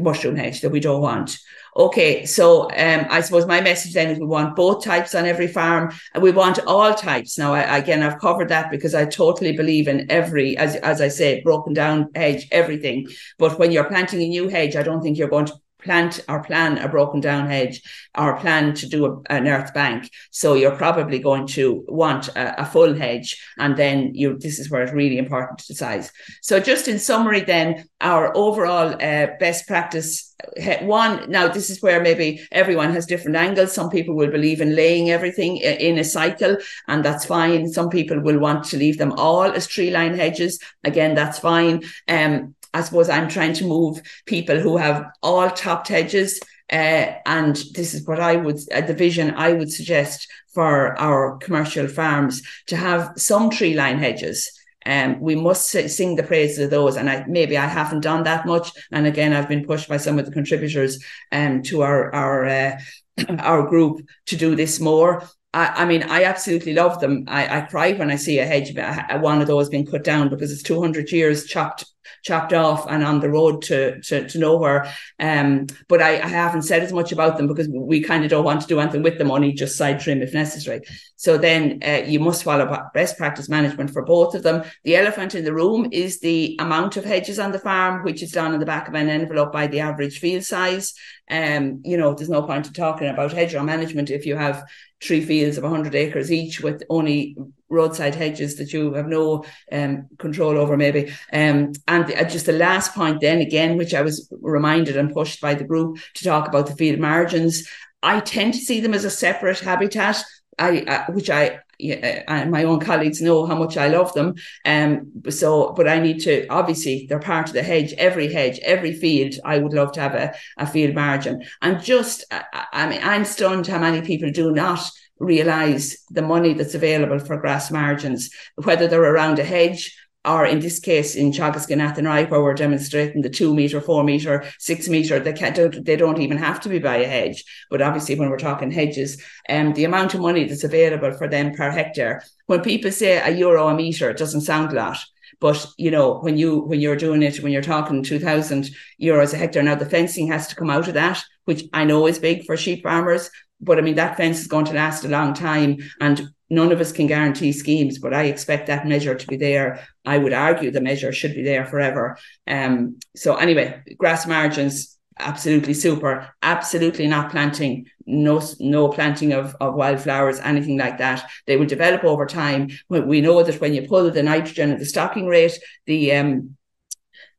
mushroom 0.00 0.36
hedge 0.36 0.60
that 0.60 0.70
we 0.70 0.80
don't 0.80 1.02
want. 1.02 1.38
Okay, 1.76 2.24
so 2.24 2.70
um, 2.70 3.06
I 3.10 3.20
suppose 3.20 3.44
my 3.44 3.60
message 3.60 3.92
then 3.92 4.08
is 4.08 4.18
we 4.18 4.24
want 4.24 4.56
both 4.56 4.82
types 4.82 5.14
on 5.14 5.26
every 5.26 5.46
farm, 5.46 5.92
and 6.14 6.22
we 6.22 6.30
want 6.30 6.58
all 6.66 6.94
types. 6.94 7.36
Now, 7.36 7.52
I, 7.52 7.76
again, 7.76 8.02
I've 8.02 8.18
covered 8.18 8.48
that 8.48 8.70
because 8.70 8.94
I 8.94 9.04
totally 9.04 9.52
believe 9.52 9.86
in 9.86 10.10
every, 10.10 10.56
as 10.56 10.76
as 10.76 11.02
I 11.02 11.08
say, 11.08 11.42
broken 11.42 11.74
down 11.74 12.08
hedge, 12.14 12.48
everything. 12.50 13.08
But 13.38 13.58
when 13.58 13.72
you're 13.72 13.84
planting 13.84 14.22
a 14.22 14.28
new 14.28 14.48
hedge, 14.48 14.74
I 14.74 14.82
don't 14.82 15.02
think 15.02 15.18
you're 15.18 15.28
going 15.28 15.46
to 15.46 15.60
plant 15.86 16.20
or 16.28 16.42
plan 16.42 16.76
a 16.78 16.88
broken 16.88 17.20
down 17.20 17.46
hedge 17.46 17.80
or 18.18 18.36
plan 18.36 18.74
to 18.74 18.86
do 18.86 19.06
a, 19.06 19.32
an 19.32 19.46
earth 19.46 19.72
bank. 19.72 20.10
So 20.30 20.54
you're 20.54 20.76
probably 20.76 21.18
going 21.18 21.46
to 21.58 21.84
want 21.88 22.28
a, 22.28 22.62
a, 22.62 22.66
full 22.66 22.92
hedge. 22.94 23.28
And 23.56 23.76
then 23.76 24.14
you, 24.14 24.36
this 24.38 24.58
is 24.58 24.70
where 24.70 24.82
it's 24.82 24.92
really 24.92 25.18
important 25.18 25.60
to 25.60 25.74
size. 25.74 26.12
So 26.42 26.60
just 26.60 26.88
in 26.88 26.98
summary, 26.98 27.40
then 27.40 27.88
our 28.00 28.36
overall 28.36 28.94
uh, 29.00 29.28
best 29.38 29.66
practice 29.66 30.34
one 30.82 31.30
now 31.30 31.48
this 31.48 31.70
is 31.70 31.80
where 31.80 32.02
maybe 32.02 32.46
everyone 32.52 32.92
has 32.92 33.06
different 33.06 33.36
angles 33.36 33.72
some 33.72 33.88
people 33.88 34.14
will 34.14 34.30
believe 34.30 34.60
in 34.60 34.76
laying 34.76 35.10
everything 35.10 35.56
in 35.56 35.98
a 35.98 36.04
cycle 36.04 36.56
and 36.88 37.02
that's 37.02 37.24
fine 37.24 37.66
some 37.66 37.88
people 37.88 38.20
will 38.20 38.38
want 38.38 38.62
to 38.62 38.76
leave 38.76 38.98
them 38.98 39.12
all 39.12 39.44
as 39.44 39.66
tree 39.66 39.90
line 39.90 40.14
hedges 40.14 40.60
again 40.84 41.14
that's 41.14 41.38
fine 41.38 41.82
um 42.08 42.54
I 42.76 42.82
suppose 42.82 43.08
I'm 43.08 43.28
trying 43.28 43.54
to 43.54 43.66
move 43.66 44.02
people 44.26 44.60
who 44.60 44.76
have 44.76 45.06
all 45.22 45.48
topped 45.50 45.88
hedges. 45.88 46.40
Uh, 46.70 47.14
and 47.24 47.56
this 47.74 47.94
is 47.94 48.06
what 48.06 48.20
I 48.20 48.36
would, 48.36 48.58
uh, 48.74 48.82
the 48.82 48.92
vision 48.92 49.34
I 49.34 49.52
would 49.52 49.72
suggest 49.72 50.28
for 50.52 50.98
our 50.98 51.38
commercial 51.38 51.88
farms 51.88 52.42
to 52.66 52.76
have 52.76 53.12
some 53.16 53.48
tree 53.48 53.74
line 53.74 53.98
hedges. 53.98 54.50
Um, 54.84 55.20
we 55.20 55.34
must 55.34 55.68
sing 55.68 56.16
the 56.16 56.22
praises 56.22 56.58
of 56.58 56.70
those. 56.70 56.96
And 56.96 57.08
I, 57.08 57.24
maybe 57.26 57.56
I 57.56 57.66
haven't 57.66 58.00
done 58.00 58.24
that 58.24 58.46
much. 58.46 58.70
And 58.92 59.06
again, 59.06 59.32
I've 59.32 59.48
been 59.48 59.64
pushed 59.64 59.88
by 59.88 59.96
some 59.96 60.18
of 60.18 60.26
the 60.26 60.32
contributors 60.32 61.02
um, 61.32 61.62
to 61.62 61.82
our, 61.82 62.14
our, 62.14 62.46
uh, 62.46 62.78
our 63.38 63.66
group 63.66 64.06
to 64.26 64.36
do 64.36 64.54
this 64.54 64.80
more. 64.80 65.22
I, 65.54 65.82
I, 65.82 65.84
mean, 65.86 66.02
I 66.02 66.24
absolutely 66.24 66.74
love 66.74 67.00
them. 67.00 67.24
I, 67.26 67.58
I 67.58 67.60
cry 67.62 67.94
when 67.94 68.10
I 68.10 68.16
see 68.16 68.38
a 68.38 68.44
hedge, 68.44 68.76
one 69.22 69.40
of 69.40 69.46
those 69.46 69.70
being 69.70 69.86
cut 69.86 70.04
down 70.04 70.28
because 70.28 70.52
it's 70.52 70.62
200 70.62 71.10
years 71.10 71.46
chopped 71.46 71.86
chopped 72.26 72.52
off 72.52 72.86
and 72.88 73.04
on 73.04 73.20
the 73.20 73.30
road 73.30 73.62
to 73.62 74.00
to, 74.02 74.28
to 74.28 74.38
nowhere. 74.38 74.92
Um, 75.20 75.66
but 75.88 76.02
I, 76.02 76.20
I 76.20 76.26
haven't 76.26 76.62
said 76.62 76.82
as 76.82 76.92
much 76.92 77.12
about 77.12 77.36
them 77.36 77.46
because 77.46 77.68
we 77.68 78.02
kind 78.02 78.24
of 78.24 78.30
don't 78.30 78.44
want 78.44 78.62
to 78.62 78.66
do 78.66 78.80
anything 78.80 79.02
with 79.02 79.18
them, 79.18 79.30
only 79.30 79.52
just 79.52 79.76
side 79.76 80.00
trim 80.00 80.22
if 80.22 80.34
necessary. 80.34 80.80
So 81.14 81.38
then 81.38 81.78
uh, 81.86 82.02
you 82.04 82.18
must 82.18 82.42
follow 82.42 82.66
best 82.92 83.16
practice 83.16 83.48
management 83.48 83.90
for 83.90 84.04
both 84.04 84.34
of 84.34 84.42
them. 84.42 84.64
The 84.82 84.96
elephant 84.96 85.34
in 85.36 85.44
the 85.44 85.54
room 85.54 85.88
is 85.92 86.18
the 86.18 86.56
amount 86.58 86.96
of 86.96 87.04
hedges 87.04 87.38
on 87.38 87.52
the 87.52 87.60
farm, 87.60 88.02
which 88.04 88.22
is 88.22 88.32
down 88.32 88.52
on 88.52 88.60
the 88.60 88.66
back 88.66 88.88
of 88.88 88.94
an 88.94 89.08
envelope 89.08 89.52
by 89.52 89.68
the 89.68 89.80
average 89.80 90.18
field 90.18 90.42
size. 90.42 90.94
Um, 91.30 91.80
you 91.84 91.96
know, 91.96 92.12
there's 92.14 92.28
no 92.28 92.42
point 92.42 92.66
in 92.66 92.72
talking 92.72 93.08
about 93.08 93.32
hedgerow 93.32 93.62
management 93.62 94.10
if 94.10 94.26
you 94.26 94.36
have 94.36 94.64
three 95.02 95.20
fields 95.24 95.58
of 95.58 95.64
100 95.64 95.94
acres 95.94 96.32
each 96.32 96.60
with 96.60 96.82
only 96.88 97.36
roadside 97.68 98.14
hedges 98.14 98.56
that 98.56 98.72
you 98.72 98.94
have 98.94 99.08
no 99.08 99.44
um, 99.72 100.06
control 100.18 100.56
over 100.56 100.76
maybe 100.76 101.12
um, 101.32 101.72
and 101.88 102.12
uh, 102.12 102.24
just 102.24 102.46
the 102.46 102.52
last 102.52 102.94
point 102.94 103.20
then 103.20 103.40
again 103.40 103.76
which 103.76 103.94
i 103.94 104.02
was 104.02 104.28
reminded 104.40 104.96
and 104.96 105.12
pushed 105.12 105.40
by 105.40 105.54
the 105.54 105.64
group 105.64 105.98
to 106.14 106.24
talk 106.24 106.48
about 106.48 106.66
the 106.66 106.76
field 106.76 107.00
margins 107.00 107.68
i 108.02 108.20
tend 108.20 108.54
to 108.54 108.60
see 108.60 108.80
them 108.80 108.94
as 108.94 109.04
a 109.04 109.10
separate 109.10 109.60
habitat 109.60 110.22
I, 110.58 110.80
uh, 110.82 111.12
which 111.12 111.28
I, 111.28 111.60
yeah, 111.78 112.22
and 112.28 112.50
my 112.50 112.64
own 112.64 112.80
colleagues 112.80 113.20
know 113.20 113.44
how 113.44 113.56
much 113.56 113.76
I 113.76 113.88
love 113.88 114.14
them. 114.14 114.34
Um, 114.64 115.12
so, 115.28 115.72
but 115.72 115.86
I 115.86 115.98
need 115.98 116.20
to 116.20 116.46
obviously 116.48 117.06
they're 117.08 117.18
part 117.18 117.48
of 117.48 117.54
the 117.54 117.62
hedge. 117.62 117.92
Every 117.94 118.32
hedge, 118.32 118.58
every 118.60 118.94
field, 118.94 119.34
I 119.44 119.58
would 119.58 119.74
love 119.74 119.92
to 119.92 120.00
have 120.00 120.14
a, 120.14 120.34
a 120.56 120.66
field 120.66 120.94
margin. 120.94 121.44
I'm 121.60 121.80
just, 121.80 122.24
I, 122.30 122.66
I 122.72 122.88
mean, 122.88 123.00
I'm 123.02 123.24
stunned 123.24 123.66
how 123.66 123.78
many 123.78 124.00
people 124.00 124.30
do 124.30 124.52
not 124.52 124.90
realize 125.18 126.04
the 126.10 126.22
money 126.22 126.52
that's 126.52 126.74
available 126.74 127.18
for 127.18 127.36
grass 127.36 127.70
margins, 127.70 128.30
whether 128.56 128.86
they're 128.86 129.02
around 129.02 129.38
a 129.38 129.44
hedge 129.44 129.96
or 130.26 130.44
in 130.44 130.58
this 130.58 130.80
case 130.80 131.14
in 131.14 131.26
and 131.26 131.34
Athenry, 131.34 132.28
where 132.28 132.42
we're 132.42 132.54
demonstrating 132.54 133.22
the 133.22 133.30
two 133.30 133.54
meter, 133.54 133.80
four 133.80 134.02
meter, 134.02 134.44
six 134.58 134.88
meter, 134.88 135.20
they 135.20 135.32
can't, 135.32 135.84
they 135.84 135.96
don't 135.96 136.20
even 136.20 136.36
have 136.36 136.60
to 136.60 136.68
be 136.68 136.80
by 136.80 136.96
a 136.96 137.06
hedge. 137.06 137.44
But 137.70 137.80
obviously, 137.80 138.16
when 138.16 138.28
we're 138.28 138.38
talking 138.38 138.70
hedges, 138.70 139.22
um, 139.48 139.72
the 139.74 139.84
amount 139.84 140.14
of 140.14 140.20
money 140.20 140.44
that's 140.44 140.64
available 140.64 141.12
for 141.12 141.28
them 141.28 141.52
per 141.54 141.70
hectare, 141.70 142.24
when 142.46 142.62
people 142.62 142.90
say 142.90 143.18
a 143.18 143.30
euro 143.30 143.68
a 143.68 143.74
meter, 143.74 144.10
it 144.10 144.18
doesn't 144.18 144.40
sound 144.40 144.72
a 144.72 144.76
lot. 144.76 144.98
But 145.38 145.64
you 145.76 145.90
know, 145.90 146.18
when 146.18 146.36
you 146.36 146.60
when 146.60 146.80
you're 146.80 146.96
doing 146.96 147.22
it, 147.22 147.42
when 147.42 147.52
you're 147.52 147.62
talking 147.62 148.02
two 148.02 148.18
thousand 148.18 148.70
euros 149.00 149.32
a 149.32 149.36
hectare, 149.36 149.62
now 149.62 149.74
the 149.74 149.86
fencing 149.86 150.28
has 150.28 150.48
to 150.48 150.56
come 150.56 150.70
out 150.70 150.88
of 150.88 150.94
that, 150.94 151.22
which 151.46 151.64
I 151.72 151.84
know 151.84 152.06
is 152.06 152.18
big 152.18 152.44
for 152.44 152.56
sheep 152.56 152.82
farmers. 152.84 153.30
But 153.60 153.78
I 153.78 153.80
mean, 153.80 153.94
that 153.96 154.16
fence 154.16 154.40
is 154.40 154.46
going 154.46 154.66
to 154.66 154.74
last 154.74 155.04
a 155.04 155.08
long 155.08 155.32
time, 155.32 155.78
and 156.00 156.28
none 156.50 156.72
of 156.72 156.80
us 156.80 156.92
can 156.92 157.06
guarantee 157.06 157.52
schemes. 157.52 157.98
But 157.98 158.12
I 158.12 158.24
expect 158.24 158.66
that 158.66 158.86
measure 158.86 159.14
to 159.14 159.26
be 159.26 159.36
there. 159.36 159.80
I 160.04 160.18
would 160.18 160.34
argue 160.34 160.70
the 160.70 160.82
measure 160.82 161.12
should 161.12 161.34
be 161.34 161.42
there 161.42 161.64
forever. 161.64 162.18
Um. 162.46 162.98
So 163.16 163.36
anyway, 163.36 163.82
grass 163.98 164.26
margins 164.26 164.96
absolutely 165.18 165.74
super. 165.74 166.28
Absolutely 166.42 167.06
not 167.06 167.30
planting. 167.30 167.86
No, 168.06 168.42
no 168.60 168.88
planting 168.88 169.32
of, 169.32 169.56
of 169.60 169.74
wildflowers, 169.74 170.38
anything 170.40 170.78
like 170.78 170.98
that. 170.98 171.28
They 171.46 171.56
will 171.56 171.66
develop 171.66 172.04
over 172.04 172.26
time. 172.26 172.68
We 172.88 173.20
know 173.20 173.42
that 173.42 173.60
when 173.60 173.74
you 173.74 173.88
pull 173.88 174.10
the 174.10 174.22
nitrogen 174.22 174.70
at 174.70 174.78
the 174.78 174.84
stocking 174.84 175.26
rate, 175.26 175.58
the 175.86 176.12
um 176.12 176.56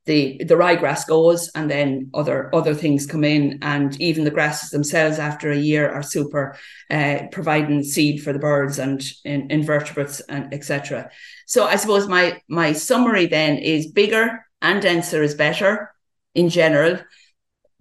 the 0.08 0.44
the 0.44 0.56
ryegrass 0.56 1.06
goes 1.08 1.50
and 1.54 1.70
then 1.70 2.10
other 2.14 2.54
other 2.56 2.74
things 2.74 3.06
come 3.06 3.24
in. 3.24 3.60
And 3.62 4.00
even 4.02 4.24
the 4.24 4.32
grasses 4.32 4.72
themselves 4.72 5.20
after 5.20 5.52
a 5.52 5.58
year 5.58 5.90
are 5.90 6.02
super 6.02 6.58
uh, 6.90 7.20
providing 7.32 7.84
seed 7.84 8.24
for 8.24 8.34
the 8.34 8.40
birds 8.40 8.80
and 8.80 9.04
in, 9.24 9.52
invertebrates 9.52 10.20
and 10.22 10.54
etc 10.54 11.10
so 11.46 11.66
i 11.66 11.76
suppose 11.76 12.08
my 12.08 12.42
my 12.48 12.74
summary 12.74 13.26
then 13.26 13.58
is 13.58 13.92
bigger 13.92 14.46
and 14.62 14.82
denser 14.82 15.22
is 15.22 15.36
better 15.36 15.92
in 16.34 16.50
general. 16.50 17.00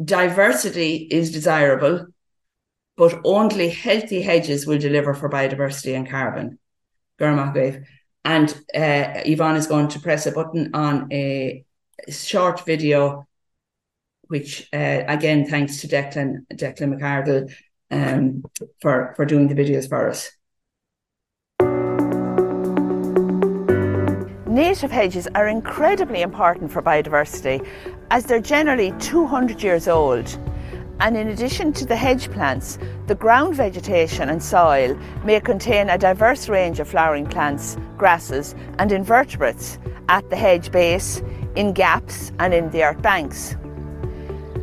Diversity 0.02 1.08
is 1.10 1.32
desirable 1.32 2.06
but 2.96 3.20
only 3.24 3.68
healthy 3.68 4.22
hedges 4.22 4.66
will 4.66 4.78
deliver 4.78 5.12
for 5.12 5.28
biodiversity 5.28 5.94
and 5.94 6.08
carbon. 6.08 6.58
And 8.24 8.50
uh, 8.74 9.20
Yvonne 9.26 9.56
is 9.56 9.66
going 9.66 9.88
to 9.88 10.00
press 10.00 10.26
a 10.26 10.32
button 10.32 10.70
on 10.74 11.12
a 11.12 11.62
short 12.08 12.64
video, 12.64 13.26
which 14.28 14.68
uh, 14.72 15.02
again, 15.06 15.46
thanks 15.46 15.80
to 15.80 15.88
Declan, 15.88 16.46
Declan 16.52 16.98
McArdle 16.98 17.52
um, 17.90 18.44
for, 18.80 19.14
for 19.16 19.24
doing 19.24 19.48
the 19.48 19.54
videos 19.54 19.88
for 19.88 20.08
us. 20.08 20.30
Native 24.46 24.90
hedges 24.90 25.28
are 25.34 25.48
incredibly 25.48 26.22
important 26.22 26.72
for 26.72 26.80
biodiversity 26.80 27.66
as 28.10 28.24
they're 28.24 28.40
generally 28.40 28.92
200 29.00 29.62
years 29.62 29.86
old. 29.86 30.26
And 30.98 31.16
in 31.16 31.28
addition 31.28 31.72
to 31.74 31.84
the 31.84 31.96
hedge 31.96 32.30
plants, 32.30 32.78
the 33.06 33.14
ground 33.14 33.54
vegetation 33.54 34.30
and 34.30 34.42
soil 34.42 34.98
may 35.24 35.40
contain 35.40 35.90
a 35.90 35.98
diverse 35.98 36.48
range 36.48 36.80
of 36.80 36.88
flowering 36.88 37.26
plants, 37.26 37.76
grasses, 37.98 38.54
and 38.78 38.90
invertebrates 38.92 39.78
at 40.08 40.28
the 40.30 40.36
hedge 40.36 40.72
base, 40.72 41.22
in 41.54 41.72
gaps 41.72 42.32
and 42.38 42.54
in 42.54 42.70
the 42.70 42.84
earth 42.84 43.02
banks. 43.02 43.56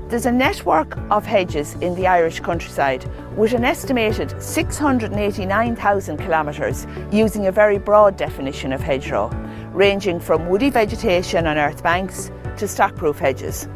There's 0.07 0.25
a 0.27 0.31
network 0.31 0.97
of 1.09 1.25
hedges 1.25 1.73
in 1.81 1.95
the 1.95 2.05
Irish 2.05 2.39
countryside 2.39 3.03
with 3.35 3.53
an 3.53 3.65
estimated 3.65 4.39
689,000 4.41 6.17
kilometres 6.17 6.85
using 7.11 7.47
a 7.47 7.51
very 7.51 7.79
broad 7.79 8.15
definition 8.15 8.73
of 8.73 8.81
hedgerow, 8.81 9.29
ranging 9.71 10.19
from 10.19 10.49
woody 10.49 10.69
vegetation 10.69 11.47
on 11.47 11.57
earth 11.57 11.81
banks 11.81 12.27
to 12.57 12.65
stockproof 12.65 13.17
hedges. 13.17 13.67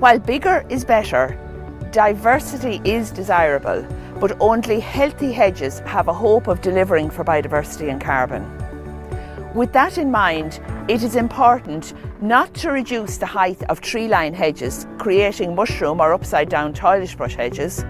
While 0.00 0.18
bigger 0.18 0.64
is 0.70 0.82
better, 0.82 1.38
diversity 1.92 2.80
is 2.90 3.10
desirable, 3.10 3.86
but 4.18 4.34
only 4.40 4.80
healthy 4.80 5.30
hedges 5.30 5.80
have 5.80 6.08
a 6.08 6.12
hope 6.14 6.48
of 6.48 6.62
delivering 6.62 7.10
for 7.10 7.22
biodiversity 7.22 7.90
and 7.90 8.00
carbon. 8.00 8.42
With 9.54 9.74
that 9.74 9.98
in 9.98 10.10
mind, 10.10 10.58
it 10.88 11.02
is 11.02 11.16
important 11.16 11.92
not 12.22 12.54
to 12.54 12.70
reduce 12.70 13.18
the 13.18 13.26
height 13.26 13.62
of 13.64 13.82
tree 13.82 14.08
line 14.08 14.32
hedges, 14.32 14.86
creating 14.96 15.54
mushroom 15.54 16.00
or 16.00 16.14
upside 16.14 16.48
down 16.48 16.72
Toilish 16.72 17.14
brush 17.14 17.34
hedges, 17.34 17.84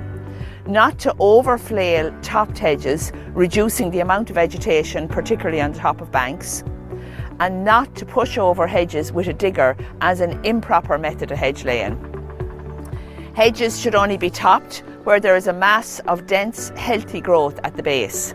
not 0.67 0.99
to 0.99 1.15
overflail 1.21 2.13
topped 2.23 2.59
hedges, 2.59 3.13
reducing 3.35 3.89
the 3.93 4.01
amount 4.01 4.31
of 4.31 4.35
vegetation, 4.35 5.07
particularly 5.07 5.61
on 5.61 5.73
top 5.73 6.01
of 6.01 6.11
banks, 6.11 6.65
and 7.41 7.65
not 7.65 7.95
to 7.97 8.07
push 8.07 8.39
over 8.39 8.67
hedges 8.67 9.13
with 9.13 9.27
a 9.27 9.33
digger 9.33 9.77
as 10.01 10.21
an 10.21 10.43
improper 10.45 10.97
method 10.97 11.33
of 11.33 11.39
hedge 11.39 11.65
laying. 11.65 11.99
Hedges 13.35 13.81
should 13.81 13.95
only 13.95 14.17
be 14.17 14.31
topped 14.31 14.85
where 15.05 15.19
there 15.19 15.35
is 15.35 15.47
a 15.47 15.53
mass 15.53 16.01
of 16.01 16.27
dense, 16.27 16.69
healthy 16.77 17.21
growth 17.21 17.59
at 17.65 17.75
the 17.77 17.83
base. 17.83 18.35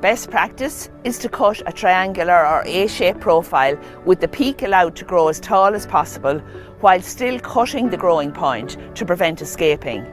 Best 0.00 0.30
practice 0.30 0.90
is 1.04 1.18
to 1.18 1.28
cut 1.28 1.62
a 1.66 1.72
triangular 1.72 2.46
or 2.46 2.62
A-shaped 2.66 3.20
profile 3.20 3.78
with 4.04 4.20
the 4.20 4.28
peak 4.28 4.62
allowed 4.62 4.96
to 4.96 5.04
grow 5.04 5.28
as 5.28 5.40
tall 5.40 5.74
as 5.74 5.86
possible 5.86 6.40
while 6.80 7.00
still 7.00 7.38
cutting 7.40 7.88
the 7.88 7.96
growing 7.96 8.30
point 8.30 8.76
to 8.96 9.06
prevent 9.06 9.40
escaping 9.40 10.06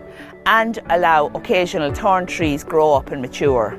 and 0.45 0.80
allow 0.89 1.28
occasional 1.36 1.93
thorn 1.93 2.26
trees 2.26 2.64
grow 2.64 2.93
up 2.93 3.12
and 3.12 3.22
mature. 3.22 3.78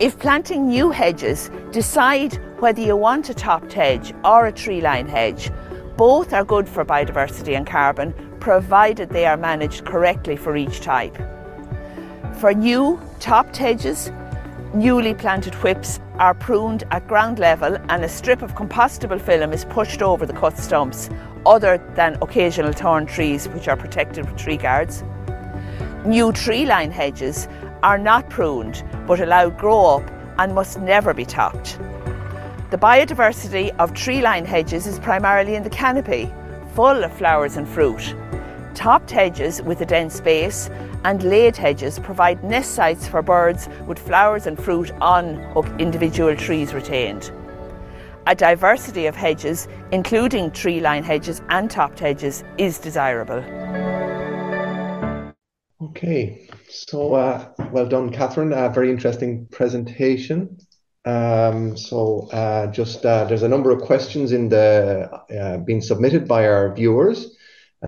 If 0.00 0.18
planting 0.18 0.66
new 0.66 0.90
hedges, 0.90 1.50
decide 1.72 2.40
whether 2.58 2.80
you 2.80 2.96
want 2.96 3.28
a 3.28 3.34
topped 3.34 3.74
hedge 3.74 4.14
or 4.24 4.46
a 4.46 4.52
tree 4.52 4.80
line 4.80 5.06
hedge. 5.06 5.50
Both 5.98 6.32
are 6.32 6.42
good 6.42 6.66
for 6.66 6.86
biodiversity 6.86 7.54
and 7.54 7.66
carbon, 7.66 8.14
provided 8.40 9.10
they 9.10 9.26
are 9.26 9.36
managed 9.36 9.84
correctly 9.84 10.36
for 10.36 10.56
each 10.56 10.80
type. 10.80 11.14
For 12.38 12.54
new 12.54 12.98
topped 13.18 13.58
hedges, 13.58 14.10
newly 14.72 15.12
planted 15.12 15.54
whips 15.56 16.00
are 16.18 16.32
pruned 16.32 16.84
at 16.90 17.06
ground 17.06 17.38
level 17.38 17.76
and 17.90 18.02
a 18.02 18.08
strip 18.08 18.40
of 18.40 18.54
compostable 18.54 19.20
film 19.20 19.52
is 19.52 19.66
pushed 19.66 20.00
over 20.00 20.24
the 20.24 20.32
cut 20.32 20.56
stumps, 20.56 21.10
other 21.44 21.76
than 21.94 22.16
occasional 22.22 22.72
thorn 22.72 23.04
trees 23.04 23.48
which 23.50 23.68
are 23.68 23.76
protected 23.76 24.24
with 24.24 24.38
tree 24.38 24.56
guards. 24.56 25.04
New 26.06 26.32
tree 26.32 26.64
line 26.64 26.90
hedges 26.90 27.46
are 27.82 27.98
not 27.98 28.28
pruned 28.30 28.84
but 29.06 29.20
allowed 29.20 29.58
grow 29.58 29.96
up 29.96 30.10
and 30.38 30.54
must 30.54 30.78
never 30.80 31.12
be 31.12 31.24
topped. 31.24 31.78
The 32.70 32.78
biodiversity 32.78 33.74
of 33.78 33.94
tree 33.94 34.22
line 34.22 34.44
hedges 34.44 34.86
is 34.86 34.98
primarily 34.98 35.54
in 35.54 35.62
the 35.62 35.70
canopy, 35.70 36.32
full 36.74 37.04
of 37.04 37.12
flowers 37.12 37.56
and 37.56 37.68
fruit. 37.68 38.14
Topped 38.74 39.10
hedges 39.10 39.60
with 39.62 39.80
a 39.80 39.86
dense 39.86 40.20
base 40.20 40.70
and 41.04 41.22
laid 41.22 41.56
hedges 41.56 41.98
provide 41.98 42.44
nest 42.44 42.74
sites 42.74 43.08
for 43.08 43.22
birds 43.22 43.68
with 43.86 43.98
flowers 43.98 44.46
and 44.46 44.62
fruit 44.62 44.90
on 45.00 45.36
individual 45.78 46.36
trees 46.36 46.72
retained. 46.72 47.32
A 48.26 48.34
diversity 48.34 49.06
of 49.06 49.16
hedges, 49.16 49.66
including 49.92 50.50
tree 50.50 50.80
line 50.80 51.02
hedges 51.02 51.42
and 51.48 51.70
topped 51.70 51.98
hedges, 51.98 52.44
is 52.58 52.78
desirable. 52.78 53.42
Okay, 55.82 56.46
so 56.70 57.14
uh, 57.14 57.52
well 57.72 57.86
done, 57.86 58.10
Catherine. 58.10 58.52
A 58.52 58.68
very 58.68 58.90
interesting 58.90 59.46
presentation. 59.46 60.58
Um, 61.04 61.76
so 61.76 62.28
uh, 62.32 62.66
just 62.68 63.04
uh, 63.04 63.24
there's 63.24 63.42
a 63.42 63.48
number 63.48 63.70
of 63.70 63.82
questions 63.82 64.32
in 64.32 64.48
the 64.48 65.10
uh, 65.38 65.58
being 65.58 65.80
submitted 65.80 66.28
by 66.28 66.46
our 66.46 66.74
viewers, 66.74 67.36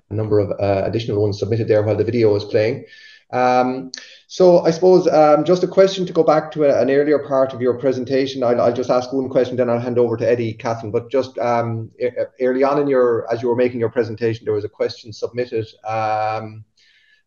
a 0.09 0.13
number 0.13 0.39
of 0.39 0.51
uh, 0.59 0.83
additional 0.85 1.21
ones 1.21 1.39
submitted 1.39 1.67
there 1.67 1.83
while 1.83 1.95
the 1.95 2.03
video 2.03 2.35
is 2.35 2.43
playing. 2.43 2.85
Um, 3.31 3.91
so 4.27 4.59
I 4.59 4.71
suppose 4.71 5.07
um, 5.07 5.43
just 5.43 5.63
a 5.63 5.67
question 5.67 6.05
to 6.05 6.13
go 6.13 6.23
back 6.23 6.51
to 6.51 6.65
a, 6.65 6.81
an 6.81 6.89
earlier 6.91 7.19
part 7.19 7.53
of 7.53 7.61
your 7.61 7.79
presentation. 7.79 8.43
I'll, 8.43 8.61
I'll, 8.61 8.73
just 8.73 8.91
ask 8.91 9.11
one 9.11 9.29
question, 9.29 9.57
then 9.57 9.69
I'll 9.69 9.79
hand 9.79 9.97
over 9.97 10.17
to 10.17 10.27
Eddie, 10.27 10.53
Catherine. 10.53 10.91
But 10.91 11.09
just 11.09 11.37
um, 11.39 11.91
early 12.39 12.63
on 12.63 12.79
in 12.79 12.87
your, 12.87 13.31
as 13.31 13.41
you 13.41 13.47
were 13.47 13.55
making 13.55 13.79
your 13.79 13.89
presentation, 13.89 14.45
there 14.45 14.53
was 14.53 14.65
a 14.65 14.69
question 14.69 15.13
submitted 15.13 15.67
um, 15.87 16.63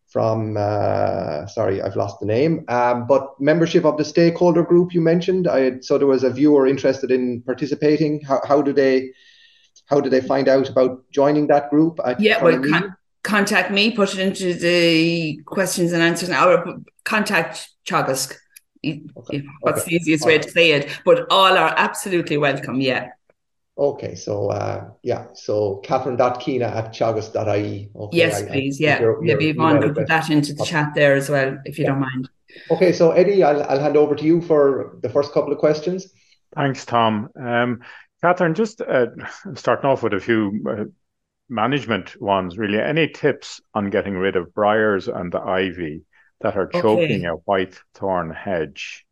from 0.07 0.55
uh, 0.57 1.45
sorry 1.47 1.81
i've 1.81 1.95
lost 1.95 2.19
the 2.19 2.25
name 2.25 2.63
um, 2.69 3.05
but 3.07 3.39
membership 3.39 3.85
of 3.85 3.97
the 3.97 4.05
stakeholder 4.05 4.63
group 4.63 4.93
you 4.93 5.01
mentioned 5.01 5.47
I, 5.47 5.79
so 5.81 5.97
there 5.97 6.07
was 6.07 6.23
a 6.23 6.29
viewer 6.29 6.65
interested 6.65 7.11
in 7.11 7.41
participating 7.41 8.21
how, 8.21 8.41
how 8.47 8.61
do 8.61 8.71
they 8.73 9.11
how 9.87 9.99
do 9.99 10.09
they 10.09 10.21
find 10.21 10.47
out 10.47 10.69
about 10.69 11.03
joining 11.11 11.47
that 11.47 11.69
group 11.69 11.99
yeah 12.19 12.41
well 12.43 12.61
con- 12.61 12.95
contact 13.23 13.71
me 13.71 13.91
put 13.91 14.13
it 14.13 14.19
into 14.19 14.53
the 14.53 15.41
questions 15.45 15.91
and 15.91 16.01
answers 16.01 16.29
or 16.29 16.79
contact 17.03 17.69
Teagasc 17.85 18.33
okay. 18.85 19.43
what's 19.59 19.81
okay. 19.81 19.89
the 19.89 19.95
easiest 19.95 20.23
all 20.23 20.27
way 20.27 20.35
right. 20.35 20.43
to 20.43 20.51
say 20.51 20.71
it 20.71 20.89
but 21.03 21.27
all 21.29 21.57
are 21.57 21.73
absolutely 21.75 22.37
welcome 22.37 22.79
yeah 22.79 23.09
Okay, 23.77 24.15
so 24.15 24.49
uh, 24.49 24.89
yeah, 25.03 25.27
so 25.33 25.77
catherine.keena 25.83 26.65
at 26.65 26.93
teagasc.ie. 26.93 27.91
Okay, 27.95 28.17
yes, 28.17 28.41
I, 28.41 28.47
please. 28.47 28.81
I 28.81 28.83
yeah, 28.83 28.99
your, 28.99 29.23
your 29.23 29.37
maybe 29.37 29.49
Yvonne 29.51 29.81
could 29.81 29.93
put 29.93 30.07
that 30.07 30.29
into 30.31 30.53
the 30.53 30.65
chat 30.65 30.93
there 30.95 31.15
as 31.15 31.29
well, 31.29 31.57
if 31.63 31.77
you 31.77 31.83
yeah. 31.83 31.91
don't 31.91 31.99
mind. 31.99 32.29
Okay, 32.71 32.91
so 32.91 33.11
Eddie, 33.11 33.43
I'll, 33.43 33.61
I'll 33.63 33.79
hand 33.79 33.95
over 33.95 34.15
to 34.15 34.23
you 34.23 34.41
for 34.41 34.97
the 35.03 35.09
first 35.09 35.31
couple 35.31 35.51
of 35.51 35.59
questions. 35.59 36.07
Thanks, 36.55 36.85
Tom. 36.85 37.29
Um, 37.39 37.81
Catherine, 38.21 38.55
just 38.55 38.81
uh, 38.81 39.07
starting 39.53 39.89
off 39.89 40.01
with 40.01 40.13
a 40.13 40.19
few 40.19 40.65
uh, 40.67 40.85
management 41.49 42.19
ones, 42.19 42.57
really. 42.57 42.79
Any 42.79 43.07
tips 43.07 43.61
on 43.75 43.91
getting 43.91 44.15
rid 44.15 44.35
of 44.35 44.55
briars 44.55 45.07
and 45.07 45.31
the 45.31 45.39
ivy 45.39 46.01
that 46.41 46.57
are 46.57 46.67
choking 46.67 47.25
okay. 47.25 47.25
a 47.25 47.33
white 47.33 47.79
thorn 47.93 48.31
hedge? 48.31 49.05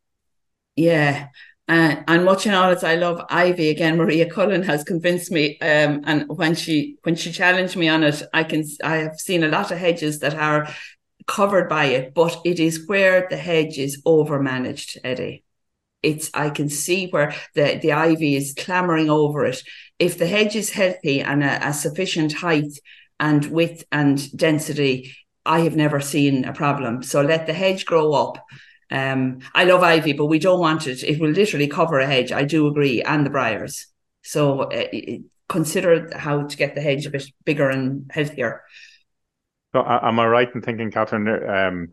Yeah, 0.76 1.28
uh, 1.68 1.95
and 2.07 2.26
watching 2.26 2.53
all 2.53 2.70
this, 2.70 2.84
I 2.84 2.95
love 2.95 3.26
Ivy 3.30 3.70
again. 3.70 3.97
Maria 3.97 4.30
Cullen 4.30 4.61
has 4.63 4.84
convinced 4.84 5.32
me, 5.32 5.57
um, 5.59 6.01
and 6.05 6.26
when 6.28 6.53
she 6.53 6.97
when 7.01 7.16
she 7.16 7.32
challenged 7.32 7.76
me 7.76 7.88
on 7.88 8.03
it, 8.03 8.22
I 8.34 8.43
can 8.43 8.63
I 8.84 8.97
have 8.97 9.20
seen 9.20 9.43
a 9.43 9.47
lot 9.47 9.72
of 9.72 9.80
hedges 9.80 10.20
that 10.20 10.36
are 10.36 10.68
covered 11.26 11.68
by 11.68 11.86
it, 11.86 12.13
but 12.13 12.39
it 12.45 12.59
is 12.59 12.88
where 12.88 13.26
the 13.30 13.38
hedge 13.38 13.80
is 13.80 13.99
over 14.05 14.39
managed, 14.39 14.99
Eddie. 15.03 15.43
It's 16.03 16.30
I 16.36 16.51
can 16.51 16.70
see 16.70 17.07
where 17.07 17.34
the 17.55 17.80
the 17.82 17.93
ivy 17.93 18.36
is 18.36 18.53
clambering 18.55 19.09
over 19.09 19.45
it. 19.45 19.63
If 19.97 20.20
the 20.20 20.28
hedge 20.28 20.55
is 20.55 20.70
healthy 20.70 21.22
and 21.22 21.43
a, 21.43 21.70
a 21.70 21.74
sufficient 21.74 22.34
height 22.34 22.78
and 23.20 23.43
width 23.45 23.86
and 23.91 24.32
density, 24.38 25.16
I 25.47 25.61
have 25.61 25.76
never 25.76 25.99
seen 25.99 26.45
a 26.45 26.53
problem. 26.53 27.01
So 27.01 27.22
let 27.22 27.47
the 27.47 27.53
hedge 27.53 27.86
grow 27.86 28.13
up 28.13 28.38
um, 28.92 29.40
I 29.54 29.64
love 29.64 29.84
ivy, 29.84 30.14
but 30.14 30.28
we 30.28 30.40
don't 30.40 30.60
want 30.60 30.88
it. 30.88 31.04
It 31.04 31.20
will 31.20 31.32
literally 31.32 31.68
cover 31.68 32.00
a 32.00 32.06
hedge. 32.06 32.32
I 32.32 32.44
do 32.44 32.68
agree, 32.68 33.02
and 33.02 33.26
the 33.26 33.30
briars. 33.30 33.88
So 34.24 34.62
uh, 34.62 34.86
consider 35.50 36.16
how 36.18 36.44
to 36.44 36.58
get 36.58 36.76
the 36.76 36.82
hedge 36.82 37.06
a 37.06 37.10
bit 37.10 37.26
bigger 37.44 37.70
and 37.70 38.10
healthier. 38.14 38.64
So, 39.74 39.84
am 39.86 40.20
I 40.20 40.28
right 40.28 40.50
in 40.54 40.62
thinking, 40.62 40.92
Catherine? 40.92 41.28
Um, 41.28 41.90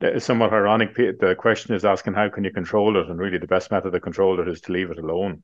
it's 0.00 0.24
somewhat 0.24 0.52
ironic. 0.52 0.96
The 0.96 1.36
question 1.38 1.74
is 1.74 1.84
asking 1.84 2.14
how 2.14 2.28
can 2.28 2.44
you 2.44 2.50
control 2.50 2.96
it, 2.96 3.08
and 3.08 3.18
really 3.18 3.38
the 3.38 3.46
best 3.46 3.70
method 3.70 3.92
to 3.92 4.00
control 4.00 4.40
it 4.40 4.48
is 4.48 4.60
to 4.62 4.72
leave 4.72 4.90
it 4.90 4.98
alone. 4.98 5.42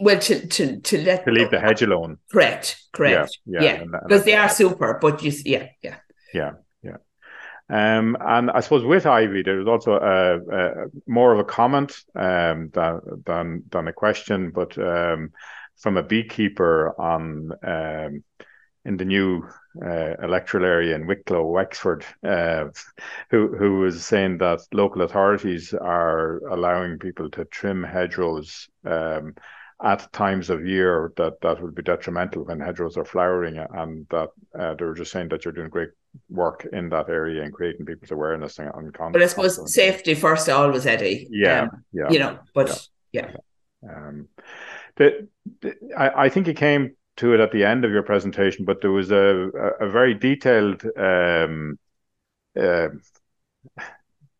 Well, 0.00 0.18
to 0.18 0.46
to 0.46 0.80
to 0.80 1.04
let 1.04 1.24
to 1.26 1.30
leave 1.30 1.50
the 1.50 1.60
hedge 1.60 1.82
alone. 1.82 2.16
Correct, 2.32 2.82
correct. 2.92 3.38
Yeah, 3.44 3.62
yeah, 3.62 3.82
yeah. 3.82 4.00
because 4.02 4.24
they 4.24 4.34
are 4.34 4.48
super. 4.48 4.98
But 5.00 5.22
you, 5.22 5.32
yeah, 5.44 5.68
yeah, 5.82 5.96
yeah. 6.32 6.52
Um, 7.70 8.16
and 8.20 8.50
I 8.50 8.60
suppose 8.60 8.84
with 8.84 9.06
Ivy, 9.06 9.42
there 9.42 9.56
was 9.56 9.68
also 9.68 9.94
a, 9.94 10.36
a 10.36 10.86
more 11.06 11.32
of 11.32 11.38
a 11.38 11.44
comment 11.44 11.96
um, 12.14 12.70
than, 12.74 13.00
than 13.24 13.62
than 13.70 13.88
a 13.88 13.92
question, 13.92 14.50
but 14.50 14.76
um, 14.78 15.32
from 15.76 15.96
a 15.96 16.02
beekeeper 16.02 16.94
on 17.00 17.52
um, 17.62 18.24
in 18.84 18.98
the 18.98 19.04
new 19.04 19.48
uh, 19.82 20.14
electoral 20.22 20.64
area 20.64 20.94
in 20.94 21.06
Wicklow, 21.06 21.46
Wexford, 21.46 22.04
uh, 22.22 22.66
who 23.30 23.56
who 23.56 23.80
was 23.80 24.04
saying 24.04 24.38
that 24.38 24.60
local 24.72 25.02
authorities 25.02 25.72
are 25.72 26.46
allowing 26.48 26.98
people 26.98 27.30
to 27.30 27.46
trim 27.46 27.82
hedgerows 27.82 28.68
um, 28.84 29.34
at 29.82 30.12
times 30.12 30.50
of 30.50 30.66
year 30.66 31.12
that 31.16 31.40
that 31.42 31.60
would 31.62 31.74
be 31.74 31.82
detrimental 31.82 32.44
when 32.44 32.60
hedgerows 32.60 32.96
are 32.96 33.04
flowering, 33.04 33.58
and 33.58 34.06
that 34.10 34.30
uh, 34.58 34.74
they 34.74 34.84
were 34.84 34.94
just 34.94 35.12
saying 35.12 35.28
that 35.28 35.44
you're 35.44 35.52
doing 35.52 35.68
great 35.68 35.90
work 36.30 36.66
in 36.72 36.88
that 36.90 37.08
area 37.08 37.42
and 37.42 37.52
creating 37.52 37.84
people's 37.84 38.12
awareness 38.12 38.58
and, 38.58 38.70
and 38.74 38.92
But 39.12 39.22
I 39.22 39.26
suppose 39.26 39.72
safety 39.72 40.14
first 40.14 40.48
always, 40.48 40.86
Eddie. 40.86 41.26
Yeah, 41.30 41.62
um, 41.62 41.84
yeah. 41.92 42.10
You 42.10 42.18
know, 42.20 42.38
but 42.54 42.88
yeah. 43.12 43.32
yeah. 43.82 43.90
Um, 43.90 44.28
the, 44.96 45.28
the, 45.60 45.74
I, 45.96 46.24
I 46.24 46.28
think 46.28 46.48
it 46.48 46.56
came 46.56 46.96
to 47.16 47.34
it 47.34 47.40
at 47.40 47.52
the 47.52 47.64
end 47.64 47.84
of 47.84 47.90
your 47.90 48.02
presentation, 48.02 48.64
but 48.64 48.80
there 48.80 48.92
was 48.92 49.10
a 49.10 49.50
a, 49.80 49.86
a 49.86 49.90
very 49.90 50.14
detailed 50.14 50.84
um, 50.96 51.78
uh, 52.58 52.88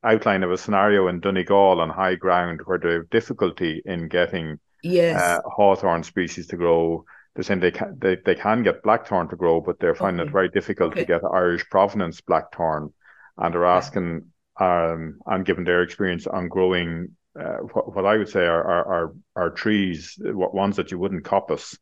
outline 0.04 0.42
of 0.42 0.52
a 0.52 0.58
scenario 0.58 1.08
in 1.08 1.20
Donegal 1.20 1.80
on 1.80 1.90
high 1.90 2.14
ground 2.14 2.60
where 2.64 2.78
the 2.78 3.06
difficulty 3.10 3.82
in 3.84 4.08
getting 4.08 4.60
yes. 4.84 5.20
uh, 5.20 5.40
hawthorn 5.48 6.02
species 6.02 6.46
to 6.48 6.56
grow. 6.56 7.04
They're 7.34 7.42
saying 7.44 7.60
they 7.60 7.72
can 7.72 7.98
they, 7.98 8.16
they 8.24 8.34
can 8.34 8.62
get 8.62 8.82
blackthorn 8.82 9.28
to 9.28 9.36
grow, 9.36 9.60
but 9.60 9.80
they're 9.80 9.94
finding 9.94 10.20
okay. 10.20 10.28
it 10.28 10.32
very 10.32 10.48
difficult 10.50 10.92
okay. 10.92 11.00
to 11.00 11.06
get 11.06 11.22
Irish 11.24 11.68
provenance 11.68 12.20
blackthorn, 12.20 12.92
and 13.38 13.54
they're 13.54 13.64
asking 13.64 14.26
um 14.60 15.18
and 15.26 15.44
given 15.44 15.64
their 15.64 15.82
experience 15.82 16.28
on 16.28 16.46
growing 16.46 17.16
uh, 17.38 17.56
what, 17.72 17.94
what 17.96 18.06
I 18.06 18.16
would 18.16 18.28
say 18.28 18.46
are, 18.46 18.62
are 18.62 18.86
are 18.86 19.14
are 19.34 19.50
trees, 19.50 20.16
what 20.20 20.54
ones 20.54 20.76
that 20.76 20.90
you 20.92 20.98
wouldn't 20.98 21.24
coppice. 21.24 21.76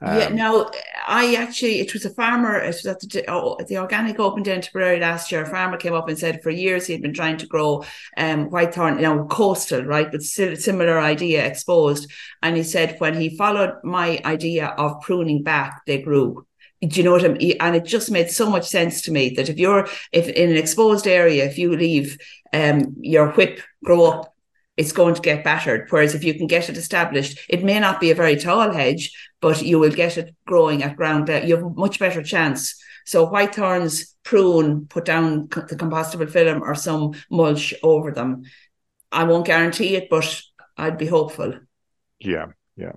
Um, 0.00 0.18
yeah, 0.18 0.28
no, 0.28 0.70
I 1.06 1.34
actually, 1.34 1.80
it 1.80 1.92
was 1.92 2.04
a 2.04 2.10
farmer, 2.10 2.58
it 2.58 2.66
was 2.68 2.86
at 2.86 3.00
the, 3.00 3.24
oh, 3.28 3.58
the 3.68 3.78
Organic 3.78 4.18
Open 4.18 4.42
Day 4.42 4.54
in 4.54 4.60
Tipperary 4.60 5.00
last 5.00 5.30
year. 5.30 5.42
A 5.42 5.46
farmer 5.46 5.76
came 5.76 5.94
up 5.94 6.08
and 6.08 6.18
said 6.18 6.42
for 6.42 6.50
years 6.50 6.86
he 6.86 6.92
had 6.92 7.02
been 7.02 7.14
trying 7.14 7.36
to 7.38 7.46
grow 7.46 7.84
um, 8.16 8.50
whitethorn, 8.50 8.96
you 8.96 9.02
know, 9.02 9.24
coastal, 9.26 9.84
right, 9.84 10.10
but 10.10 10.22
similar 10.22 10.98
idea 10.98 11.46
exposed. 11.46 12.10
And 12.42 12.56
he 12.56 12.62
said 12.62 12.96
when 12.98 13.20
he 13.20 13.36
followed 13.36 13.74
my 13.84 14.20
idea 14.24 14.68
of 14.68 15.00
pruning 15.00 15.42
back, 15.42 15.82
they 15.86 16.00
grew 16.00 16.46
do 16.88 16.98
you 16.98 17.04
know 17.04 17.12
what 17.12 17.24
I 17.24 17.28
mean? 17.28 17.56
And 17.60 17.76
it 17.76 17.84
just 17.84 18.10
made 18.10 18.30
so 18.30 18.48
much 18.48 18.66
sense 18.66 19.02
to 19.02 19.12
me 19.12 19.30
that 19.30 19.48
if 19.48 19.58
you're 19.58 19.86
if 20.12 20.28
in 20.28 20.50
an 20.50 20.56
exposed 20.56 21.06
area, 21.06 21.44
if 21.44 21.58
you 21.58 21.76
leave 21.76 22.18
um 22.52 22.96
your 23.00 23.32
whip 23.32 23.60
grow 23.84 24.04
up, 24.06 24.34
it's 24.76 24.92
going 24.92 25.14
to 25.14 25.20
get 25.20 25.44
battered. 25.44 25.86
Whereas 25.90 26.14
if 26.14 26.24
you 26.24 26.34
can 26.34 26.46
get 26.46 26.68
it 26.68 26.76
established, 26.76 27.38
it 27.48 27.64
may 27.64 27.80
not 27.80 28.00
be 28.00 28.10
a 28.10 28.14
very 28.14 28.36
tall 28.36 28.72
hedge, 28.72 29.12
but 29.40 29.62
you 29.62 29.78
will 29.78 29.90
get 29.90 30.16
it 30.16 30.34
growing 30.46 30.82
at 30.82 30.96
ground 30.96 31.28
level. 31.28 31.48
You 31.48 31.56
have 31.56 31.64
a 31.66 31.70
much 31.70 31.98
better 31.98 32.22
chance. 32.22 32.80
So 33.04 33.24
white 33.24 33.54
thorns, 33.54 34.16
prune, 34.22 34.86
put 34.86 35.04
down 35.04 35.48
the 35.48 35.76
compostable 35.76 36.30
film 36.30 36.62
or 36.62 36.74
some 36.74 37.12
mulch 37.30 37.74
over 37.82 38.12
them. 38.12 38.44
I 39.12 39.24
won't 39.24 39.46
guarantee 39.46 39.96
it, 39.96 40.08
but 40.08 40.40
I'd 40.76 40.98
be 40.98 41.06
hopeful. 41.06 41.54
Yeah, 42.20 42.46
yeah. 42.76 42.92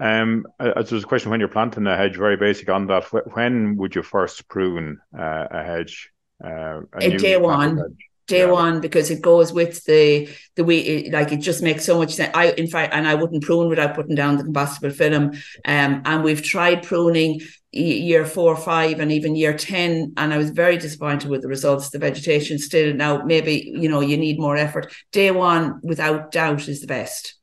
Um, 0.00 0.46
as 0.60 0.90
there's 0.90 1.04
a 1.04 1.06
question 1.06 1.30
when 1.30 1.40
you're 1.40 1.48
planting 1.48 1.86
a 1.86 1.96
hedge, 1.96 2.16
very 2.16 2.36
basic 2.36 2.68
on 2.68 2.86
that. 2.86 3.04
When 3.34 3.76
would 3.76 3.94
you 3.94 4.02
first 4.02 4.48
prune 4.48 5.00
uh, 5.18 5.46
a 5.50 5.64
hedge? 5.64 6.10
Uh, 6.44 6.82
a 6.92 7.16
day 7.16 7.36
one. 7.36 7.96
Day 8.28 8.40
yeah. 8.40 8.52
one 8.52 8.80
because 8.80 9.10
it 9.10 9.22
goes 9.22 9.52
with 9.54 9.82
the 9.84 10.28
the 10.54 10.62
way 10.62 10.78
it, 10.78 11.12
like 11.12 11.32
it 11.32 11.38
just 11.38 11.62
makes 11.62 11.84
so 11.84 11.98
much 11.98 12.14
sense. 12.14 12.30
I 12.34 12.50
in 12.52 12.68
fact 12.68 12.94
and 12.94 13.08
I 13.08 13.14
wouldn't 13.14 13.42
prune 13.42 13.68
without 13.68 13.94
putting 13.94 14.14
down 14.14 14.36
the 14.36 14.44
compostable 14.44 14.94
film. 14.94 15.32
Um, 15.64 16.02
and 16.04 16.22
we've 16.22 16.42
tried 16.42 16.82
pruning 16.82 17.40
year 17.72 18.26
four, 18.26 18.54
five, 18.56 19.00
and 19.00 19.10
even 19.10 19.34
year 19.34 19.56
ten, 19.56 20.12
and 20.16 20.32
I 20.32 20.38
was 20.38 20.50
very 20.50 20.76
disappointed 20.76 21.30
with 21.30 21.42
the 21.42 21.48
results. 21.48 21.90
The 21.90 21.98
vegetation 21.98 22.58
still 22.58 22.94
now 22.94 23.22
maybe 23.24 23.72
you 23.74 23.88
know 23.88 24.00
you 24.00 24.16
need 24.16 24.38
more 24.38 24.56
effort. 24.56 24.92
Day 25.10 25.30
one, 25.30 25.80
without 25.82 26.30
doubt, 26.30 26.68
is 26.68 26.80
the 26.82 26.86
best. 26.86 27.34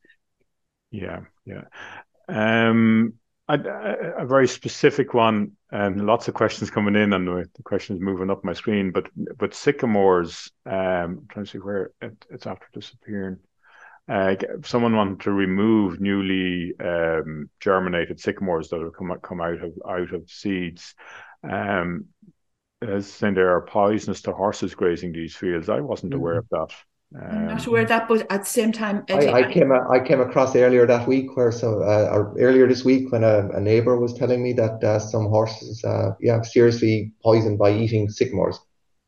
Yeah, 0.92 1.22
yeah. 1.46 1.64
Um, 2.28 3.14
a, 3.48 3.60
a, 4.18 4.26
very 4.26 4.48
specific 4.48 5.14
one, 5.14 5.52
and 5.72 6.06
lots 6.06 6.28
of 6.28 6.34
questions 6.34 6.70
coming 6.70 6.96
in, 6.96 7.14
and 7.14 7.28
the 7.28 7.64
questions 7.64 8.02
moving 8.02 8.32
up 8.32 8.43
my 8.43 8.54
screen. 8.54 8.91
But 8.91 9.10
but 9.38 9.54
sycamores, 9.54 10.52
um, 10.66 10.74
I'm 10.74 11.28
trying 11.30 11.46
to 11.46 11.52
see 11.52 11.58
where 11.60 11.91
it, 12.02 12.26
it's 12.30 12.48
after 12.48 12.68
disappearing. 12.74 13.38
Uh, 14.08 14.36
someone 14.64 14.96
wanted 14.96 15.22
to 15.22 15.32
remove 15.32 16.00
newly 16.00 16.74
um, 16.80 17.50
germinated 17.60 18.20
sycamores 18.20 18.70
that 18.70 18.82
have 18.82 18.96
come 18.96 19.18
come 19.22 19.41
out 19.41 19.64
of 19.64 19.74
out 19.88 20.14
of 20.14 20.30
seeds. 20.30 20.96
Um, 21.43 22.06
as 22.82 23.08
saying 23.12 23.36
they 23.36 23.41
are 23.41 23.62
poisonous 23.62 24.22
to 24.24 24.32
horses 24.32 24.76
grazing 24.76 25.12
these 25.14 25.36
fields. 25.36 25.70
I 25.70 25.80
wasn't 25.82 26.12
mm-hmm. 26.12 26.20
aware 26.20 26.38
of 26.38 26.50
that. 26.50 26.74
I'm 27.22 27.47
not 27.47 27.66
aware 27.66 27.84
of 27.84 27.88
that, 27.89 28.07
but 28.07 28.30
at 28.32 28.41
the 28.41 28.49
same 28.49 28.72
time, 28.72 29.05
I, 29.09 29.32
I, 29.32 29.51
came 29.51 29.72
I 29.72 29.99
came 29.99 30.20
across 30.20 30.55
earlier 30.55 30.86
that 30.86 31.07
week 31.07 31.36
where 31.38 31.51
so 31.51 31.82
uh, 31.82 32.09
or 32.11 32.36
earlier 32.39 32.68
this 32.68 32.84
week 32.84 33.11
when 33.11 33.24
a, 33.24 33.49
a 33.49 33.59
neighbour 33.59 33.97
was 33.97 34.13
telling 34.13 34.43
me 34.43 34.53
that 34.53 34.84
uh, 34.84 34.99
some 34.99 35.28
horses, 35.28 35.84
uh, 35.86 36.11
yeah, 36.20 36.41
seriously 36.41 37.13
poisoned 37.24 37.57
by 37.57 37.72
eating 37.72 38.09
sycamores. 38.09 38.59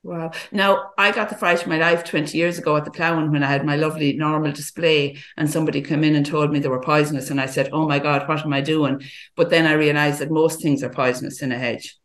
Wow. 0.03 0.31
Now, 0.53 0.91
I 0.97 1.11
got 1.11 1.27
the 1.27 1.35
fright 1.35 1.61
of 1.61 1.67
my 1.67 1.77
life 1.77 2.05
20 2.05 2.37
years 2.37 2.57
ago 2.57 2.77
at 2.77 2.85
the 2.85 2.91
ploughing 2.91 3.31
when 3.31 3.43
I 3.43 3.47
had 3.47 3.65
my 3.65 3.75
lovely 3.75 4.13
normal 4.13 4.53
display 4.53 5.17
and 5.35 5.49
somebody 5.49 5.81
came 5.81 6.03
in 6.03 6.15
and 6.15 6.25
told 6.25 6.51
me 6.51 6.59
they 6.59 6.69
were 6.69 6.79
poisonous. 6.79 7.29
And 7.29 7.41
I 7.41 7.45
said, 7.47 7.69
Oh 7.73 7.87
my 7.87 7.99
God, 7.99 8.25
what 8.27 8.39
am 8.39 8.53
I 8.53 8.61
doing? 8.61 9.01
But 9.35 9.49
then 9.49 9.65
I 9.65 9.73
realized 9.73 10.19
that 10.19 10.31
most 10.31 10.61
things 10.61 10.81
are 10.81 10.89
poisonous 10.89 11.41
in 11.41 11.51
a 11.51 11.57
hedge. 11.57 11.97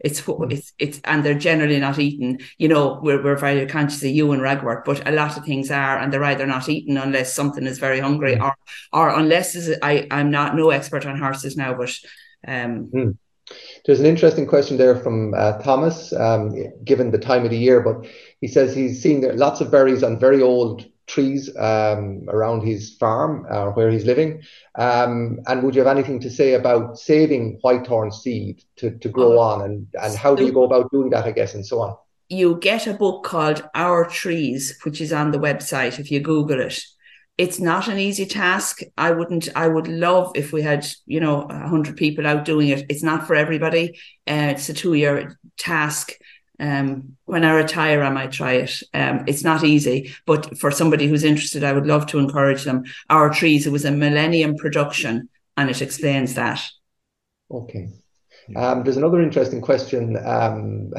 It's 0.00 0.20
hmm. 0.20 0.50
it's 0.50 0.72
it's 0.78 1.00
and 1.04 1.24
they're 1.24 1.34
generally 1.34 1.78
not 1.78 1.98
eaten. 1.98 2.38
You 2.58 2.68
know, 2.68 3.00
we're 3.02 3.22
we're 3.22 3.36
very 3.36 3.66
conscious 3.66 4.02
of 4.02 4.10
you 4.10 4.32
and 4.32 4.42
ragwort, 4.42 4.84
but 4.84 5.06
a 5.06 5.12
lot 5.12 5.36
of 5.36 5.44
things 5.44 5.70
are, 5.70 5.98
and 5.98 6.12
they're 6.12 6.24
either 6.24 6.46
not 6.46 6.68
eaten 6.68 6.96
unless 6.96 7.34
something 7.34 7.66
is 7.66 7.78
very 7.78 8.00
hungry, 8.00 8.36
mm. 8.36 8.42
or 8.42 8.56
or 8.92 9.08
unless 9.10 9.54
is 9.54 9.76
I 9.82 10.06
I'm 10.10 10.30
not 10.30 10.56
no 10.56 10.70
expert 10.70 11.06
on 11.06 11.18
horses 11.18 11.56
now, 11.56 11.74
but 11.74 11.94
um. 12.46 12.90
Mm. 12.94 13.18
There's 13.84 13.98
an 13.98 14.06
interesting 14.06 14.46
question 14.46 14.76
there 14.76 14.94
from 14.94 15.34
uh, 15.34 15.58
Thomas, 15.58 16.12
um, 16.12 16.54
given 16.84 17.10
the 17.10 17.18
time 17.18 17.44
of 17.44 17.50
the 17.50 17.58
year, 17.58 17.80
but 17.80 18.06
he 18.40 18.46
says 18.46 18.76
he's 18.76 19.02
seeing 19.02 19.22
lots 19.36 19.60
of 19.60 19.72
berries 19.72 20.04
on 20.04 20.20
very 20.20 20.40
old 20.40 20.84
trees 21.10 21.54
um, 21.56 22.24
around 22.28 22.62
his 22.62 22.96
farm 22.96 23.46
uh, 23.50 23.66
where 23.72 23.90
he's 23.90 24.04
living? 24.04 24.42
Um, 24.76 25.40
and 25.46 25.62
would 25.62 25.74
you 25.74 25.80
have 25.84 25.96
anything 25.96 26.20
to 26.20 26.30
say 26.30 26.54
about 26.54 26.98
saving 26.98 27.60
whitethorn 27.64 28.12
seed 28.12 28.62
to, 28.76 28.90
to 28.98 29.08
grow 29.08 29.38
oh, 29.38 29.40
on 29.40 29.62
and, 29.62 29.86
and 30.00 30.16
how 30.16 30.34
do 30.34 30.44
you 30.44 30.52
go 30.52 30.64
about 30.64 30.90
doing 30.90 31.10
that, 31.10 31.24
I 31.24 31.32
guess, 31.32 31.54
and 31.54 31.66
so 31.66 31.80
on? 31.80 31.96
You 32.28 32.58
get 32.60 32.86
a 32.86 32.94
book 32.94 33.24
called 33.24 33.68
Our 33.74 34.04
Trees, 34.04 34.78
which 34.84 35.00
is 35.00 35.12
on 35.12 35.32
the 35.32 35.38
website 35.38 35.98
if 35.98 36.10
you 36.12 36.20
Google 36.20 36.60
it. 36.60 36.80
It's 37.36 37.58
not 37.58 37.88
an 37.88 37.98
easy 37.98 38.26
task. 38.26 38.80
I 38.96 39.10
wouldn't, 39.10 39.48
I 39.56 39.66
would 39.66 39.88
love 39.88 40.32
if 40.34 40.52
we 40.52 40.62
had, 40.62 40.86
you 41.06 41.20
know, 41.20 41.46
100 41.46 41.96
people 41.96 42.26
out 42.26 42.44
doing 42.44 42.68
it. 42.68 42.86
It's 42.88 43.02
not 43.02 43.26
for 43.26 43.34
everybody. 43.34 43.98
Uh, 44.28 44.52
it's 44.54 44.68
a 44.68 44.74
two 44.74 44.94
year 44.94 45.38
task 45.56 46.12
um, 46.60 47.16
when 47.24 47.44
I 47.44 47.54
retire, 47.54 48.02
I 48.02 48.10
might 48.10 48.32
try 48.32 48.52
it. 48.52 48.82
Um, 48.92 49.24
it's 49.26 49.42
not 49.42 49.64
easy, 49.64 50.14
but 50.26 50.58
for 50.58 50.70
somebody 50.70 51.08
who's 51.08 51.24
interested, 51.24 51.64
I 51.64 51.72
would 51.72 51.86
love 51.86 52.06
to 52.06 52.18
encourage 52.18 52.64
them. 52.64 52.84
Our 53.08 53.30
Trees, 53.30 53.66
it 53.66 53.72
was 53.72 53.84
a 53.84 53.90
millennium 53.90 54.56
production, 54.56 55.28
and 55.56 55.70
it 55.70 55.80
explains 55.80 56.34
that. 56.34 56.62
Okay. 57.50 57.88
Um, 58.56 58.82
there's 58.82 58.96
another 58.96 59.22
interesting 59.22 59.60
question. 59.60 60.16
Um, 60.24 60.92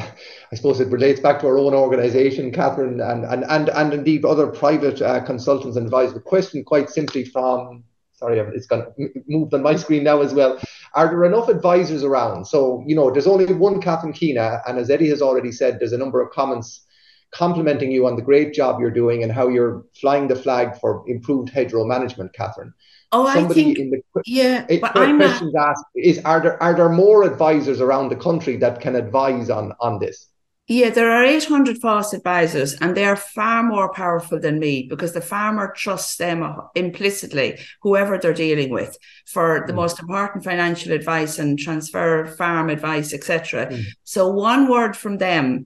I 0.51 0.55
suppose 0.55 0.80
it 0.80 0.88
relates 0.88 1.20
back 1.20 1.39
to 1.41 1.47
our 1.47 1.57
own 1.57 1.74
organisation, 1.74 2.51
Catherine, 2.51 3.01
and, 3.01 3.26
and, 3.26 3.43
and, 3.43 3.70
and 3.70 3.93
indeed 3.93 4.26
other 4.26 4.47
private 4.47 5.01
uh, 5.01 5.22
consultants 5.24 5.78
and 5.78 5.86
advisors. 5.86 6.14
The 6.14 6.22
question, 6.22 6.64
quite 6.64 6.89
simply, 6.89 7.26
from 7.26 7.84
sorry, 8.22 8.39
it's 8.39 8.68
gone 8.68 8.86
moved 9.28 9.53
on 9.53 9.64
my 9.64 9.76
screen 9.76 10.03
now 10.03 10.22
as 10.22 10.34
well. 10.34 10.59
Are 10.94 11.08
there 11.08 11.24
enough 11.24 11.48
advisors 11.48 12.04
around? 12.04 12.46
So, 12.46 12.84
you 12.86 12.96
know, 12.96 13.12
there's 13.12 13.28
only 13.28 13.46
one 13.54 13.82
Catherine 13.82 14.14
Keena, 14.14 14.62
and 14.68 14.78
as 14.78 14.89
Eddie 14.89 15.10
has 15.10 15.22
already 15.22 15.52
said, 15.52 15.80
there's 15.80 15.94
a 15.94 15.98
number 15.98 16.22
of 16.22 16.32
comments 16.32 16.86
complimenting 17.32 17.92
you 17.92 18.06
on 18.08 18.16
the 18.16 18.22
great 18.22 18.54
job 18.54 18.80
you're 18.80 18.92
doing 18.92 19.24
and 19.24 19.32
how 19.32 19.48
you're 19.48 19.86
flying 20.00 20.28
the 20.28 20.36
flag 20.36 20.78
for 20.80 21.04
improved 21.08 21.50
hedgerow 21.50 21.86
management, 21.86 22.34
Catherine. 22.34 22.74
Oh, 23.14 23.32
Somebody 23.34 23.62
I 23.62 23.64
think, 23.66 23.80
in 23.80 23.89
the, 23.92 24.02
yeah, 24.26 24.66
it, 24.70 24.80
but 24.80 24.96
I'm 24.96 25.18
questions 25.18 25.54
not... 25.54 25.70
asked 25.72 25.86
is 25.96 26.20
are 26.20 26.39
there 26.39 26.64
are 26.64 26.74
there 26.74 26.89
more 26.89 27.24
advisors 27.24 27.82
around 27.82 28.08
the 28.08 28.16
country 28.16 28.56
that 28.58 28.80
can 28.80 28.96
advise 28.96 29.50
on 29.50 29.74
on 29.82 30.00
this? 30.00 30.31
Yeah, 30.72 30.89
there 30.89 31.11
are 31.11 31.26
800 31.26 31.82
FÁS 31.82 32.13
advisors, 32.13 32.76
and 32.76 32.95
they 32.95 33.03
are 33.03 33.17
far 33.17 33.61
more 33.61 33.91
powerful 33.91 34.39
than 34.39 34.57
me 34.57 34.88
because 34.89 35.11
the 35.11 35.19
farmer 35.19 35.74
trusts 35.76 36.15
them 36.15 36.49
implicitly, 36.76 37.59
whoever 37.82 38.17
they're 38.17 38.34
dealing 38.34 38.69
with, 38.69 38.97
for 39.26 39.65
the 39.67 39.74
mm. 39.74 39.76
most 39.76 39.99
important 39.99 40.45
financial 40.45 40.93
advice 40.93 41.39
and 41.39 41.59
transfer 41.59 42.26
farm 42.38 42.69
advice, 42.69 43.13
etc. 43.13 43.65
Mm. 43.65 43.84
So, 44.05 44.30
one 44.30 44.69
word 44.69 44.95
from 44.95 45.17
them, 45.17 45.65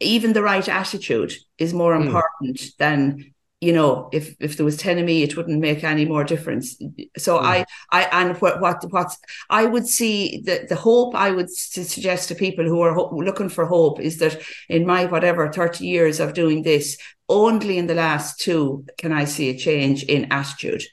even 0.00 0.32
the 0.32 0.42
right 0.42 0.66
attitude, 0.66 1.34
is 1.58 1.74
more 1.74 1.94
mm. 1.94 2.06
important 2.06 2.62
than 2.78 3.34
you 3.66 3.72
know, 3.72 4.08
if 4.12 4.36
if 4.38 4.56
there 4.56 4.64
was 4.64 4.76
ten 4.76 4.98
of 4.98 5.04
me, 5.04 5.24
it 5.24 5.36
wouldn't 5.36 5.58
make 5.58 5.82
any 5.82 6.04
more 6.04 6.22
difference. 6.22 6.76
So 7.18 7.36
mm. 7.36 7.42
I 7.42 7.66
I 7.90 8.02
and 8.12 8.36
what 8.40 8.60
what 8.60 8.84
what 8.92 9.10
I 9.50 9.66
would 9.66 9.88
see 9.88 10.40
the 10.44 10.66
the 10.68 10.76
hope 10.76 11.16
I 11.16 11.32
would 11.32 11.50
suggest 11.50 12.28
to 12.28 12.36
people 12.36 12.64
who 12.64 12.80
are 12.80 12.94
ho- 12.94 13.10
looking 13.12 13.48
for 13.48 13.66
hope 13.66 13.98
is 13.98 14.18
that 14.18 14.40
in 14.68 14.86
my 14.86 15.06
whatever 15.06 15.50
thirty 15.50 15.84
years 15.84 16.20
of 16.20 16.32
doing 16.32 16.62
this, 16.62 16.96
only 17.28 17.76
in 17.76 17.88
the 17.88 18.00
last 18.06 18.38
two 18.38 18.84
can 18.98 19.10
I 19.10 19.24
see 19.24 19.50
a 19.50 19.58
change 19.58 20.04
in 20.04 20.30
attitude. 20.30 20.84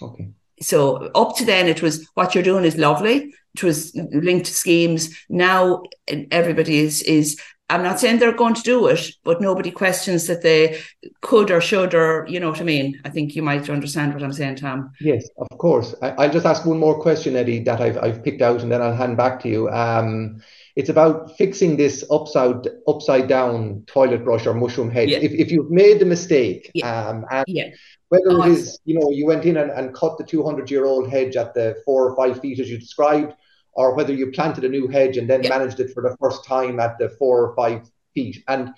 Okay. 0.00 0.30
So 0.60 1.10
up 1.14 1.36
to 1.36 1.44
then, 1.44 1.68
it 1.68 1.82
was 1.82 2.08
what 2.14 2.34
you're 2.34 2.50
doing 2.50 2.64
is 2.64 2.76
lovely. 2.76 3.32
It 3.54 3.62
was 3.62 3.94
linked 3.94 4.46
to 4.46 4.54
schemes. 4.54 5.10
Now 5.28 5.82
everybody 6.08 6.78
is 6.78 7.02
is 7.02 7.40
I'm 7.70 7.82
not 7.82 8.00
saying 8.00 8.18
they're 8.18 8.32
going 8.32 8.54
to 8.54 8.62
do 8.62 8.86
it, 8.88 9.12
but 9.24 9.40
nobody 9.40 9.70
questions 9.70 10.26
that 10.26 10.42
they 10.42 10.78
could 11.22 11.50
or 11.50 11.60
should, 11.60 11.94
or 11.94 12.26
you 12.28 12.38
know 12.38 12.50
what 12.50 12.60
I 12.60 12.64
mean. 12.64 13.00
I 13.04 13.08
think 13.08 13.34
you 13.34 13.42
might 13.42 13.70
understand 13.70 14.12
what 14.12 14.22
I'm 14.22 14.32
saying, 14.32 14.56
Tom. 14.56 14.90
Yes, 15.00 15.26
of 15.38 15.48
course. 15.56 15.94
I, 16.02 16.26
will 16.26 16.32
just 16.32 16.44
ask 16.44 16.66
one 16.66 16.78
more 16.78 17.00
question, 17.00 17.34
Eddie, 17.34 17.60
that 17.60 17.80
I've 17.80 17.96
I've 17.96 18.22
picked 18.22 18.42
out, 18.42 18.60
and 18.60 18.70
then 18.70 18.82
I'll 18.82 18.94
hand 18.94 19.16
back 19.16 19.40
to 19.40 19.48
you. 19.48 19.70
Um, 19.70 20.42
it's 20.76 20.90
about 20.90 21.36
fixing 21.36 21.76
this 21.76 22.04
upside 22.10 22.68
upside 22.86 23.28
down 23.28 23.84
toilet 23.86 24.24
brush 24.24 24.46
or 24.46 24.54
mushroom 24.54 24.90
hedge. 24.90 25.08
Yeah. 25.08 25.18
If 25.18 25.32
if 25.32 25.50
you've 25.50 25.70
made 25.70 25.98
the 25.98 26.06
mistake, 26.06 26.70
yeah. 26.74 27.08
um, 27.08 27.24
and 27.30 27.44
yeah. 27.46 27.70
whether 28.08 28.32
oh, 28.32 28.42
it 28.42 28.52
is 28.52 28.78
you 28.84 28.98
know 28.98 29.10
you 29.10 29.24
went 29.26 29.44
in 29.44 29.56
and, 29.56 29.70
and 29.70 29.94
cut 29.94 30.18
the 30.18 30.24
200 30.24 30.70
year 30.70 30.84
old 30.84 31.10
hedge 31.10 31.36
at 31.36 31.54
the 31.54 31.76
four 31.84 32.10
or 32.10 32.16
five 32.16 32.40
feet 32.40 32.60
as 32.60 32.70
you 32.70 32.78
described 32.78 33.34
or 33.72 33.94
whether 33.94 34.12
you 34.12 34.30
planted 34.30 34.64
a 34.64 34.68
new 34.68 34.88
hedge 34.88 35.16
and 35.16 35.28
then 35.28 35.42
managed 35.48 35.80
it 35.80 35.92
for 35.92 36.02
the 36.02 36.16
first 36.20 36.44
time 36.44 36.78
at 36.78 36.98
the 36.98 37.08
four 37.08 37.46
or 37.46 37.56
five 37.56 37.88
feet. 38.14 38.42
And 38.48 38.70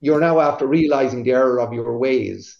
you're 0.00 0.20
now 0.20 0.40
after 0.40 0.66
realizing 0.66 1.22
the 1.22 1.32
error 1.32 1.60
of 1.60 1.72
your 1.72 1.98
ways. 1.98 2.58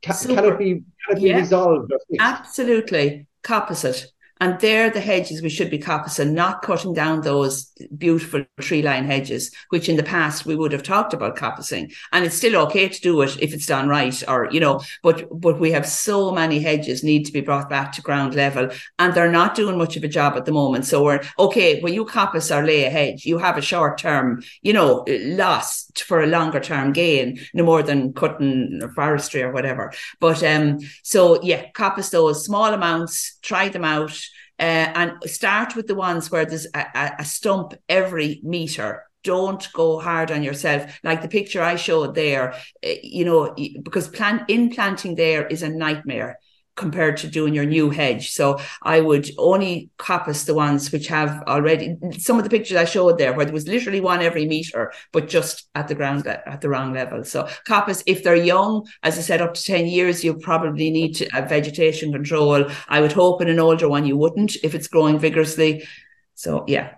Can, 0.00 0.16
can 0.16 0.44
it 0.44 0.58
be, 0.58 0.82
can 1.06 1.16
it 1.16 1.22
be 1.22 1.34
resolved? 1.34 1.92
Absolutely. 2.18 3.28
Composite. 3.42 4.06
And 4.42 4.58
they're 4.58 4.90
the 4.90 4.98
hedges 4.98 5.40
we 5.40 5.48
should 5.48 5.70
be 5.70 5.78
coppicing, 5.78 6.32
not 6.32 6.62
cutting 6.62 6.94
down 6.94 7.20
those 7.20 7.70
beautiful 7.96 8.44
tree 8.60 8.82
line 8.82 9.04
hedges, 9.04 9.52
which 9.68 9.88
in 9.88 9.94
the 9.94 10.02
past 10.02 10.44
we 10.44 10.56
would 10.56 10.72
have 10.72 10.82
talked 10.82 11.14
about 11.14 11.36
coppicing. 11.36 11.94
And 12.10 12.24
it's 12.24 12.34
still 12.34 12.56
okay 12.62 12.88
to 12.88 13.00
do 13.00 13.22
it 13.22 13.40
if 13.40 13.54
it's 13.54 13.66
done 13.66 13.88
right, 13.88 14.20
or 14.26 14.48
you 14.50 14.58
know, 14.58 14.80
but 15.04 15.28
but 15.30 15.60
we 15.60 15.70
have 15.70 15.86
so 15.86 16.32
many 16.32 16.58
hedges 16.58 17.04
need 17.04 17.22
to 17.26 17.32
be 17.32 17.40
brought 17.40 17.70
back 17.70 17.92
to 17.92 18.02
ground 18.02 18.34
level, 18.34 18.68
and 18.98 19.14
they're 19.14 19.30
not 19.30 19.54
doing 19.54 19.78
much 19.78 19.96
of 19.96 20.02
a 20.02 20.08
job 20.08 20.36
at 20.36 20.44
the 20.44 20.50
moment. 20.50 20.86
So 20.86 21.04
we're 21.04 21.22
okay 21.38 21.80
when 21.80 21.94
you 21.94 22.04
coppice 22.04 22.50
or 22.50 22.66
lay 22.66 22.82
a 22.82 22.90
hedge, 22.90 23.24
you 23.24 23.38
have 23.38 23.56
a 23.56 23.62
short 23.62 23.96
term, 23.98 24.42
you 24.60 24.72
know, 24.72 25.04
loss 25.06 25.88
for 25.98 26.20
a 26.20 26.26
longer 26.26 26.58
term 26.58 26.92
gain, 26.92 27.38
no 27.54 27.62
more 27.62 27.84
than 27.84 28.12
cutting 28.12 28.80
forestry 28.96 29.42
or 29.42 29.52
whatever. 29.52 29.92
But 30.18 30.42
um, 30.42 30.80
so 31.04 31.40
yeah, 31.44 31.70
coppice 31.70 32.10
those 32.10 32.44
small 32.44 32.74
amounts, 32.74 33.38
try 33.40 33.68
them 33.68 33.84
out 33.84 34.20
uh, 34.62 34.92
and 34.94 35.12
start 35.26 35.74
with 35.74 35.88
the 35.88 35.94
ones 35.94 36.30
where 36.30 36.46
there's 36.46 36.68
a, 36.72 37.10
a 37.18 37.24
stump 37.24 37.74
every 37.88 38.40
meter 38.44 39.04
don't 39.24 39.72
go 39.72 39.98
hard 39.98 40.30
on 40.30 40.42
yourself. 40.42 40.98
Like 41.04 41.22
the 41.22 41.28
picture 41.28 41.62
I 41.62 41.76
showed 41.76 42.14
there, 42.14 42.54
eh, 42.82 42.98
you 43.02 43.24
know, 43.24 43.54
because 43.82 44.08
plant 44.08 44.48
in 44.48 44.70
planting 44.70 45.14
there 45.14 45.46
is 45.46 45.62
a 45.62 45.68
nightmare 45.68 46.38
compared 46.76 47.16
to 47.18 47.28
doing 47.28 47.54
your 47.54 47.66
new 47.66 47.90
hedge. 47.90 48.30
So 48.30 48.58
I 48.82 49.00
would 49.00 49.30
only 49.36 49.90
coppice 49.98 50.44
the 50.44 50.54
ones 50.54 50.90
which 50.90 51.06
have 51.08 51.42
already 51.46 51.96
some 52.18 52.38
of 52.38 52.44
the 52.44 52.50
pictures 52.50 52.76
I 52.76 52.84
showed 52.84 53.18
there 53.18 53.34
where 53.34 53.44
there 53.44 53.52
was 53.52 53.68
literally 53.68 54.00
one 54.00 54.22
every 54.22 54.46
meter, 54.46 54.92
but 55.12 55.28
just 55.28 55.68
at 55.74 55.88
the 55.88 55.94
ground 55.94 56.26
at 56.26 56.60
the 56.60 56.68
wrong 56.68 56.92
level. 56.94 57.24
So 57.24 57.48
coppice, 57.68 58.02
if 58.06 58.22
they're 58.24 58.36
young, 58.36 58.86
as 59.02 59.18
I 59.18 59.22
said, 59.22 59.42
up 59.42 59.54
to 59.54 59.62
10 59.62 59.86
years, 59.86 60.24
you 60.24 60.34
probably 60.34 60.90
need 60.90 61.14
to, 61.16 61.28
a 61.34 61.46
vegetation 61.46 62.12
control. 62.12 62.66
I 62.88 63.00
would 63.00 63.12
hope 63.12 63.42
in 63.42 63.48
an 63.48 63.60
older 63.60 63.88
one 63.88 64.06
you 64.06 64.16
wouldn't 64.16 64.56
if 64.62 64.74
it's 64.74 64.88
growing 64.88 65.18
vigorously. 65.18 65.86
So 66.34 66.64
yeah. 66.66 66.94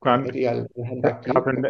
Grant, 0.00 0.32
Catherine, 0.32 1.64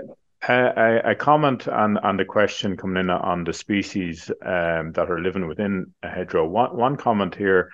uh, 0.48 1.00
a, 1.04 1.14
comment 1.14 1.66
on, 1.68 1.98
on 1.98 2.16
the 2.16 2.24
question 2.24 2.76
coming 2.76 3.00
in 3.00 3.10
on 3.10 3.44
the 3.44 3.52
species 3.52 4.30
um, 4.42 4.92
that 4.92 5.10
are 5.10 5.20
living 5.20 5.46
within 5.48 5.94
a 6.02 6.08
hedgerow. 6.08 6.46
One, 6.46 6.76
one 6.76 6.96
comment 6.96 7.34
here, 7.34 7.70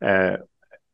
uh, 0.00 0.36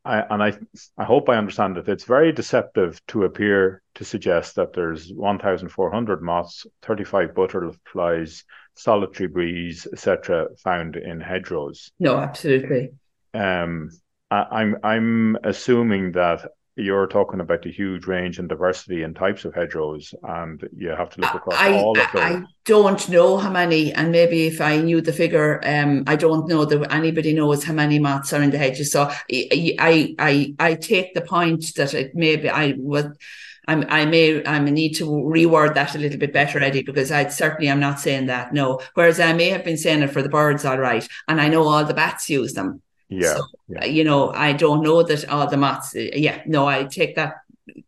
I, 0.05 0.19
and 0.29 0.43
I, 0.43 0.57
I 0.97 1.05
hope 1.05 1.29
I 1.29 1.37
understand 1.37 1.77
it. 1.77 1.87
It's 1.87 2.03
very 2.03 2.31
deceptive 2.31 2.99
to 3.07 3.23
appear 3.23 3.81
to 3.95 4.03
suggest 4.03 4.55
that 4.55 4.73
there's 4.73 5.13
1,400 5.13 6.21
moths, 6.21 6.65
35 6.81 7.33
butterflies, 7.33 8.43
solitary 8.73 9.29
bees, 9.29 9.87
etc., 9.91 10.47
found 10.57 10.97
in 10.97 11.21
hedgerows. 11.21 11.91
No, 11.99 12.17
absolutely. 12.17 12.91
Um, 13.33 13.91
I, 14.29 14.45
I'm 14.51 14.77
I'm 14.83 15.37
assuming 15.43 16.13
that 16.13 16.49
you're 16.75 17.05
talking 17.05 17.39
about 17.39 17.61
the 17.61 17.71
huge 17.71 18.07
range 18.07 18.39
and 18.39 18.49
diversity 18.49 19.03
and 19.03 19.15
types 19.15 19.45
of 19.45 19.53
hedgerows, 19.53 20.13
and 20.23 20.67
you 20.75 20.89
have 20.89 21.09
to 21.11 21.21
look 21.21 21.35
across 21.35 21.59
I, 21.59 21.73
all 21.73 21.97
of 21.97 22.07
those. 22.11 22.21
I 22.21 22.43
don't 22.65 23.09
know 23.09 23.37
how 23.37 23.51
many, 23.51 23.93
and 23.93 24.11
maybe 24.11 24.47
if 24.47 24.59
I 24.59 24.77
knew 24.77 24.99
the 24.99 25.13
figure, 25.13 25.61
um, 25.63 26.03
I 26.07 26.15
don't 26.15 26.47
know 26.47 26.65
that 26.65 26.91
anybody 26.91 27.33
knows 27.33 27.63
how 27.63 27.73
many 27.73 27.99
moths 27.99 28.33
are 28.33 28.41
in 28.41 28.49
the 28.49 28.57
hedges. 28.57 28.91
So 28.91 29.03
I, 29.31 30.15
I, 30.17 30.55
I, 30.59 30.73
take 30.73 31.13
the 31.13 31.21
point 31.21 31.75
that 31.75 31.93
it 31.93 32.15
maybe 32.15 32.49
I 32.49 32.73
would. 32.77 33.17
I'm, 33.65 33.85
I 33.87 34.05
may 34.05 34.43
I 34.45 34.59
may 34.59 34.71
need 34.71 34.93
to 34.95 35.05
reword 35.05 35.75
that 35.75 35.95
a 35.95 35.99
little 35.99 36.19
bit 36.19 36.33
better, 36.33 36.59
Eddie, 36.59 36.83
because 36.83 37.11
I 37.11 37.29
certainly 37.29 37.69
am 37.69 37.79
not 37.79 37.99
saying 37.99 38.25
that. 38.25 38.51
No, 38.51 38.81
whereas 38.95 39.19
I 39.19 39.31
may 39.33 39.49
have 39.49 39.63
been 39.63 39.77
saying 39.77 40.01
it 40.01 40.09
for 40.09 40.23
the 40.23 40.27
birds, 40.27 40.65
all 40.65 40.79
right, 40.79 41.07
and 41.27 41.39
I 41.39 41.49
know 41.49 41.67
all 41.67 41.85
the 41.85 41.93
bats 41.93 42.29
use 42.29 42.53
them. 42.53 42.81
Yeah, 43.13 43.35
so, 43.35 43.45
yeah. 43.67 43.85
You 43.85 44.03
know, 44.03 44.31
I 44.31 44.53
don't 44.53 44.83
know 44.83 45.03
that 45.03 45.27
all 45.29 45.47
the 45.47 45.57
maths. 45.57 45.93
Yeah, 45.95 46.41
no, 46.45 46.67
I 46.67 46.85
take 46.85 47.15
that 47.15 47.35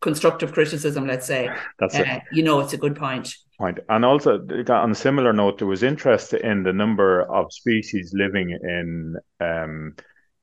constructive 0.01 0.53
criticism. 0.53 1.07
Let's 1.07 1.26
say 1.26 1.49
that's 1.80 1.95
uh, 1.95 2.03
it. 2.05 2.23
You 2.32 2.43
know, 2.43 2.59
it's 2.59 2.73
a 2.73 2.78
good 2.78 2.95
point. 2.95 3.34
Point, 3.57 3.80
and 3.89 4.03
also 4.03 4.39
on 4.69 4.91
a 4.91 4.95
similar 4.95 5.32
note, 5.34 5.59
there 5.59 5.67
was 5.67 5.84
interest 5.84 6.34
in 6.34 6.63
the 6.63 6.73
number 6.73 7.21
of 7.23 7.53
species 7.53 8.11
living 8.13 8.49
in 8.51 9.15
um 9.39 9.95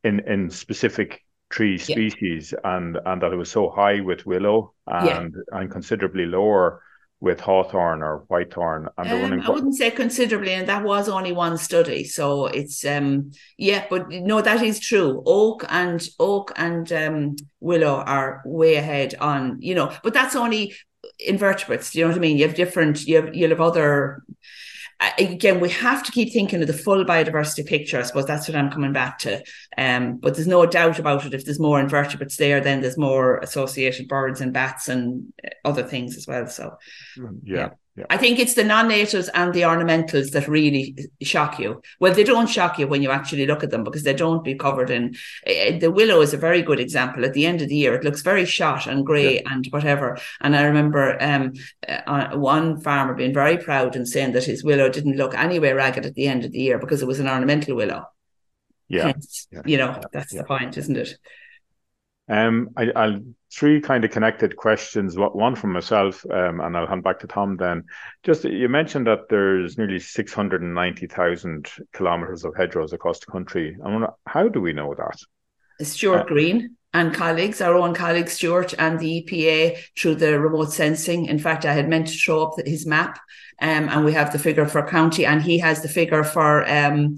in 0.04 0.20
in 0.20 0.50
specific 0.50 1.22
tree 1.50 1.78
species, 1.78 2.52
yeah. 2.52 2.76
and 2.76 2.98
and 3.04 3.22
that 3.22 3.32
it 3.32 3.36
was 3.36 3.50
so 3.50 3.70
high 3.70 4.00
with 4.00 4.24
willow 4.26 4.72
and 4.86 5.34
yeah. 5.34 5.58
and 5.58 5.70
considerably 5.70 6.26
lower 6.26 6.82
with 7.22 7.38
hawthorn 7.38 8.02
or 8.02 8.24
whitethorn 8.28 8.88
and 8.98 9.08
um, 9.08 9.22
running... 9.22 9.40
I 9.42 9.50
wouldn't 9.50 9.76
say 9.76 9.92
considerably 9.92 10.54
and 10.54 10.68
that 10.68 10.82
was 10.82 11.08
only 11.08 11.30
one 11.30 11.56
study 11.56 12.02
so 12.02 12.46
it's 12.46 12.84
um 12.84 13.30
yeah 13.56 13.86
but 13.88 14.10
no 14.10 14.42
that 14.42 14.60
is 14.60 14.80
true. 14.80 15.22
Oak 15.24 15.64
and 15.68 16.04
oak 16.18 16.52
and 16.56 16.92
um 16.92 17.36
willow 17.60 17.94
are 17.94 18.42
way 18.44 18.74
ahead 18.74 19.14
on 19.20 19.58
you 19.60 19.72
know 19.72 19.92
but 20.02 20.12
that's 20.12 20.34
only 20.34 20.74
invertebrates 21.20 21.92
do 21.92 22.00
you 22.00 22.04
know 22.04 22.10
what 22.10 22.18
I 22.18 22.20
mean? 22.20 22.38
You 22.38 22.48
have 22.48 22.56
different 22.56 23.04
you 23.06 23.16
have 23.22 23.36
you'll 23.36 23.50
have 23.50 23.60
other 23.60 24.24
again, 25.18 25.60
we 25.60 25.70
have 25.70 26.02
to 26.04 26.12
keep 26.12 26.32
thinking 26.32 26.60
of 26.60 26.66
the 26.66 26.72
full 26.72 27.04
biodiversity 27.04 27.66
picture. 27.66 27.98
I 27.98 28.02
suppose 28.02 28.26
that's 28.26 28.48
what 28.48 28.56
I'm 28.56 28.70
coming 28.70 28.92
back 28.92 29.18
to. 29.20 29.42
Um, 29.76 30.18
but 30.18 30.34
there's 30.34 30.46
no 30.46 30.64
doubt 30.66 30.98
about 30.98 31.24
it. 31.24 31.34
If 31.34 31.44
there's 31.44 31.60
more 31.60 31.80
invertebrates 31.80 32.36
there, 32.36 32.60
then 32.60 32.80
there's 32.80 32.98
more 32.98 33.38
associated 33.38 34.08
birds 34.08 34.40
and 34.40 34.52
bats 34.52 34.88
and 34.88 35.32
other 35.64 35.82
things 35.82 36.16
as 36.16 36.26
well. 36.26 36.46
So, 36.46 36.76
yeah. 37.16 37.32
yeah. 37.44 37.68
Yeah. 37.94 38.06
I 38.08 38.16
think 38.16 38.38
it's 38.38 38.54
the 38.54 38.64
non-natives 38.64 39.28
and 39.34 39.52
the 39.52 39.62
ornamentals 39.62 40.30
that 40.30 40.48
really 40.48 40.96
shock 41.20 41.58
you. 41.58 41.82
Well, 42.00 42.14
they 42.14 42.24
don't 42.24 42.48
shock 42.48 42.78
you 42.78 42.86
when 42.86 43.02
you 43.02 43.10
actually 43.10 43.44
look 43.44 43.62
at 43.62 43.70
them 43.70 43.84
because 43.84 44.02
they 44.02 44.14
don't 44.14 44.42
be 44.42 44.54
covered 44.54 44.88
in. 44.88 45.14
Uh, 45.46 45.78
the 45.78 45.90
willow 45.90 46.22
is 46.22 46.32
a 46.32 46.38
very 46.38 46.62
good 46.62 46.80
example. 46.80 47.22
At 47.22 47.34
the 47.34 47.44
end 47.44 47.60
of 47.60 47.68
the 47.68 47.76
year, 47.76 47.92
it 47.94 48.02
looks 48.02 48.22
very 48.22 48.46
shot 48.46 48.86
and 48.86 49.04
grey 49.04 49.42
yeah. 49.42 49.52
and 49.52 49.66
whatever. 49.66 50.18
And 50.40 50.56
I 50.56 50.62
remember 50.62 51.22
um, 51.22 51.52
uh, 51.86 52.30
one 52.30 52.80
farmer 52.80 53.12
being 53.12 53.34
very 53.34 53.58
proud 53.58 53.94
and 53.94 54.08
saying 54.08 54.32
that 54.32 54.44
his 54.44 54.64
willow 54.64 54.88
didn't 54.88 55.18
look 55.18 55.34
anywhere 55.34 55.76
ragged 55.76 56.06
at 56.06 56.14
the 56.14 56.28
end 56.28 56.46
of 56.46 56.52
the 56.52 56.60
year 56.60 56.78
because 56.78 57.02
it 57.02 57.08
was 57.08 57.20
an 57.20 57.28
ornamental 57.28 57.76
willow. 57.76 58.06
Yeah, 58.88 59.06
Hence, 59.06 59.48
yeah. 59.50 59.62
you 59.64 59.76
know 59.76 60.00
that's 60.12 60.34
the 60.34 60.44
point, 60.44 60.76
isn't 60.76 60.96
it? 60.96 61.16
Um, 62.32 62.70
I, 62.78 63.08
will 63.08 63.20
three 63.52 63.82
kind 63.82 64.06
of 64.06 64.10
connected 64.10 64.56
questions. 64.56 65.16
One 65.18 65.54
from 65.54 65.72
myself, 65.72 66.24
um, 66.30 66.60
and 66.60 66.74
I'll 66.74 66.86
hand 66.86 67.04
back 67.04 67.18
to 67.20 67.26
Tom. 67.26 67.58
Then, 67.58 67.84
just 68.22 68.44
you 68.44 68.70
mentioned 68.70 69.06
that 69.06 69.28
there's 69.28 69.76
nearly 69.76 69.98
six 69.98 70.32
hundred 70.32 70.62
and 70.62 70.74
ninety 70.74 71.06
thousand 71.06 71.70
kilometers 71.92 72.44
of 72.46 72.56
hedgerows 72.56 72.94
across 72.94 73.20
the 73.20 73.26
country. 73.26 73.76
I 73.84 73.88
wonder 73.90 74.08
how 74.26 74.48
do 74.48 74.62
we 74.62 74.72
know 74.72 74.94
that? 74.94 75.86
Stuart 75.86 76.20
uh, 76.20 76.24
Green 76.24 76.76
and 76.94 77.12
colleagues, 77.12 77.60
our 77.60 77.74
own 77.74 77.92
colleague 77.92 78.30
Stuart 78.30 78.72
and 78.78 78.98
the 78.98 79.22
EPA 79.22 79.78
through 79.98 80.14
the 80.14 80.40
remote 80.40 80.72
sensing. 80.72 81.26
In 81.26 81.38
fact, 81.38 81.66
I 81.66 81.74
had 81.74 81.88
meant 81.88 82.06
to 82.06 82.14
show 82.14 82.46
up 82.46 82.54
his 82.64 82.86
map, 82.86 83.18
um, 83.60 83.90
and 83.90 84.06
we 84.06 84.14
have 84.14 84.32
the 84.32 84.38
figure 84.38 84.66
for 84.66 84.86
county, 84.86 85.26
and 85.26 85.42
he 85.42 85.58
has 85.58 85.82
the 85.82 85.88
figure 85.88 86.24
for 86.24 86.66
um, 86.66 87.14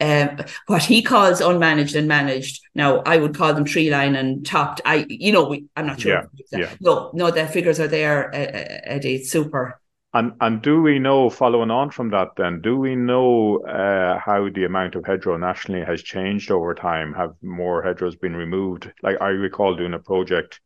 uh, 0.00 0.44
what 0.66 0.82
he 0.82 1.02
calls 1.02 1.40
unmanaged 1.40 1.96
and 1.96 2.06
managed. 2.06 2.62
Now, 2.74 2.98
I 2.98 3.16
would 3.18 3.34
call 3.34 3.54
them 3.54 3.64
tree 3.64 3.90
line 3.90 4.14
and 4.14 4.46
topped. 4.46 4.80
I, 4.84 5.06
you 5.08 5.32
know, 5.32 5.48
we, 5.48 5.66
I'm 5.76 5.86
not 5.86 6.00
sure. 6.00 6.28
Yeah, 6.52 6.58
yeah. 6.58 6.70
No, 6.80 7.10
no, 7.14 7.30
the 7.30 7.46
figures 7.46 7.80
are 7.80 7.88
there, 7.88 8.34
uh, 8.34 8.38
uh, 8.38 8.80
Eddie. 8.84 9.24
Super. 9.24 9.80
And 10.14 10.32
and 10.40 10.62
do 10.62 10.80
we 10.80 10.98
know, 10.98 11.28
following 11.28 11.70
on 11.70 11.90
from 11.90 12.10
that, 12.10 12.28
then, 12.36 12.62
do 12.62 12.78
we 12.78 12.96
know 12.96 13.58
uh, 13.58 14.18
how 14.18 14.48
the 14.48 14.64
amount 14.64 14.94
of 14.94 15.04
hedgerow 15.04 15.36
nationally 15.36 15.84
has 15.84 16.02
changed 16.02 16.50
over 16.50 16.74
time? 16.74 17.12
Have 17.12 17.34
more 17.42 17.82
hedgerows 17.82 18.16
been 18.16 18.34
removed? 18.34 18.90
Like 19.02 19.20
I 19.20 19.28
recall 19.28 19.76
doing 19.76 19.92
a 19.92 19.98
project 19.98 20.60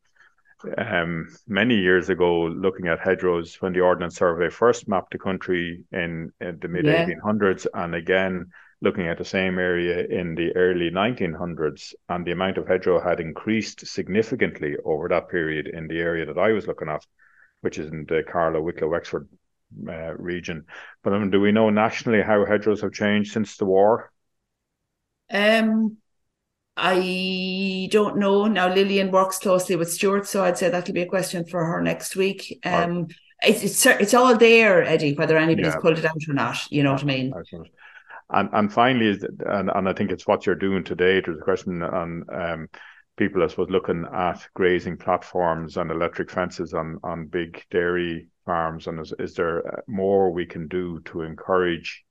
um, 0.78 1.28
many 1.48 1.74
years 1.76 2.08
ago, 2.08 2.44
looking 2.44 2.86
at 2.86 3.00
hedgerows 3.00 3.56
when 3.60 3.72
the 3.72 3.80
Ordnance 3.80 4.16
Survey 4.16 4.48
first 4.48 4.88
mapped 4.88 5.10
the 5.10 5.18
country 5.18 5.82
in, 5.90 6.32
in 6.40 6.58
the 6.60 6.68
mid 6.68 6.84
1800s, 6.84 7.66
yeah. 7.66 7.84
and 7.84 7.94
again 7.96 8.52
looking 8.82 9.06
at 9.06 9.16
the 9.16 9.24
same 9.24 9.58
area 9.58 10.04
in 10.06 10.34
the 10.34 10.54
early 10.56 10.90
1900s, 10.90 11.94
and 12.08 12.26
the 12.26 12.32
amount 12.32 12.58
of 12.58 12.66
hedgerow 12.66 13.00
had 13.00 13.20
increased 13.20 13.86
significantly 13.86 14.74
over 14.84 15.08
that 15.08 15.28
period 15.28 15.68
in 15.68 15.86
the 15.86 16.00
area 16.00 16.26
that 16.26 16.36
I 16.36 16.50
was 16.50 16.66
looking 16.66 16.88
at, 16.88 17.06
which 17.60 17.78
is 17.78 17.90
in 17.90 18.04
the 18.06 18.24
Carlow, 18.30 18.60
Wicklow, 18.60 18.88
Wexford 18.88 19.28
uh, 19.88 20.14
region. 20.14 20.66
But 21.04 21.14
um, 21.14 21.30
do 21.30 21.40
we 21.40 21.52
know 21.52 21.70
nationally 21.70 22.22
how 22.22 22.44
hedgerows 22.44 22.80
have 22.80 22.92
changed 22.92 23.32
since 23.32 23.56
the 23.56 23.66
war? 23.66 24.12
Um, 25.30 25.98
I 26.76 27.88
don't 27.92 28.18
know. 28.18 28.46
Now 28.48 28.74
Lilian 28.74 29.12
works 29.12 29.38
closely 29.38 29.76
with 29.76 29.92
Stuart, 29.92 30.26
so 30.26 30.44
I'd 30.44 30.58
say 30.58 30.68
that'll 30.68 30.92
be 30.92 31.02
a 31.02 31.06
question 31.06 31.44
for 31.44 31.64
her 31.64 31.80
next 31.80 32.16
week. 32.16 32.58
Um, 32.64 33.06
it's, 33.44 33.62
it's 33.62 33.86
it's 33.86 34.14
all 34.14 34.36
there, 34.36 34.82
Eddie. 34.82 35.14
Whether 35.14 35.36
anybody's 35.36 35.74
yeah. 35.74 35.80
pulled 35.80 35.98
it 35.98 36.04
out 36.04 36.16
or 36.28 36.34
not, 36.34 36.70
you 36.70 36.82
know 36.82 36.92
what 36.92 37.02
I 37.02 37.06
mean. 37.06 37.32
And 38.32 38.48
and 38.52 38.72
finally, 38.72 39.18
and, 39.46 39.70
and 39.74 39.88
I 39.88 39.92
think 39.92 40.10
it's 40.10 40.26
what 40.26 40.46
you're 40.46 40.54
doing 40.54 40.84
today. 40.84 41.20
There's 41.20 41.38
a 41.38 41.44
question 41.44 41.82
on 41.82 42.24
um, 42.32 42.68
people, 43.16 43.42
I 43.42 43.48
suppose, 43.48 43.70
looking 43.70 44.06
at 44.12 44.46
grazing 44.54 44.96
platforms 44.96 45.76
and 45.76 45.90
electric 45.90 46.30
fences 46.30 46.72
on 46.72 46.98
on 47.02 47.26
big 47.26 47.62
dairy 47.70 48.28
farms. 48.46 48.86
And 48.86 49.00
is, 49.00 49.12
is 49.18 49.34
there 49.34 49.82
more 49.86 50.32
we 50.32 50.46
can 50.46 50.66
do 50.68 51.00
to 51.06 51.22
encourage 51.22 52.04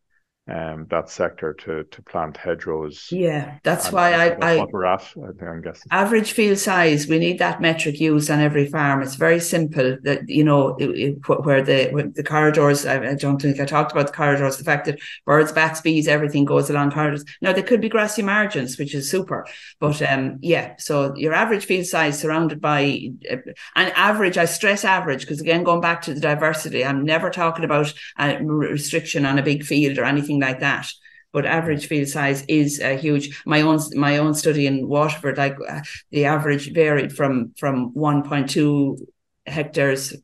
um, 0.47 0.87
that 0.89 1.09
sector 1.09 1.53
to 1.53 1.83
to 1.83 2.01
plant 2.01 2.35
hedgerows. 2.35 3.11
Yeah, 3.11 3.59
that's 3.63 3.85
and, 3.85 3.93
why 3.93 4.13
I, 4.13 4.27
I 4.41 4.57
what 4.57 4.71
we're 4.71 4.85
at. 4.85 5.07
I'm 5.15 5.61
guessing 5.61 5.87
average 5.91 6.31
field 6.31 6.57
size. 6.57 7.07
We 7.07 7.19
need 7.19 7.37
that 7.39 7.61
metric 7.61 7.99
used 7.99 8.31
on 8.31 8.39
every 8.39 8.65
farm. 8.65 9.03
It's 9.03 9.15
very 9.15 9.39
simple. 9.39 9.97
That 10.01 10.27
you 10.27 10.43
know 10.43 10.75
it, 10.77 10.89
it, 10.89 11.45
where 11.45 11.61
the 11.61 11.89
where 11.91 12.07
the 12.07 12.23
corridors. 12.23 12.87
I, 12.87 13.11
I, 13.11 13.15
don't 13.15 13.39
think 13.39 13.59
I 13.59 13.65
talked 13.65 13.91
about 13.91 14.07
the 14.07 14.13
corridors. 14.13 14.57
The 14.57 14.63
fact 14.63 14.85
that 14.85 14.99
birds, 15.25 15.51
bats, 15.51 15.79
bees, 15.79 16.07
everything 16.07 16.45
goes 16.45 16.71
along 16.71 16.91
corridors. 16.91 17.23
Now 17.41 17.53
there 17.53 17.63
could 17.63 17.81
be 17.81 17.89
grassy 17.89 18.23
margins, 18.23 18.79
which 18.79 18.95
is 18.95 19.09
super. 19.09 19.45
But 19.79 20.01
um, 20.01 20.39
yeah, 20.41 20.73
so 20.79 21.15
your 21.15 21.33
average 21.33 21.65
field 21.65 21.85
size 21.85 22.19
surrounded 22.19 22.59
by 22.59 23.11
uh, 23.31 23.37
an 23.75 23.91
average. 23.95 24.39
I 24.39 24.45
stress 24.45 24.83
average 24.85 25.21
because 25.21 25.39
again, 25.39 25.63
going 25.63 25.81
back 25.81 26.01
to 26.03 26.15
the 26.15 26.19
diversity, 26.19 26.83
I'm 26.83 27.05
never 27.05 27.29
talking 27.29 27.63
about 27.63 27.93
a 28.17 28.43
restriction 28.43 29.27
on 29.27 29.37
a 29.37 29.43
big 29.43 29.63
field 29.63 29.99
or 29.99 30.03
anything 30.03 30.30
like 30.39 30.59
that 30.59 30.87
but 31.31 31.45
average 31.45 31.87
field 31.87 32.07
size 32.07 32.43
is 32.47 32.81
uh, 32.81 32.97
huge. 32.97 33.41
My 33.45 33.61
own 33.61 33.79
my 33.95 34.17
own 34.17 34.33
study 34.33 34.67
in 34.67 34.87
Waterford, 34.87 35.37
like 35.37 35.55
uh, 35.67 35.81
the 36.11 36.25
average 36.25 36.73
varied 36.73 37.13
from 37.13 37.53
from 37.57 37.93
1.2 37.93 38.99
hectares 39.45 40.15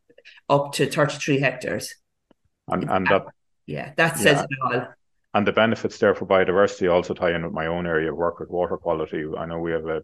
up 0.49 0.73
to 0.73 0.89
33 0.89 1.39
hectares. 1.39 1.95
And 2.67 2.89
and 2.89 3.07
that 3.07 3.25
yeah, 3.65 3.93
that 3.95 4.17
says 4.17 4.37
yeah. 4.37 4.73
it 4.73 4.75
all. 4.75 4.87
And 5.33 5.45
the 5.45 5.51
benefits 5.51 5.97
there 5.99 6.15
for 6.15 6.25
biodiversity 6.25 6.91
also 6.91 7.13
tie 7.13 7.35
in 7.35 7.43
with 7.43 7.53
my 7.53 7.67
own 7.67 7.85
area 7.85 8.11
of 8.11 8.17
work 8.17 8.39
with 8.39 8.49
water 8.49 8.77
quality. 8.77 9.23
I 9.37 9.45
know 9.45 9.59
we 9.59 9.71
have 9.71 9.85
a 9.85 10.03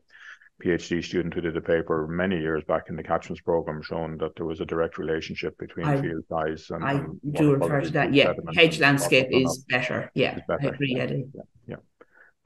PhD 0.62 1.04
student 1.04 1.34
who 1.34 1.41
did 1.41 1.58
a 1.58 1.62
paper 1.62 2.08
many 2.08 2.39
years 2.39 2.64
back 2.64 2.89
in 2.89 2.95
the 2.95 3.04
catchments 3.04 3.41
program 3.41 3.82
showing 3.82 4.18
that 4.18 4.36
there 4.36 4.45
was 4.45 4.62
a 4.62 4.66
direct 4.66 4.97
relationship 4.97 5.58
between 5.58 5.86
I, 5.86 6.01
field 6.01 6.24
size 6.30 6.68
and. 6.70 6.84
I 6.84 6.91
and 6.93 7.20
do 7.32 7.56
refer 7.56 7.82
to 7.82 7.89
that. 7.91 8.14
Yeah, 8.14 8.34
hedge 8.56 8.80
landscape 8.80 9.28
is 9.32 9.66
better. 9.70 10.12
Yeah, 10.14 10.39
better. 10.47 10.68
I 10.68 10.68
agree, 10.68 10.95
Eddie. 10.99 11.26
Yeah, 11.34 11.41
yeah. 11.68 11.76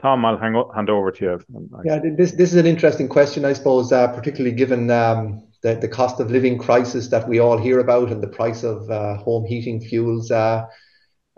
Tom, 0.02 0.26
I'll 0.26 0.38
hang, 0.38 0.62
hand 0.74 0.90
over 0.90 1.12
to 1.12 1.26
you. 1.26 1.40
Yeah, 1.84 2.00
this 2.00 2.32
this 2.32 2.54
is 2.54 2.56
an 2.56 2.66
interesting 2.66 3.10
question, 3.10 3.46
I 3.46 3.54
suppose, 3.54 3.92
uh, 3.92 4.08
particularly 4.08 4.56
given 4.56 4.90
um, 4.90 5.48
the 5.62 5.76
the 5.76 5.88
cost 5.88 6.20
of 6.20 6.32
living 6.32 6.58
crisis 6.58 7.10
that 7.10 7.28
we 7.28 7.40
all 7.40 7.58
hear 7.58 7.80
about 7.80 8.12
and 8.12 8.22
the 8.24 8.28
price 8.28 8.64
of 8.64 8.90
uh, 8.90 9.18
home 9.18 9.46
heating 9.46 9.82
fuels. 9.82 10.32
Uh, 10.32 10.66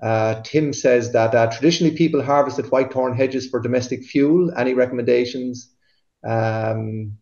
uh, 0.01 0.41
Tim 0.43 0.71
says 0.71 1.11
that 1.11 1.35
uh, 1.35 1.47
traditionally 1.47 1.95
people 1.95 2.21
harvested 2.21 2.65
whitethorn 2.65 3.17
hedges 3.17 3.49
for 3.49 3.59
domestic 3.59 4.05
fuel. 4.05 4.51
Any 4.55 4.73
recommendations? 4.73 5.73
Um, 6.23 7.17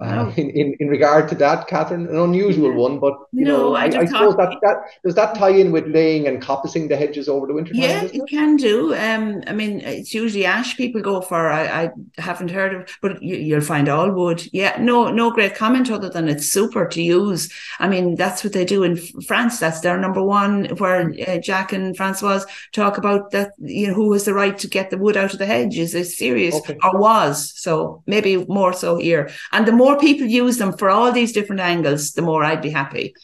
uh, 0.00 0.32
in, 0.36 0.50
in, 0.50 0.76
in 0.80 0.88
regard 0.88 1.28
to 1.28 1.34
that, 1.34 1.68
Catherine, 1.68 2.06
an 2.06 2.16
unusual 2.16 2.72
one, 2.72 2.98
but 2.98 3.14
you 3.32 3.44
no, 3.44 3.56
know, 3.56 3.74
I, 3.74 3.84
I, 3.84 4.00
I 4.00 4.04
suppose 4.06 4.34
that, 4.36 4.56
that 4.62 4.76
does 5.04 5.14
that 5.14 5.34
tie 5.34 5.50
in 5.50 5.72
with 5.72 5.86
laying 5.86 6.26
and 6.26 6.42
coppicing 6.42 6.88
the 6.88 6.96
hedges 6.96 7.28
over 7.28 7.46
the 7.46 7.52
winter. 7.52 7.72
Yeah, 7.74 8.00
time, 8.00 8.06
it, 8.06 8.14
it 8.14 8.28
can 8.28 8.56
do. 8.56 8.94
Um, 8.94 9.42
I 9.46 9.52
mean, 9.52 9.80
it's 9.80 10.14
usually 10.14 10.46
ash 10.46 10.76
people 10.76 11.02
go 11.02 11.20
for. 11.20 11.50
I, 11.50 11.84
I 11.84 11.90
haven't 12.18 12.50
heard 12.50 12.74
of, 12.74 12.98
but 13.02 13.22
you, 13.22 13.54
will 13.54 13.60
find 13.60 13.88
all 13.88 14.10
wood. 14.10 14.42
Yeah, 14.52 14.76
no, 14.80 15.10
no 15.10 15.30
great 15.30 15.54
comment 15.54 15.90
other 15.90 16.08
than 16.08 16.28
it's 16.28 16.46
super 16.46 16.86
to 16.86 17.02
use. 17.02 17.52
I 17.78 17.88
mean, 17.88 18.14
that's 18.14 18.42
what 18.42 18.54
they 18.54 18.64
do 18.64 18.82
in 18.82 18.96
France. 18.96 19.58
That's 19.58 19.80
their 19.80 19.98
number 19.98 20.22
one. 20.22 20.64
Where 20.78 21.12
uh, 21.28 21.38
Jacques 21.38 21.72
and 21.72 21.96
Francois 21.96 22.40
talk 22.72 22.96
about 22.96 23.32
that, 23.32 23.52
you 23.58 23.88
know, 23.88 23.94
who 23.94 24.12
has 24.14 24.24
the 24.24 24.34
right 24.34 24.56
to 24.58 24.68
get 24.68 24.88
the 24.90 24.98
wood 24.98 25.16
out 25.16 25.32
of 25.32 25.38
the 25.38 25.46
hedge? 25.46 25.78
Is 25.78 25.94
it 25.94 26.06
serious 26.06 26.54
okay. 26.54 26.78
or 26.82 26.98
was? 26.98 27.52
So 27.56 28.02
maybe 28.06 28.46
more 28.46 28.72
so 28.72 28.96
here, 28.96 29.30
and 29.52 29.66
the 29.66 29.72
more 29.72 29.89
more 29.90 30.00
people 30.00 30.26
use 30.26 30.58
them 30.58 30.76
for 30.76 30.88
all 30.88 31.10
these 31.12 31.32
different 31.32 31.60
angles, 31.60 32.12
the 32.12 32.22
more 32.22 32.44
I'd 32.44 32.62
be 32.62 32.70
happy. 32.70 33.14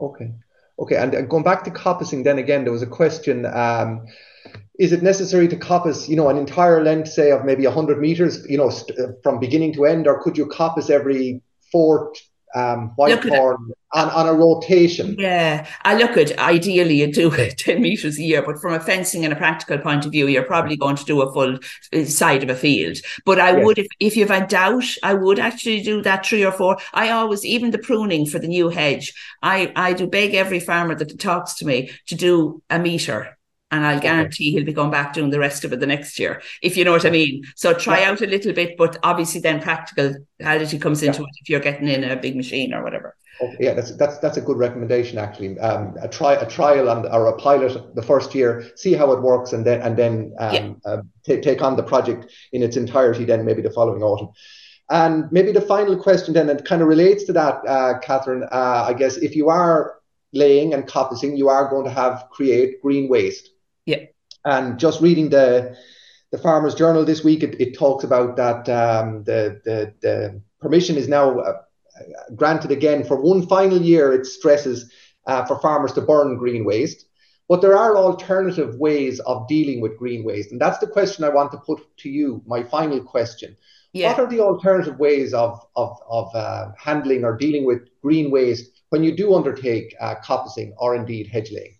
Okay. 0.00 0.30
Okay. 0.78 0.96
And 0.96 1.28
going 1.28 1.42
back 1.42 1.64
to 1.64 1.70
coppicing, 1.70 2.22
then 2.22 2.38
again, 2.38 2.64
there 2.64 2.72
was 2.72 2.82
a 2.82 2.86
question. 2.86 3.46
Um, 3.46 4.06
is 4.78 4.92
it 4.92 5.02
necessary 5.02 5.48
to 5.48 5.56
coppice, 5.56 6.08
you 6.08 6.16
know, 6.16 6.28
an 6.28 6.36
entire 6.36 6.84
length, 6.84 7.08
say, 7.08 7.30
of 7.32 7.44
maybe 7.44 7.64
100 7.64 7.98
meters, 7.98 8.46
you 8.48 8.58
know, 8.58 8.70
st- 8.70 8.98
from 9.22 9.40
beginning 9.40 9.72
to 9.74 9.86
end, 9.86 10.06
or 10.06 10.22
could 10.22 10.36
you 10.36 10.46
coppice 10.46 10.90
every 10.90 11.40
four 11.72 12.12
um, 12.56 12.92
whitethorn 12.98 13.70
on, 13.92 14.10
on 14.10 14.26
a 14.26 14.32
rotation. 14.32 15.14
Yeah, 15.18 15.66
I 15.84 15.94
look 15.94 16.16
at 16.16 16.38
ideally 16.38 17.00
you 17.00 17.12
do 17.12 17.30
it 17.32 17.58
10 17.58 17.82
meters 17.82 18.18
a 18.18 18.22
year, 18.22 18.42
but 18.42 18.58
from 18.58 18.72
a 18.72 18.80
fencing 18.80 19.24
and 19.24 19.32
a 19.32 19.36
practical 19.36 19.78
point 19.78 20.06
of 20.06 20.12
view, 20.12 20.26
you're 20.26 20.42
probably 20.42 20.76
going 20.76 20.96
to 20.96 21.04
do 21.04 21.20
a 21.20 21.32
full 21.32 21.58
uh, 21.92 22.04
side 22.04 22.42
of 22.42 22.48
a 22.48 22.54
field. 22.54 22.96
But 23.26 23.38
I 23.38 23.56
yes. 23.56 23.64
would, 23.64 23.78
if, 23.78 23.86
if 24.00 24.16
you've 24.16 24.30
a 24.30 24.46
doubt, 24.46 24.86
I 25.02 25.14
would 25.14 25.38
actually 25.38 25.82
do 25.82 26.00
that 26.02 26.24
three 26.24 26.44
or 26.44 26.52
four. 26.52 26.78
I 26.94 27.10
always, 27.10 27.44
even 27.44 27.70
the 27.70 27.78
pruning 27.78 28.26
for 28.26 28.38
the 28.38 28.48
new 28.48 28.70
hedge, 28.70 29.12
I, 29.42 29.72
I 29.76 29.92
do 29.92 30.06
beg 30.06 30.34
every 30.34 30.60
farmer 30.60 30.94
that 30.94 31.18
talks 31.20 31.54
to 31.56 31.66
me 31.66 31.90
to 32.06 32.14
do 32.14 32.62
a 32.70 32.78
meter 32.78 33.36
and 33.70 33.84
I'll 33.84 34.00
guarantee 34.00 34.52
he'll 34.52 34.64
be 34.64 34.72
going 34.72 34.90
back 34.90 35.12
doing 35.12 35.30
the 35.30 35.38
rest 35.38 35.64
of 35.64 35.72
it 35.72 35.80
the 35.80 35.86
next 35.86 36.18
year, 36.18 36.40
if 36.62 36.76
you 36.76 36.84
know 36.84 36.92
what 36.92 37.04
I 37.04 37.10
mean. 37.10 37.42
So 37.56 37.74
try 37.74 38.00
yeah. 38.00 38.10
out 38.10 38.20
a 38.20 38.26
little 38.26 38.52
bit, 38.52 38.76
but 38.76 38.96
obviously 39.02 39.40
then 39.40 39.60
practicality 39.60 40.78
comes 40.78 41.02
into 41.02 41.20
yeah. 41.20 41.24
it 41.24 41.36
if 41.40 41.48
you're 41.48 41.60
getting 41.60 41.88
in 41.88 42.04
a 42.04 42.16
big 42.16 42.36
machine 42.36 42.72
or 42.72 42.82
whatever. 42.82 43.16
Okay, 43.38 43.56
yeah, 43.60 43.74
that's 43.74 43.94
that's 43.96 44.18
that's 44.18 44.38
a 44.38 44.40
good 44.40 44.56
recommendation 44.56 45.18
actually. 45.18 45.58
Um, 45.58 45.94
a 46.00 46.08
try 46.08 46.34
a 46.34 46.48
trial 46.48 46.88
and 46.88 47.04
or 47.06 47.26
a 47.26 47.36
pilot 47.36 47.94
the 47.94 48.02
first 48.02 48.34
year, 48.34 48.64
see 48.76 48.94
how 48.94 49.12
it 49.12 49.20
works, 49.20 49.52
and 49.52 49.64
then 49.64 49.82
and 49.82 49.96
then 49.96 50.34
um, 50.38 50.54
yeah. 50.54 50.72
uh, 50.90 51.02
t- 51.24 51.40
take 51.42 51.60
on 51.60 51.76
the 51.76 51.82
project 51.82 52.32
in 52.52 52.62
its 52.62 52.78
entirety. 52.78 53.24
Then 53.24 53.44
maybe 53.44 53.60
the 53.60 53.70
following 53.70 54.02
autumn. 54.02 54.30
And 54.88 55.30
maybe 55.32 55.50
the 55.50 55.60
final 55.60 56.00
question 56.00 56.32
then, 56.32 56.48
and 56.48 56.64
kind 56.64 56.80
of 56.80 56.88
relates 56.88 57.24
to 57.24 57.32
that, 57.32 57.56
uh, 57.66 57.98
Catherine. 57.98 58.44
Uh, 58.44 58.84
I 58.88 58.94
guess 58.94 59.16
if 59.16 59.34
you 59.34 59.48
are 59.48 59.96
laying 60.32 60.72
and 60.72 60.86
coppicing, 60.86 61.36
you 61.36 61.48
are 61.48 61.68
going 61.68 61.84
to 61.84 61.90
have 61.90 62.26
create 62.30 62.80
green 62.80 63.08
waste. 63.08 63.50
Yeah. 63.86 64.04
And 64.44 64.78
just 64.78 65.00
reading 65.00 65.30
the 65.30 65.76
the 66.32 66.38
Farmers 66.38 66.74
Journal 66.74 67.04
this 67.04 67.24
week, 67.24 67.42
it, 67.42 67.60
it 67.60 67.78
talks 67.78 68.04
about 68.04 68.36
that 68.36 68.68
um, 68.68 69.24
the, 69.24 69.60
the 69.64 69.94
the 70.02 70.42
permission 70.60 70.96
is 70.96 71.08
now 71.08 71.38
uh, 71.38 71.52
granted 72.34 72.70
again 72.70 73.04
for 73.04 73.20
one 73.20 73.46
final 73.46 73.80
year. 73.80 74.12
It 74.12 74.26
stresses 74.26 74.92
uh, 75.26 75.44
for 75.44 75.58
farmers 75.60 75.92
to 75.92 76.00
burn 76.00 76.36
green 76.36 76.64
waste. 76.64 77.06
But 77.48 77.60
there 77.60 77.76
are 77.76 77.96
alternative 77.96 78.74
ways 78.76 79.20
of 79.20 79.46
dealing 79.46 79.80
with 79.80 79.98
green 79.98 80.24
waste. 80.24 80.50
And 80.50 80.60
that's 80.60 80.78
the 80.78 80.88
question 80.88 81.24
I 81.24 81.28
want 81.28 81.52
to 81.52 81.58
put 81.58 81.80
to 81.98 82.08
you, 82.08 82.42
my 82.44 82.64
final 82.64 83.00
question. 83.00 83.56
Yeah. 83.92 84.10
What 84.10 84.20
are 84.20 84.26
the 84.28 84.40
alternative 84.40 84.98
ways 84.98 85.32
of, 85.32 85.64
of, 85.76 85.96
of 86.08 86.34
uh, 86.34 86.72
handling 86.76 87.24
or 87.24 87.36
dealing 87.36 87.64
with 87.64 87.88
green 88.02 88.30
waste 88.30 88.70
when 88.90 89.04
you 89.04 89.16
do 89.16 89.34
undertake 89.34 89.94
uh, 90.00 90.16
coppicing 90.24 90.72
or 90.76 90.96
indeed 90.96 91.28
hedge 91.28 91.52
laying? 91.52 91.75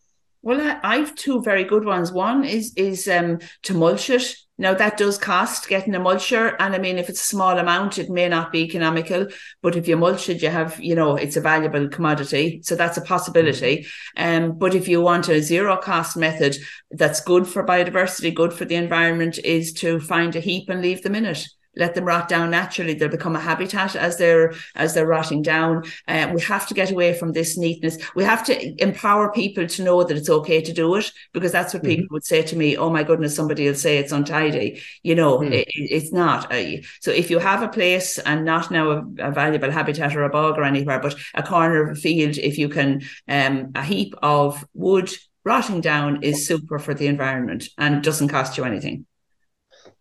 Well, 0.47 0.61
I, 0.61 0.79
I 0.85 0.97
have 0.99 1.17
two 1.17 1.43
very 1.43 1.65
good 1.65 1.85
ones. 1.85 2.13
One 2.13 2.45
is 2.45 2.73
is 2.77 3.09
um, 3.09 3.41
to 3.65 3.75
mulch 3.75 4.11
it. 4.11 4.33
Now 4.59 4.75
that 4.75 4.97
does 4.97 5.19
cost 5.19 5.69
getting 5.69 5.97
a 5.97 5.99
mulcher, 5.99 6.55
and 6.61 6.73
I 6.73 6.79
mean 6.79 6.99
if 6.99 7.09
it's 7.09 7.21
a 7.21 7.33
small 7.35 7.59
amount, 7.59 7.99
it 7.99 8.09
may 8.11 8.29
not 8.29 8.53
be 8.53 8.61
economical. 8.61 9.27
But 9.61 9.75
if 9.75 9.89
you 9.89 9.97
mulch 9.97 10.29
it, 10.29 10.43
you 10.43 10.49
have 10.49 10.79
you 10.79 10.95
know 10.95 11.17
it's 11.17 11.37
a 11.37 11.41
valuable 11.41 11.89
commodity, 11.89 12.61
so 12.63 12.77
that's 12.77 12.97
a 12.97 13.01
possibility. 13.01 13.89
Um, 14.17 14.57
but 14.57 14.77
if 14.77 14.87
you 14.87 15.01
want 15.01 15.29
a 15.29 15.43
zero 15.43 15.79
cost 15.79 16.17
method 16.17 16.57
that's 16.93 17.21
good 17.23 17.49
for 17.49 17.67
biodiversity, 17.67 18.33
good 18.33 18.53
for 18.53 18.67
the 18.67 18.77
environment, 18.77 19.39
is 19.43 19.73
to 19.83 19.99
find 19.99 20.37
a 20.37 20.41
heap 20.41 20.69
and 20.69 20.81
leave 20.81 21.03
them 21.03 21.17
in 21.17 21.25
it 21.25 21.45
let 21.77 21.95
them 21.95 22.05
rot 22.05 22.29
down 22.29 22.51
naturally. 22.51 22.95
They'll 22.95 23.09
become 23.09 23.37
a 23.37 23.41
habitat 23.41 23.97
as 23.97 24.19
they're 24.19 24.55
as 24.75 24.95
they're 24.95 25.07
rotting 25.07 25.43
down. 25.43 25.85
Uh, 26.09 26.31
we 26.35 26.41
have 26.43 26.67
to 26.69 26.75
get 26.75 26.91
away 26.91 27.13
from 27.15 27.33
this 27.33 27.57
neatness. 27.57 27.99
We 28.15 28.25
have 28.25 28.45
to 28.47 28.83
empower 28.83 29.33
people 29.33 29.67
to 29.67 29.83
know 29.85 30.03
that 30.03 30.17
it's 30.17 30.31
okay 30.31 30.61
to 30.63 30.73
do 30.73 30.95
it 30.97 31.11
because 31.33 31.53
that's 31.53 31.75
what 31.75 31.83
mm-hmm. 31.83 31.97
people 31.97 32.07
would 32.11 32.25
say 32.25 32.43
to 32.43 32.57
me. 32.57 32.77
Oh 32.77 32.91
my 32.91 33.03
goodness, 33.03 33.37
somebody 33.37 33.67
will 33.67 33.75
say 33.75 33.99
it's 33.99 34.13
untidy. 34.13 34.81
You 35.03 35.15
know, 35.15 35.39
mm. 35.39 35.53
it, 35.53 35.69
it's 35.69 36.13
not. 36.13 36.53
Uh, 36.53 36.83
so 37.01 37.11
if 37.11 37.31
you 37.31 37.39
have 37.39 37.63
a 37.63 37.69
place 37.69 38.19
and 38.19 38.45
not 38.45 38.71
now 38.71 38.91
a, 38.91 38.99
a, 39.19 39.31
valuable 39.31 39.71
habitat 39.71 40.17
or 40.17 40.25
a 40.25 40.31
bog 40.31 40.59
or 40.59 40.65
anywhere, 40.65 41.01
but 41.01 41.15
a 41.35 41.43
corner 41.43 41.83
of 41.83 41.97
a 41.97 42.01
field, 42.01 42.39
if 42.39 42.59
you 42.59 42.69
can, 42.69 43.03
um, 43.29 43.73
a 43.75 43.83
heap 43.83 44.15
of 44.23 44.65
wood 44.75 45.11
rotting 45.45 45.81
down 45.81 46.23
is 46.23 46.47
super 46.47 46.79
for 46.79 46.95
the 46.95 47.07
environment 47.07 47.69
and 47.79 48.03
doesn't 48.03 48.29
cost 48.29 48.57
you 48.57 48.65
anything. 48.65 49.07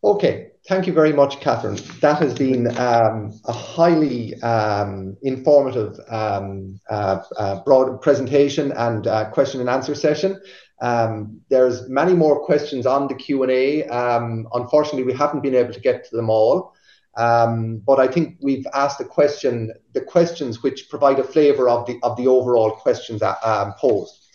Okay, 0.04 0.52
thank 0.68 0.88
you 0.88 0.94
very 0.94 1.14
much, 1.14 1.40
Catherine. 1.40 1.80
That 2.02 2.20
has 2.20 2.34
been 2.34 2.68
um, 2.78 3.40
a 3.46 3.54
highly 3.54 4.36
um, 4.42 5.16
informative, 5.22 6.00
um, 6.10 6.80
uh, 6.90 7.22
uh, 7.38 7.64
broad 7.64 8.02
presentation 8.02 8.72
and 8.72 9.06
uh, 9.08 9.30
question 9.30 9.60
and 9.60 9.70
answer 9.70 9.96
session. 9.96 10.40
Um, 10.82 11.42
there's 11.50 11.88
many 11.88 12.14
more 12.14 12.44
questions 12.44 12.86
on 12.86 13.08
the 13.08 13.16
Q 13.16 13.44
and 13.44 13.52
A. 13.52 13.84
Um, 13.86 14.48
unfortunately, 14.54 15.04
we 15.04 15.14
haven't 15.14 15.42
been 15.42 15.56
able 15.56 15.74
to 15.74 15.80
get 15.80 16.04
to 16.10 16.16
them 16.16 16.30
all, 16.30 16.74
um, 17.16 17.78
but 17.86 18.00
I 18.00 18.08
think 18.08 18.38
we've 18.42 18.68
asked 18.74 18.98
the 18.98 19.06
question, 19.06 19.72
the 19.94 20.02
questions 20.02 20.64
which 20.64 20.90
provide 20.90 21.20
a 21.20 21.24
flavour 21.24 21.70
of 21.70 21.86
the 21.86 22.00
of 22.04 22.18
the 22.18 22.28
overall 22.28 22.72
questions 22.72 23.22
uh, 23.22 23.72
posed. 23.80 24.26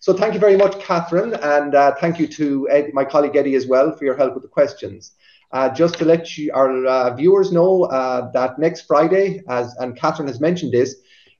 So 0.00 0.12
thank 0.12 0.34
you 0.34 0.40
very 0.40 0.56
much, 0.56 0.78
Catherine, 0.78 1.34
and 1.34 1.74
uh, 1.74 1.94
thank 1.98 2.18
you 2.18 2.26
to 2.28 2.68
Ed, 2.70 2.90
my 2.92 3.04
colleague 3.04 3.34
Eddie 3.34 3.54
as 3.54 3.66
well 3.66 3.96
for 3.96 4.04
your 4.04 4.16
help 4.16 4.34
with 4.34 4.42
the 4.42 4.48
questions. 4.48 5.12
Uh, 5.52 5.68
just 5.68 5.98
to 5.98 6.04
let 6.04 6.36
you, 6.36 6.50
our 6.52 6.84
uh, 6.86 7.14
viewers 7.14 7.52
know 7.52 7.84
uh, 7.84 8.30
that 8.32 8.58
next 8.58 8.82
Friday, 8.82 9.42
as 9.48 9.74
and 9.76 9.96
Catherine 9.96 10.28
has 10.28 10.40
mentioned 10.40 10.72
this, 10.72 10.96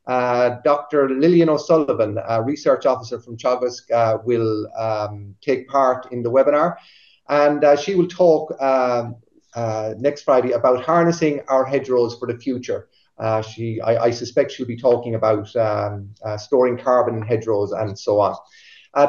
uh, 0.07 0.57
Dr. 0.65 1.11
Lilian 1.11 1.49
O'Sullivan, 1.49 2.19
a 2.29 2.43
research 2.43 2.87
officer 2.87 3.19
from 3.19 3.37
Teagasc, 3.37 3.91
uh, 3.91 4.19
will 4.25 4.69
um, 4.79 5.35
take 5.41 5.69
part 5.69 6.13
in 6.13 6.23
the 6.23 6.31
webinar. 6.31 6.77
And 7.29 7.65
uh, 7.65 7.77
she 7.77 7.97
will 7.97 8.07
talk 8.07 8.55
um, 8.63 9.17
next 9.99 10.23
Friday 10.23 10.53
about 10.53 10.85
harnessing 10.85 11.41
our 11.49 11.65
hedgerows 11.65 12.17
for 12.19 12.33
the 12.33 12.39
future. 12.39 12.89
She, 13.49 13.81
I, 13.81 14.05
I, 14.05 14.11
suspect 14.11 14.53
she'll 14.53 14.67
be 14.67 14.77
talking 14.77 15.17
about 15.17 15.55
um, 15.57 16.11
storing 16.37 16.79
carbon 16.79 17.17
in 17.17 17.23
hedgerows 17.23 17.73
and 17.73 17.99
so 17.99 18.21
on. 18.21 18.37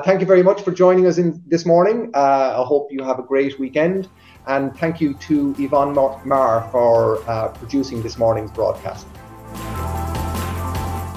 thank 0.04 0.22
you 0.22 0.26
very 0.26 0.42
much 0.42 0.62
for 0.64 0.72
joining 0.72 1.06
us 1.06 1.20
in 1.20 1.44
this 1.46 1.66
morning. 1.66 2.10
I 2.16 2.64
hope 2.66 2.88
you 2.90 3.04
have 3.04 3.20
a 3.20 3.24
great 3.24 3.60
weekend. 3.60 4.10
And 4.48 4.76
thank 4.78 5.02
you 5.02 5.14
to 5.14 5.54
Yvonne 5.60 5.94
Marr 5.94 6.70
for 6.72 7.22
uh, 7.30 7.50
producing 7.50 8.02
this 8.02 8.18
morning's 8.18 8.50
broadcast. 8.50 9.06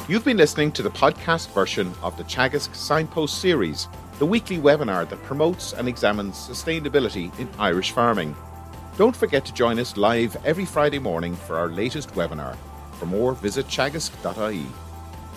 You've 0.09 0.25
been 0.25 0.37
listening 0.37 0.73
to 0.73 0.83
the 0.83 0.91
podcast 0.91 1.53
version 1.55 1.95
of 2.03 2.17
the 2.17 2.25
Teagasc 2.25 2.75
Signpost 2.75 3.41
series, 3.41 3.87
the 4.19 4.27
weekly 4.27 4.59
webinar 4.59 5.09
that 5.09 5.23
promotes 5.23 5.73
and 5.73 5.87
examines 5.87 6.35
sustainability 6.35 7.37
in 7.39 7.49
Irish 7.61 7.93
farming. 7.93 8.35
Don't 8.99 9.15
forget 9.15 9.45
to 9.45 9.55
join 9.55 9.79
us 9.79 9.97
live 9.97 10.37
every 10.45 10.65
Friday 10.65 10.99
morning 10.99 11.37
for 11.37 11.57
our 11.57 11.69
latest 11.69 12.11
webinar. 12.15 12.57
For 12.95 13.07
more, 13.07 13.35
visit 13.35 13.69
teagasc.ie. 13.69 14.67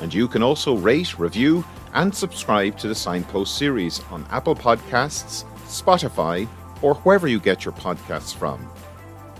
And 0.01 0.11
you 0.11 0.27
can 0.27 0.41
also 0.41 0.75
rate, 0.75 1.19
review, 1.19 1.63
and 1.93 2.13
subscribe 2.13 2.75
to 2.79 2.87
the 2.87 2.95
Signpost 2.95 3.55
series 3.55 4.01
on 4.09 4.25
Apple 4.31 4.55
Podcasts, 4.55 5.45
Spotify, 5.67 6.47
or 6.83 6.93
wherever 6.97 7.27
you 7.27 7.39
get 7.39 7.65
your 7.65 7.73
podcasts 7.73 8.35
from. 8.35 8.69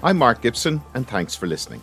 I'm 0.02 0.18
Mark 0.18 0.42
Gibson, 0.42 0.82
and 0.96 1.08
thanks 1.08 1.36
for 1.36 1.46
listening. 1.46 1.82